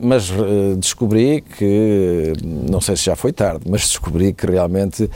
Mas 0.00 0.30
uh, 0.30 0.76
descobri 0.76 1.42
que, 1.42 2.32
não 2.42 2.80
sei 2.80 2.96
se 2.96 3.04
já 3.04 3.16
foi 3.16 3.32
tarde, 3.32 3.64
mas 3.68 3.82
descobri 3.82 4.32
que 4.32 4.46
realmente 4.46 5.04
uh, 5.04 5.10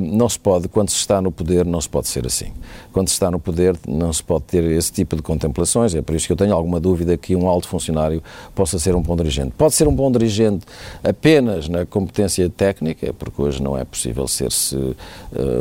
não 0.00 0.28
se 0.28 0.38
pode, 0.38 0.68
quando 0.68 0.90
se 0.90 0.96
está 0.96 1.20
no 1.20 1.30
poder, 1.30 1.64
não 1.64 1.80
se 1.80 1.88
pode 1.88 2.08
ser 2.08 2.26
assim. 2.26 2.52
Quando 2.92 3.08
se 3.08 3.14
está 3.14 3.30
no 3.30 3.38
poder, 3.38 3.76
não 3.86 4.12
se 4.12 4.22
pode 4.22 4.44
ter 4.44 4.64
esse 4.64 4.92
tipo 4.92 5.16
de 5.16 5.22
contemplações. 5.22 5.94
É 5.94 6.02
por 6.02 6.14
isso 6.14 6.26
que 6.26 6.32
eu 6.32 6.36
tenho 6.36 6.54
alguma 6.54 6.80
dúvida 6.80 7.16
que 7.16 7.36
um 7.36 7.48
alto 7.48 7.68
funcionário 7.68 8.22
possa 8.54 8.78
ser 8.78 8.94
um 8.94 9.02
bom 9.02 9.16
dirigente. 9.16 9.52
Pode 9.56 9.74
ser 9.74 9.86
um 9.88 9.94
bom 9.94 10.10
dirigente 10.10 10.64
apenas 11.02 11.68
na 11.68 11.84
competência 11.84 12.48
técnica, 12.48 13.12
porque 13.12 13.40
hoje 13.42 13.62
não 13.62 13.76
é 13.76 13.84
possível 13.84 14.26
ser-se 14.26 14.76
uh, 14.76 14.96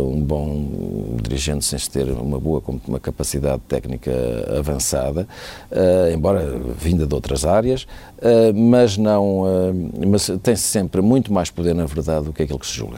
um 0.01 0.21
bom 0.21 1.17
dirigente 1.21 1.65
sem 1.65 1.77
se 1.77 1.89
ter 1.89 2.09
uma 2.09 2.39
boa 2.39 2.61
uma 2.87 2.99
capacidade 2.99 3.61
técnica 3.67 4.11
avançada, 4.57 5.27
uh, 5.71 6.13
embora 6.13 6.59
vinda 6.77 7.05
de 7.05 7.13
outras 7.13 7.45
áreas, 7.45 7.83
uh, 7.83 8.53
mas 8.53 8.97
não, 8.97 9.41
uh, 9.41 9.91
mas 10.07 10.31
tem 10.41 10.55
sempre 10.55 11.01
muito 11.01 11.31
mais 11.31 11.49
poder 11.49 11.73
na 11.73 11.85
verdade 11.85 12.25
do 12.25 12.33
que 12.33 12.43
aquilo 12.43 12.59
que 12.59 12.67
se 12.67 12.73
julga. 12.73 12.97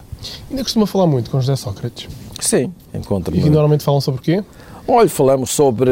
Ainda 0.50 0.64
costuma 0.64 0.86
falar 0.88 1.08
muito 1.08 1.30
com 1.30 1.40
José 1.40 1.56
Sócrates? 1.56 2.08
Sim, 2.40 2.72
encontro. 2.94 3.36
E 3.36 3.50
normalmente 3.50 3.84
falam 3.84 4.02
sobre 4.02 4.22
o 4.22 4.24
quê? 4.24 4.44
Olha, 4.88 5.10
falamos 5.10 5.50
sobre, 5.50 5.89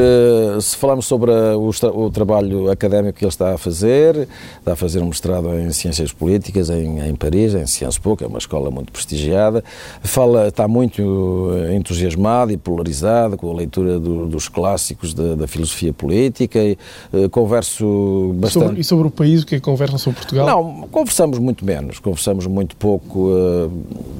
falamos 0.77 1.07
sobre 1.07 1.31
o, 1.31 1.71
o, 1.95 2.11
trabalho 2.11 2.69
académico 2.69 3.17
que 3.17 3.25
ele 3.25 3.29
está 3.29 3.55
a 3.55 3.57
fazer, 3.57 4.27
está 4.59 4.73
a 4.73 4.75
fazer 4.75 4.99
um 4.99 5.07
mestrado 5.07 5.49
em 5.57 5.71
Ciências 5.71 6.13
Políticas 6.13 6.69
em, 6.69 6.99
em 6.99 7.15
Paris, 7.15 7.55
em 7.55 7.65
Sciences 7.65 7.97
Po, 7.97 8.15
que 8.15 8.23
é 8.23 8.27
uma 8.27 8.37
escola 8.37 8.69
muito 8.69 8.91
prestigiada. 8.91 9.63
Fala, 10.03 10.47
está 10.47 10.67
muito 10.67 11.49
entusiasmado 11.75 12.51
e 12.51 12.57
polarizado 12.57 13.35
com 13.35 13.49
a 13.49 13.55
leitura 13.55 13.99
do, 13.99 14.27
dos 14.27 14.47
clássicos 14.47 15.11
da, 15.15 15.33
da, 15.33 15.47
filosofia 15.47 15.91
política. 15.91 16.59
E, 16.59 16.77
uh, 17.11 17.27
converso 17.31 18.31
bastante. 18.35 18.63
Sobre, 18.65 18.81
e 18.81 18.83
sobre 18.83 19.07
o 19.07 19.11
país, 19.11 19.41
o 19.41 19.45
que 19.47 19.55
é 19.55 19.57
que 19.57 19.63
conversam 19.63 19.97
sobre 19.97 20.19
Portugal? 20.19 20.45
Não, 20.45 20.87
conversamos 20.89 21.39
muito 21.39 21.65
menos, 21.65 21.97
conversamos 21.97 22.45
muito 22.45 22.75
pouco. 22.75 23.29
Uh, 23.29 23.71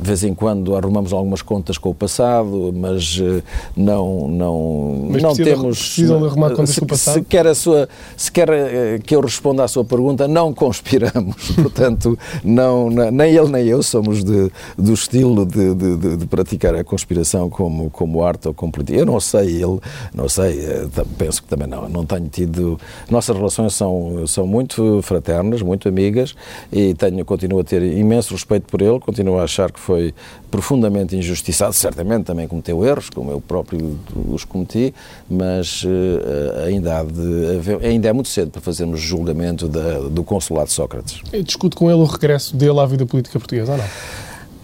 de 0.02 0.08
vez 0.08 0.24
em 0.24 0.34
quando 0.34 0.76
arrumamos 0.76 1.14
algumas 1.14 1.44
contas 1.44 1.78
com 1.78 1.92
o 1.92 1.96
passado, 1.96 2.74
mas 2.76 3.20
uh, 3.20 3.44
não, 3.78 4.28
não 4.28 4.63
mas 5.10 5.22
não 5.22 5.34
temos. 5.34 5.80
Precisam 5.80 6.20
de 6.20 6.28
arrumar 6.28 6.52
contas 6.52 6.72
se, 6.72 6.80
com 6.80 6.86
o 6.86 6.90
passado? 6.90 7.14
Se 7.16 7.22
quer, 7.22 7.48
a 7.48 7.56
sua, 7.56 7.90
se 8.16 8.32
quer 8.32 8.50
eh, 8.50 9.00
que 9.04 9.16
eu 9.16 9.22
responda 9.22 9.64
à 9.64 9.68
sua 9.68 9.84
pergunta, 9.84 10.28
não 10.28 10.54
conspiramos. 10.54 11.52
Portanto, 11.56 12.18
não, 12.44 12.90
nem 12.90 13.36
ele 13.36 13.50
nem 13.50 13.66
eu 13.68 13.82
somos 13.84 14.24
de, 14.24 14.52
do 14.78 14.94
estilo 14.94 15.46
de, 15.46 15.74
de, 15.74 16.18
de, 16.18 16.26
praticar 16.28 16.76
a 16.76 16.84
conspiração 16.84 17.50
como, 17.50 17.90
como 17.90 18.24
arte 18.24 18.48
ou 18.48 18.54
como 18.54 18.72
política. 18.72 18.98
Eu 18.98 19.06
não 19.06 19.20
sei, 19.20 19.64
ele, 19.64 19.80
não 20.14 20.28
sei, 20.30 20.60
eh, 20.66 20.88
penso 21.18 21.42
que 21.42 21.48
também 21.48 21.68
não. 21.68 21.88
Não 21.90 22.06
tenho 22.06 22.28
tido. 22.28 22.80
Nossas 23.10 23.36
relações 23.36 23.74
são, 23.74 24.26
são 24.28 24.48
muito 24.48 25.02
fraternas, 25.02 25.62
muito 25.62 25.88
amigas 25.88 26.36
e 26.72 26.94
tenho, 26.94 27.24
continuo 27.26 27.60
a 27.60 27.64
ter 27.64 27.82
imenso 27.82 28.34
respeito 28.34 28.66
por 28.70 28.82
ele, 28.82 29.00
continuo 29.00 29.40
a 29.40 29.44
achar 29.44 29.72
que 29.72 29.80
foi 29.80 30.14
profundamente 30.50 31.16
injustiçado, 31.16 31.74
certamente 31.74 32.26
também 32.26 32.48
cometeu 32.48 32.86
erros, 32.86 33.10
como 33.10 33.32
eu 33.32 33.42
próprio 33.42 33.98
os 34.30 34.46
cometi, 34.54 34.94
mas 35.30 35.84
uh, 35.84 36.66
ainda, 36.66 37.00
há 37.00 37.04
de 37.04 37.58
haver, 37.58 37.84
ainda 37.84 38.08
é 38.08 38.14
muito 38.14 38.30
cedo 38.30 38.52
para 38.52 38.62
fazermos 38.62 39.02
julgamento 39.02 39.68
da, 39.68 40.00
do 40.00 40.24
consulado 40.24 40.72
Sócrates. 40.72 41.20
Eu 41.34 41.44
discuto 41.44 41.76
com 41.76 41.90
ele 41.90 42.00
o 42.00 42.06
regresso 42.06 42.56
dele 42.56 42.80
à 42.80 42.86
vida 42.86 43.06
política 43.06 43.40
portuguesa, 43.40 43.72
ou 43.74 43.78
não? 43.78 43.86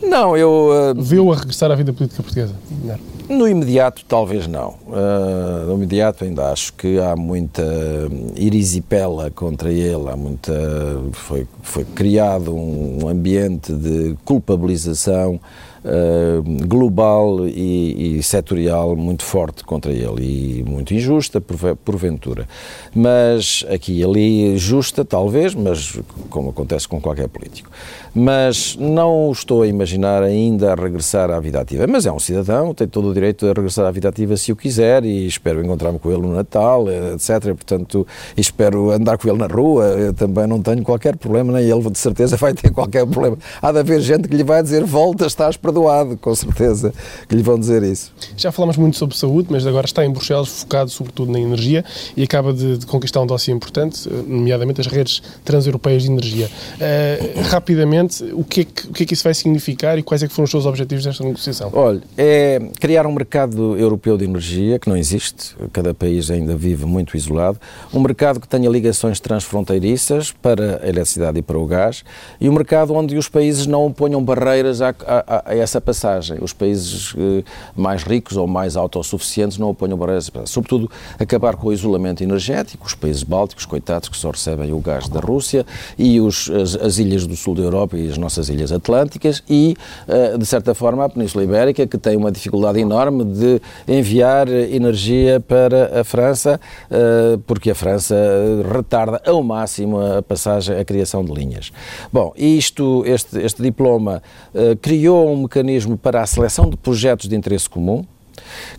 Não, 0.01 0.37
eu... 0.37 0.69
Uh, 0.95 1.01
Viu 1.01 1.31
a 1.33 1.35
regressar 1.35 1.71
à 1.71 1.75
vida 1.75 1.91
política 1.91 2.23
portuguesa? 2.23 2.53
Não. 2.85 2.97
No 3.29 3.47
imediato, 3.47 4.03
talvez 4.07 4.47
não. 4.47 4.75
Uh, 4.87 5.67
no 5.67 5.75
imediato, 5.75 6.23
ainda 6.23 6.51
acho 6.51 6.73
que 6.73 6.99
há 6.99 7.15
muita 7.15 7.63
irisipela 8.35 9.29
contra 9.29 9.71
ele, 9.71 10.09
há 10.09 10.15
muita. 10.15 10.51
Foi, 11.11 11.45
foi 11.61 11.85
criado 11.85 12.55
um 12.55 13.07
ambiente 13.07 13.71
de 13.71 14.17
culpabilização 14.25 15.39
uh, 15.83 16.67
global 16.67 17.47
e, 17.47 18.17
e, 18.17 18.23
setorial 18.23 18.95
muito 18.95 19.23
forte 19.23 19.63
contra 19.63 19.91
ele 19.91 20.59
e 20.59 20.63
muito 20.63 20.93
injusta, 20.93 21.41
porventura. 21.41 22.47
Mas 22.93 23.65
aqui 23.69 23.99
e 23.99 24.03
ali, 24.03 24.57
justa 24.57 25.03
talvez, 25.03 25.53
mas 25.53 25.99
como 26.29 26.49
acontece 26.49 26.87
com 26.87 27.01
qualquer 27.01 27.27
político. 27.27 27.69
Mas 28.13 28.75
não 28.79 29.31
estou 29.31 29.61
a 29.61 29.67
imaginar 29.67 30.23
ainda 30.23 30.71
a 30.71 30.75
regressar 30.75 31.29
à 31.29 31.39
vida 31.39 31.59
ativa. 31.59 31.85
Mas 31.87 32.05
é 32.05 32.11
um 32.11 32.19
cidadão, 32.19 32.73
tem 32.73 32.87
todo 32.87 33.09
o 33.09 33.13
direito 33.13 33.45
a 33.45 33.49
regressar 33.49 33.85
à 33.85 33.91
vida 33.91 34.09
ativa 34.09 34.35
se 34.37 34.51
o 34.51 34.55
quiser 34.55 35.03
e 35.03 35.27
espero 35.27 35.63
encontrar-me 35.63 35.99
com 35.99 36.11
ele 36.11 36.21
no 36.21 36.33
Natal, 36.33 36.85
etc. 36.89 37.53
Portanto, 37.53 38.07
espero 38.35 38.91
andar 38.91 39.17
com 39.17 39.27
ele 39.27 39.37
na 39.37 39.47
rua. 39.47 39.85
Eu 39.85 40.13
também 40.13 40.47
não 40.47 40.61
tenho 40.61 40.83
qualquer 40.83 41.15
problema, 41.17 41.53
nem 41.53 41.69
ele 41.69 41.89
de 41.89 41.97
certeza 41.97 42.37
vai 42.37 42.53
ter 42.53 42.71
qualquer 42.71 43.05
problema. 43.05 43.37
Há 43.61 43.71
de 43.71 43.79
haver 43.79 44.01
gente 44.01 44.27
que 44.27 44.35
lhe 44.35 44.43
vai 44.43 44.63
dizer 44.63 44.83
volta, 44.83 45.25
estás 45.25 45.57
para 45.57 45.68
perdoado, 45.69 46.17
com 46.17 46.33
certeza, 46.35 46.93
que 47.27 47.35
lhe 47.35 47.43
vão 47.43 47.59
dizer 47.59 47.83
isso. 47.83 48.11
Já 48.35 48.51
falamos 48.51 48.77
muito 48.77 48.97
sobre 48.97 49.15
saúde, 49.17 49.47
mas 49.51 49.65
agora 49.65 49.85
está 49.85 50.05
em 50.05 50.11
Bruxelas 50.11 50.49
focado 50.49 50.89
sobretudo 50.89 51.31
na 51.31 51.39
energia 51.39 51.83
e 52.17 52.23
acaba 52.23 52.53
de, 52.53 52.79
de 52.79 52.85
conquistar 52.85 53.21
um 53.21 53.27
dossiê 53.27 53.53
importante, 53.53 54.09
nomeadamente 54.27 54.81
as 54.81 54.87
redes 54.87 55.21
transeuropeias 55.45 56.03
de 56.03 56.11
energia. 56.11 56.47
Uh, 56.47 57.41
rapidamente, 57.49 58.23
o 58.33 58.43
que, 58.43 58.61
é 58.61 58.63
que, 58.65 58.87
o 58.87 58.93
que, 58.93 59.03
é 59.03 59.05
que 59.05 59.13
isso 59.13 59.23
vai 59.23 59.33
significar 59.33 59.97
e 59.97 60.03
quais 60.03 60.23
é 60.23 60.27
que 60.27 60.33
foram 60.33 60.45
os 60.45 60.51
seus 60.51 60.65
objetivos 60.65 61.03
desta 61.03 61.23
negociação? 61.23 61.69
Olha, 61.73 62.01
é 62.17 62.59
criar 62.79 63.05
um 63.05 63.11
mercado 63.11 63.77
europeu 63.77 64.17
de 64.17 64.25
energia, 64.25 64.79
que 64.79 64.89
não 64.89 64.97
existe, 64.97 65.55
cada 65.71 65.93
país 65.93 66.29
ainda 66.29 66.55
vive 66.55 66.85
muito 66.85 67.15
isolado, 67.15 67.59
um 67.93 67.99
mercado 67.99 68.39
que 68.39 68.47
tenha 68.47 68.69
ligações 68.69 69.19
transfronteiriças 69.19 70.31
para 70.31 70.81
a 70.83 70.87
eletricidade 70.87 71.39
e 71.39 71.41
para 71.41 71.57
o 71.57 71.65
gás, 71.65 72.03
e 72.39 72.49
um 72.49 72.53
mercado 72.53 72.93
onde 72.93 73.17
os 73.17 73.29
países 73.29 73.65
não 73.65 73.91
ponham 73.91 74.23
barreiras 74.23 74.81
a, 74.81 74.93
a 75.45 75.53
essa 75.59 75.79
passagem. 75.81 76.37
Os 76.41 76.53
países 76.53 77.13
eh, 77.17 77.43
mais 77.75 78.03
ricos 78.03 78.37
ou 78.37 78.47
mais 78.47 78.75
autossuficientes 78.75 79.57
não 79.57 79.73
ponham 79.73 79.97
barreiras. 79.97 80.31
Sobretudo, 80.45 80.89
acabar 81.17 81.55
com 81.55 81.67
o 81.67 81.73
isolamento 81.73 82.23
energético, 82.23 82.85
os 82.85 82.95
países 82.95 83.23
bálticos, 83.23 83.65
coitados, 83.65 84.09
que 84.09 84.17
só 84.17 84.31
recebem 84.31 84.73
o 84.73 84.79
gás 84.79 85.07
da 85.07 85.19
Rússia, 85.19 85.65
e 85.97 86.19
os, 86.19 86.49
as, 86.49 86.75
as 86.75 86.97
ilhas 86.97 87.25
do 87.27 87.35
sul 87.35 87.55
da 87.55 87.61
Europa 87.61 87.97
e 87.97 88.09
as 88.09 88.17
nossas 88.17 88.49
ilhas 88.49 88.71
atlânticas, 88.71 89.43
e, 89.49 89.75
eh, 90.07 90.37
de 90.37 90.45
certa 90.45 90.73
forma, 90.73 91.05
a 91.05 91.09
Península 91.09 91.43
Ibérica, 91.43 91.85
que 91.85 91.97
tem 91.97 92.15
uma 92.17 92.31
dificuldade 92.31 92.79
enorme 92.79 93.23
de 93.23 93.61
enviar 93.87 94.47
energia 94.47 95.39
para 95.39 96.01
a 96.01 96.03
França, 96.03 96.59
eh, 96.89 97.37
porque 97.45 97.71
a 97.71 97.75
França 97.75 98.15
retarda 98.73 99.21
ao 99.25 99.43
máximo 99.43 99.99
a 99.99 100.21
passagem, 100.21 100.77
a 100.77 100.85
criação 100.85 101.23
de 101.23 101.33
linhas. 101.33 101.71
Bom, 102.11 102.33
isto, 102.35 103.03
este, 103.05 103.39
este 103.39 103.61
diploma 103.61 104.21
criou 104.81 105.31
um 105.31 105.47
mecanismo 105.49 105.97
para 105.97 106.21
a 106.21 106.27
seleção 106.27 106.69
de 106.69 106.77
projetos 106.77 107.27
de 107.27 107.35
interesse 107.35 107.67
comum, 107.67 108.05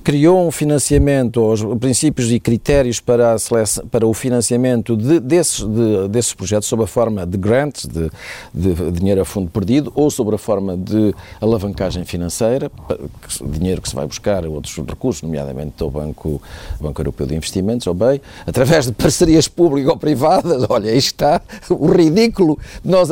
criou 0.02 0.46
um 0.46 0.50
financiamento, 0.50 1.42
os 1.42 1.62
princípios 1.78 2.30
e 2.32 2.40
critérios 2.40 3.00
para, 3.00 3.38
seleção, 3.38 3.86
para 3.86 4.06
o 4.06 4.14
financiamento 4.14 4.96
de, 4.96 5.20
desses, 5.20 5.64
de, 5.64 6.08
desses 6.08 6.34
projetos 6.34 6.68
sob 6.68 6.84
a 6.84 6.86
forma 6.86 7.26
de 7.26 7.36
grants, 7.36 7.86
de, 7.86 8.10
de, 8.54 8.90
dinheiro 8.92 9.20
a 9.20 9.24
fundo 9.24 9.50
perdido, 9.50 9.92
ou 9.94 10.10
sob 10.10 10.34
a 10.34 10.38
forma 10.38 10.76
de 10.76 11.14
alavancagem 11.40 12.04
financeira, 12.04 12.70
dinheiro 13.42 13.80
que 13.80 13.88
se 13.88 13.94
vai 13.94 14.06
buscar 14.06 14.46
outros 14.46 14.76
recursos, 14.76 15.22
nomeadamente 15.22 15.74
do 15.76 15.90
Banco, 15.90 16.40
Banco 16.80 17.00
Europeu 17.00 17.26
de 17.26 17.34
Investimentos, 17.34 17.86
ou 17.86 17.94
BEI, 17.94 18.20
através 18.46 18.86
de 18.86 18.92
parcerias 18.92 19.48
público-privadas. 19.48 20.64
Olha, 20.68 20.90
aí 20.90 20.98
está 20.98 21.40
o 21.68 21.86
ridículo 21.86 22.58
de 22.82 22.90
nós 22.90 23.08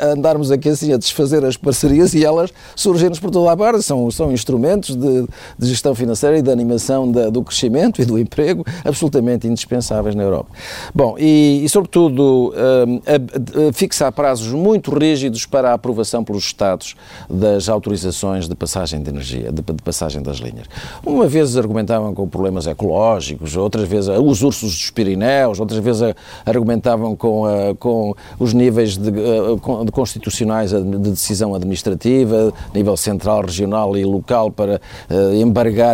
andarmos 0.00 0.50
aqui 0.50 0.68
assim 0.68 0.92
a 0.92 0.96
desfazer 0.96 1.44
as 1.44 1.56
parcerias 1.56 2.14
e 2.14 2.24
elas 2.24 2.52
surgem-nos 2.74 3.18
por 3.18 3.30
toda 3.30 3.50
a 3.50 3.56
parte. 3.56 3.82
São, 3.82 4.10
são 4.10 4.32
instrumentos 4.32 4.94
de, 4.94 5.26
de 5.58 5.68
gestão 5.68 5.93
financeira 5.94 6.38
e 6.38 6.42
da 6.42 6.52
animação 6.52 7.10
da, 7.10 7.30
do 7.30 7.42
crescimento 7.42 8.00
e 8.00 8.04
do 8.04 8.18
emprego 8.18 8.64
absolutamente 8.84 9.46
indispensáveis 9.46 10.14
na 10.14 10.22
Europa. 10.22 10.50
Bom, 10.94 11.16
e, 11.18 11.62
e 11.64 11.68
sobretudo, 11.68 12.52
um, 12.86 13.00
a, 13.06 13.68
a 13.68 13.72
fixar 13.72 14.12
prazos 14.12 14.52
muito 14.52 14.96
rígidos 14.96 15.46
para 15.46 15.70
a 15.70 15.74
aprovação 15.74 16.24
pelos 16.24 16.44
Estados 16.44 16.94
das 17.28 17.68
autorizações 17.68 18.48
de 18.48 18.54
passagem 18.54 19.02
de 19.02 19.10
energia, 19.10 19.50
de, 19.52 19.62
de 19.62 19.82
passagem 19.82 20.22
das 20.22 20.38
linhas. 20.38 20.66
Uma 21.04 21.26
vez 21.26 21.56
argumentavam 21.56 22.14
com 22.14 22.28
problemas 22.28 22.66
ecológicos, 22.66 23.56
outras 23.56 23.88
vezes 23.88 24.08
os 24.08 24.42
ursos 24.42 24.72
dos 24.72 24.90
Pirineus, 24.90 25.60
outras 25.60 25.80
vezes 25.80 26.14
argumentavam 26.44 27.16
com, 27.16 27.44
a, 27.46 27.74
com 27.78 28.14
os 28.38 28.52
níveis 28.52 28.96
de, 28.96 29.10
de 29.10 29.92
constitucionais 29.92 30.70
de 30.70 31.10
decisão 31.10 31.54
administrativa, 31.54 32.52
nível 32.74 32.96
central, 32.96 33.42
regional 33.42 33.96
e 33.96 34.04
local, 34.04 34.50
para 34.50 34.80
uh, 35.10 35.34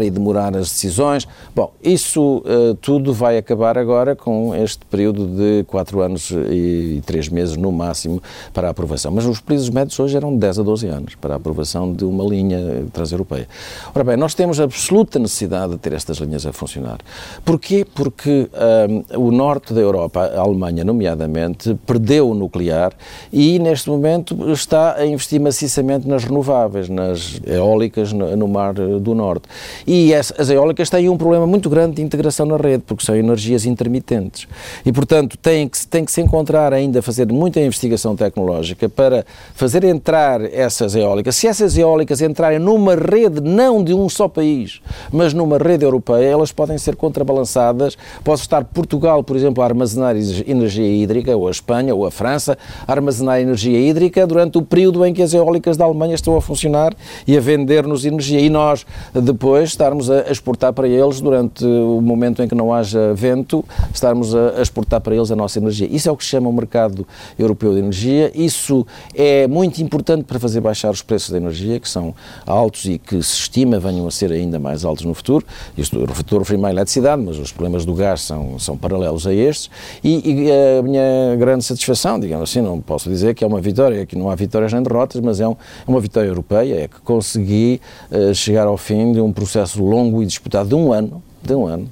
e 0.03 0.11
demorar 0.11 0.57
as 0.57 0.69
decisões. 0.69 1.27
Bom, 1.55 1.73
isso 1.83 2.39
uh, 2.39 2.75
tudo 2.81 3.13
vai 3.13 3.37
acabar 3.37 3.77
agora 3.77 4.15
com 4.15 4.55
este 4.55 4.85
período 4.87 5.27
de 5.27 5.65
4 5.65 6.01
anos 6.01 6.31
e 6.31 7.03
3 7.05 7.29
meses 7.29 7.57
no 7.57 7.73
máximo 7.73 8.23
para 8.55 8.69
a 8.69 8.71
aprovação. 8.71 9.11
Mas 9.11 9.27
os 9.27 9.41
períodos 9.41 9.71
médios 9.71 9.99
hoje 9.99 10.17
eram 10.17 10.33
de 10.33 10.39
10 10.39 10.61
a 10.61 10.63
12 10.63 10.87
anos 10.87 11.15
para 11.17 11.35
a 11.35 11.37
aprovação 11.37 11.93
de 11.93 12.05
uma 12.05 12.25
linha 12.25 12.87
transeuropeia. 12.93 13.49
Ora 13.95 14.05
bem, 14.05 14.17
nós 14.17 14.35
temos 14.35 14.61
absoluta 14.61 15.19
necessidade 15.19 15.73
de 15.73 15.79
ter 15.79 15.93
estas 15.93 16.19
linhas 16.19 16.47
a 16.47 16.53
funcionar. 16.53 16.99
Porquê? 17.45 17.85
Porque 17.95 18.49
eh, 18.53 19.17
o 19.17 19.31
norte 19.31 19.73
da 19.75 19.81
Europa, 19.81 20.21
a 20.21 20.41
Alemanha 20.41 20.85
nomeadamente, 20.85 21.77
perdeu 21.87 22.31
o 22.31 22.35
nuclear 22.35 22.93
e 23.33 23.59
neste 23.59 23.89
momento 23.89 24.51
está 24.51 24.97
a 24.97 25.07
investir 25.07 25.41
maciçamente 25.41 26.07
nas 26.07 26.25
renováveis, 26.25 26.89
nas 26.89 27.41
eólicas 27.47 28.13
no 28.13 28.49
mar 28.49 28.75
do 28.75 29.15
norte. 29.15 29.49
E 29.87 30.15
as 30.15 30.51
eólicas 30.51 30.91
têm 30.91 31.09
um 31.09 31.17
problema 31.17 31.47
muito 31.47 31.69
grande 31.69 31.97
de 31.97 32.03
integração 32.03 32.47
na 32.47 32.57
rede, 32.57 32.83
porque 32.87 33.05
são 33.05 33.15
energias 33.15 33.65
intermitentes. 33.65 34.47
E, 34.85 34.93
portanto, 34.93 35.37
tem 35.37 35.69
que, 35.69 35.87
tem 35.87 36.05
que 36.05 36.13
se 36.13 36.21
encontrar 36.21 36.73
ainda, 36.73 37.03
fazer 37.03 37.31
muita 37.33 37.61
investigação 37.61 38.17
tecnológica 38.17 38.89
para 38.89 39.25
fazer 39.55 39.85
entrar 39.85 40.41
essas 40.43 40.95
eólicas. 40.95 41.37
Se 41.37 41.47
essas 41.47 41.77
eólicas 41.77 42.21
entrarem 42.21 42.59
numa 42.59 42.95
rede 42.95 43.41
não 43.41 43.83
de 43.83 43.95
um 43.95 44.09
só 44.09 44.29
país, 44.29 44.81
mas 45.13 45.33
numa 45.33 45.59
rede 45.59 45.85
europeia, 45.85 46.27
elas 46.27 46.53
podem 46.53 46.79
ser 46.79 46.97
contrabalançadas. 46.97 47.97
Pode 48.23 48.41
estar 48.41 48.65
Portugal, 48.65 49.23
por 49.23 49.37
exemplo, 49.37 49.63
a 49.63 49.67
armazenar 49.67 50.15
energia 50.47 50.87
hídrica, 50.87 51.37
ou 51.37 51.49
a 51.49 51.51
Espanha, 51.51 51.95
ou 51.95 52.07
a 52.07 52.11
França, 52.11 52.57
a 52.87 52.93
armazenar 52.93 53.41
energia 53.41 53.79
hídrica 53.79 54.27
durante 54.27 54.59
o 54.59 54.63
período 54.63 55.05
em 55.05 55.15
que 55.15 55.23
as 55.23 55.33
eólicas 55.33 55.77
da 55.77 55.85
Alemanha 55.85 56.15
estão 56.15 56.37
a 56.37 56.41
funcionar 56.41 56.95
e 57.27 57.37
a 57.37 57.41
vender-nos 57.41 58.05
energia. 58.05 58.41
E 58.41 58.51
nós, 58.51 58.85
depois, 59.15 59.70
depois 59.70 59.70
estarmos 59.71 60.11
a 60.11 60.31
exportar 60.31 60.73
para 60.73 60.89
eles, 60.89 61.21
durante 61.21 61.65
o 61.65 62.01
momento 62.01 62.43
em 62.43 62.49
que 62.49 62.55
não 62.55 62.73
haja 62.73 63.15
vento, 63.15 63.65
estarmos 63.93 64.35
a 64.35 64.61
exportar 64.61 65.01
para 65.01 65.15
eles 65.15 65.31
a 65.31 65.37
nossa 65.37 65.59
energia. 65.59 65.89
Isso 65.91 66.09
é 66.09 66.13
o 66.13 66.17
que 66.17 66.25
se 66.25 66.31
chama 66.31 66.49
o 66.49 66.53
mercado 66.53 67.07
europeu 67.39 67.73
de 67.73 67.81
energia. 67.81 68.31
Isso 68.35 68.87
é 69.15 69.47
muito 69.47 69.83
importante 69.83 70.25
para 70.25 70.39
fazer 70.39 70.61
baixar 70.61 70.91
os 70.91 71.03
preços 71.03 71.31
da 71.31 71.37
energia, 71.37 71.79
que 71.79 71.89
são 71.89 72.15
altos 72.47 72.85
e 72.85 72.99
que 72.99 73.23
se 73.23 73.35
estima 73.35 73.79
venham 73.79 74.07
a 74.07 74.11
ser 74.11 74.33
ainda 74.33 74.59
mais 74.59 74.85
altos 74.85 75.05
no 75.05 75.15
futuro. 75.15 75.45
Isto, 75.77 76.05
estou 76.05 76.39
a 76.39 76.41
referir-me 76.41 76.67
à 76.67 76.71
eletricidade, 76.71 77.23
mas 77.23 77.39
os 77.39 77.53
problemas 77.53 77.85
do 77.85 77.95
gás 77.95 78.23
são, 78.23 78.59
são 78.59 78.77
paralelos 78.77 79.27
a 79.27 79.33
estes. 79.33 79.71
E, 80.03 80.45
e, 80.45 80.51
a 80.51 80.83
minha 80.83 81.37
grande 81.39 81.65
satisfação, 81.65 82.19
digamos 82.19 82.51
assim, 82.51 82.61
não 82.61 82.81
posso 82.81 83.09
dizer 83.09 83.35
que 83.35 83.45
é 83.45 83.47
uma 83.47 83.61
vitória, 83.61 84.05
que 84.07 84.17
não 84.17 84.31
há 84.31 84.35
vitórias 84.35 84.73
nem 84.73 84.83
derrotas, 84.83 85.21
mas 85.21 85.41
é, 85.41 85.49
um, 85.49 85.53
é 85.53 85.57
uma 85.91 86.01
vitória 86.01 86.29
europeia, 86.29 86.85
é 86.85 86.89
que 86.89 87.01
consegui 87.01 87.81
uh, 88.11 88.35
chegar 88.35 88.67
ao 88.67 88.77
fim 88.77 89.13
de 89.13 89.21
um 89.21 89.33
processo 89.33 89.60
processo 89.61 89.83
longo 89.83 90.23
e 90.23 90.27
disputado 90.27 90.69
de 90.69 90.75
um 90.75 90.93
ano, 90.93 91.23
de 91.43 91.55
um 91.55 91.67
ano, 91.67 91.89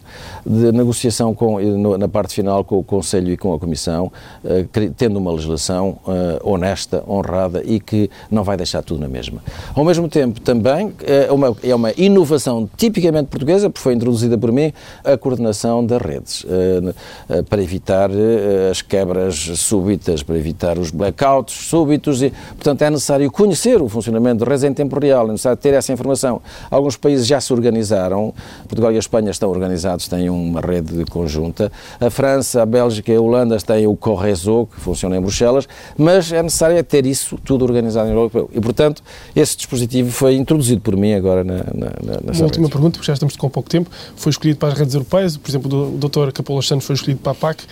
de 0.49 0.73
negociação 0.73 1.35
com, 1.35 1.59
na 1.99 2.09
parte 2.09 2.35
final 2.35 2.65
com 2.65 2.79
o 2.79 2.83
Conselho 2.83 3.31
e 3.31 3.37
com 3.37 3.53
a 3.53 3.59
Comissão, 3.59 4.11
eh, 4.43 4.65
tendo 4.97 5.19
uma 5.19 5.31
legislação 5.31 5.99
eh, 6.09 6.41
honesta, 6.43 7.05
honrada 7.07 7.63
e 7.65 7.79
que 7.79 8.11
não 8.31 8.43
vai 8.43 8.57
deixar 8.57 8.83
tudo 8.83 9.01
na 9.01 9.09
mesma. 9.09 9.43
Ao 9.75 9.85
mesmo 9.85 10.09
tempo, 10.09 10.41
também 10.41 10.95
é 11.05 11.31
uma, 11.31 11.55
é 11.63 11.75
uma 11.75 11.93
inovação 11.99 12.69
tipicamente 12.77 13.29
portuguesa, 13.29 13.69
porque 13.69 13.83
foi 13.83 13.93
introduzida 13.93 14.39
por 14.39 14.51
mim, 14.51 14.73
a 15.05 15.19
coordenação 15.19 15.85
das 15.85 16.01
redes, 16.01 16.47
eh, 16.49 17.43
para 17.43 17.63
evitar 17.63 18.11
as 18.71 18.81
quebras 18.81 19.35
súbitas, 19.57 20.23
para 20.23 20.39
evitar 20.39 20.79
os 20.79 20.91
blackouts 20.91 21.55
súbitos 21.55 22.23
e, 22.23 22.31
portanto, 22.55 22.83
é 22.83 22.91
necessário 22.91 23.31
conhecer 23.31 23.83
o 23.83 23.89
funcionamento 23.89 24.39
das 24.39 24.49
redes 24.49 24.65
em 24.65 24.73
tempo 24.73 24.99
real, 24.99 25.27
é 25.29 25.33
necessário 25.33 25.59
ter 25.59 25.75
essa 25.75 25.93
informação. 25.93 26.41
Alguns 26.71 26.97
países 26.97 27.27
já 27.27 27.41
se 27.41 27.53
organizaram, 27.53 28.33
Portugal 28.67 28.93
e 28.93 28.97
a 28.97 28.99
Espanha 28.99 29.31
estão 29.31 29.51
organizados, 29.51 30.09
têm 30.09 30.31
um 30.31 30.38
uma 30.43 30.61
rede 30.61 31.05
conjunta. 31.07 31.71
A 32.01 32.11
França, 32.11 32.63
a 32.63 32.67
Bélgica 32.67 33.13
e 33.13 33.17
a 33.17 33.21
Holanda 33.21 33.57
têm 33.59 33.87
o 33.87 33.97
Correzo, 33.97 34.67
que 34.67 34.81
funciona 34.81 35.17
em 35.17 35.21
Bruxelas, 35.21 35.69
mas 35.97 36.33
é 36.33 36.43
necessário 36.43 36.83
ter 36.85 37.07
isso 37.07 37.39
tudo 37.45 37.65
organizado 37.65 38.09
em 38.09 38.13
Europa. 38.13 38.47
E, 38.53 38.61
portanto, 38.61 39.03
esse 39.35 39.57
dispositivo 39.57 40.11
foi 40.11 40.37
introduzido 40.37 40.81
por 40.81 40.97
mim 40.97 41.13
agora 41.13 41.45
na, 41.45 41.57
na, 41.57 41.91
na 42.25 42.33
Uma 42.33 42.45
última 42.45 42.69
pergunta, 42.69 42.93
porque 42.99 43.07
já 43.07 43.15
estamos 43.15 43.37
com 43.37 43.49
pouco 43.49 43.69
tempo. 43.69 43.91
Foi 44.17 44.31
escolhido 44.31 44.59
para 44.59 44.73
as 44.73 44.79
redes 44.79 44.95
europeias, 44.95 45.37
por 45.37 45.51
exemplo, 45.51 45.95
o 45.95 45.99
Dr. 45.99 46.33
Capolas 46.33 46.67
Santos 46.67 46.87
foi 46.87 46.95
escolhido 46.95 47.21
para 47.21 47.33
a 47.33 47.35
PAC 47.35 47.65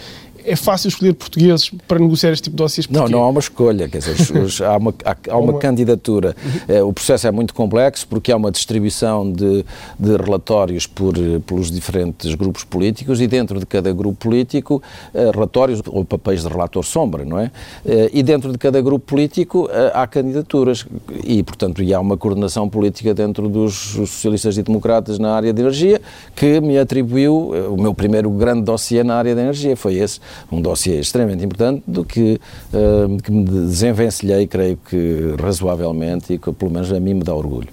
é 0.47 0.57
fácil 0.57 0.89
escolher 0.89 1.13
portugueses 1.15 1.71
para 1.89 1.99
negociar 1.99 2.33
este 2.33 2.45
tipo 2.45 2.57
de 2.57 2.63
dossiês? 2.63 2.89
Não, 2.89 3.09
não 3.09 3.23
há 3.23 3.29
uma 3.29 3.41
escolha, 3.41 3.89
quer 3.89 3.99
dizer, 3.99 4.39
os, 4.39 4.61
há 4.61 4.77
uma, 4.77 4.95
há, 5.05 5.17
há 5.31 5.37
uma, 5.37 5.53
uma 5.53 5.59
candidatura. 5.59 6.37
É, 6.69 6.83
o 6.83 6.93
processo 6.93 7.27
é 7.27 7.31
muito 7.31 7.53
complexo 7.53 8.07
porque 8.07 8.31
há 8.31 8.37
uma 8.37 8.51
distribuição 8.51 9.31
de, 9.31 9.65
de 9.99 10.17
relatórios 10.17 10.87
por, 10.87 11.15
pelos 11.47 11.71
diferentes 11.71 12.35
grupos 12.35 12.65
políticos 12.65 13.21
e 13.21 13.27
dentro 13.27 13.59
de 13.59 13.67
cada 13.67 13.93
grupo 13.93 14.17
político, 14.17 14.83
eh, 15.13 15.31
relatórios 15.33 15.83
ou 15.87 16.05
papéis 16.05 16.43
de 16.43 16.49
relator 16.49 16.85
sombra, 16.85 17.25
não 17.25 17.39
é? 17.39 17.51
Eh, 17.85 18.11
e 18.15 18.23
dentro 18.23 18.53
de 18.53 18.59
cada 18.59 18.81
grupo 18.81 19.05
político 19.07 19.69
há 19.93 20.07
candidaturas 20.07 20.87
e, 21.25 21.43
portanto, 21.43 21.83
há 21.83 22.01
uma 22.01 22.17
coordenação 22.17 22.69
política 22.69 23.13
dentro 23.13 23.49
dos 23.49 23.75
socialistas 23.75 24.57
e 24.57 24.63
democratas 24.63 25.19
na 25.19 25.35
área 25.35 25.53
de 25.53 25.61
energia 25.61 26.01
que 26.35 26.61
me 26.61 26.79
atribuiu 26.79 27.51
o 27.71 27.81
meu 27.81 27.95
primeiro 27.95 28.31
grande 28.31 28.63
dossiê 28.63 29.03
na 29.03 29.17
área 29.17 29.35
da 29.35 29.43
energia, 29.43 29.77
foi 29.77 29.95
esse 29.97 30.21
um 30.51 30.61
dossiê 30.61 31.01
extremamente 31.01 31.45
importante, 31.45 31.83
do 31.87 32.05
que, 32.05 32.41
uh, 32.73 33.23
que 33.23 33.31
me 33.31 33.45
desenvencilhei, 33.45 34.47
creio 34.47 34.77
que 34.77 35.35
razoavelmente, 35.41 36.35
e 36.35 36.39
que 36.39 36.53
pelo 36.53 36.71
menos 36.71 36.93
a 36.93 37.01
mim 37.01 37.15
me 37.15 37.23
dá 37.23 37.35
orgulho. 37.35 37.69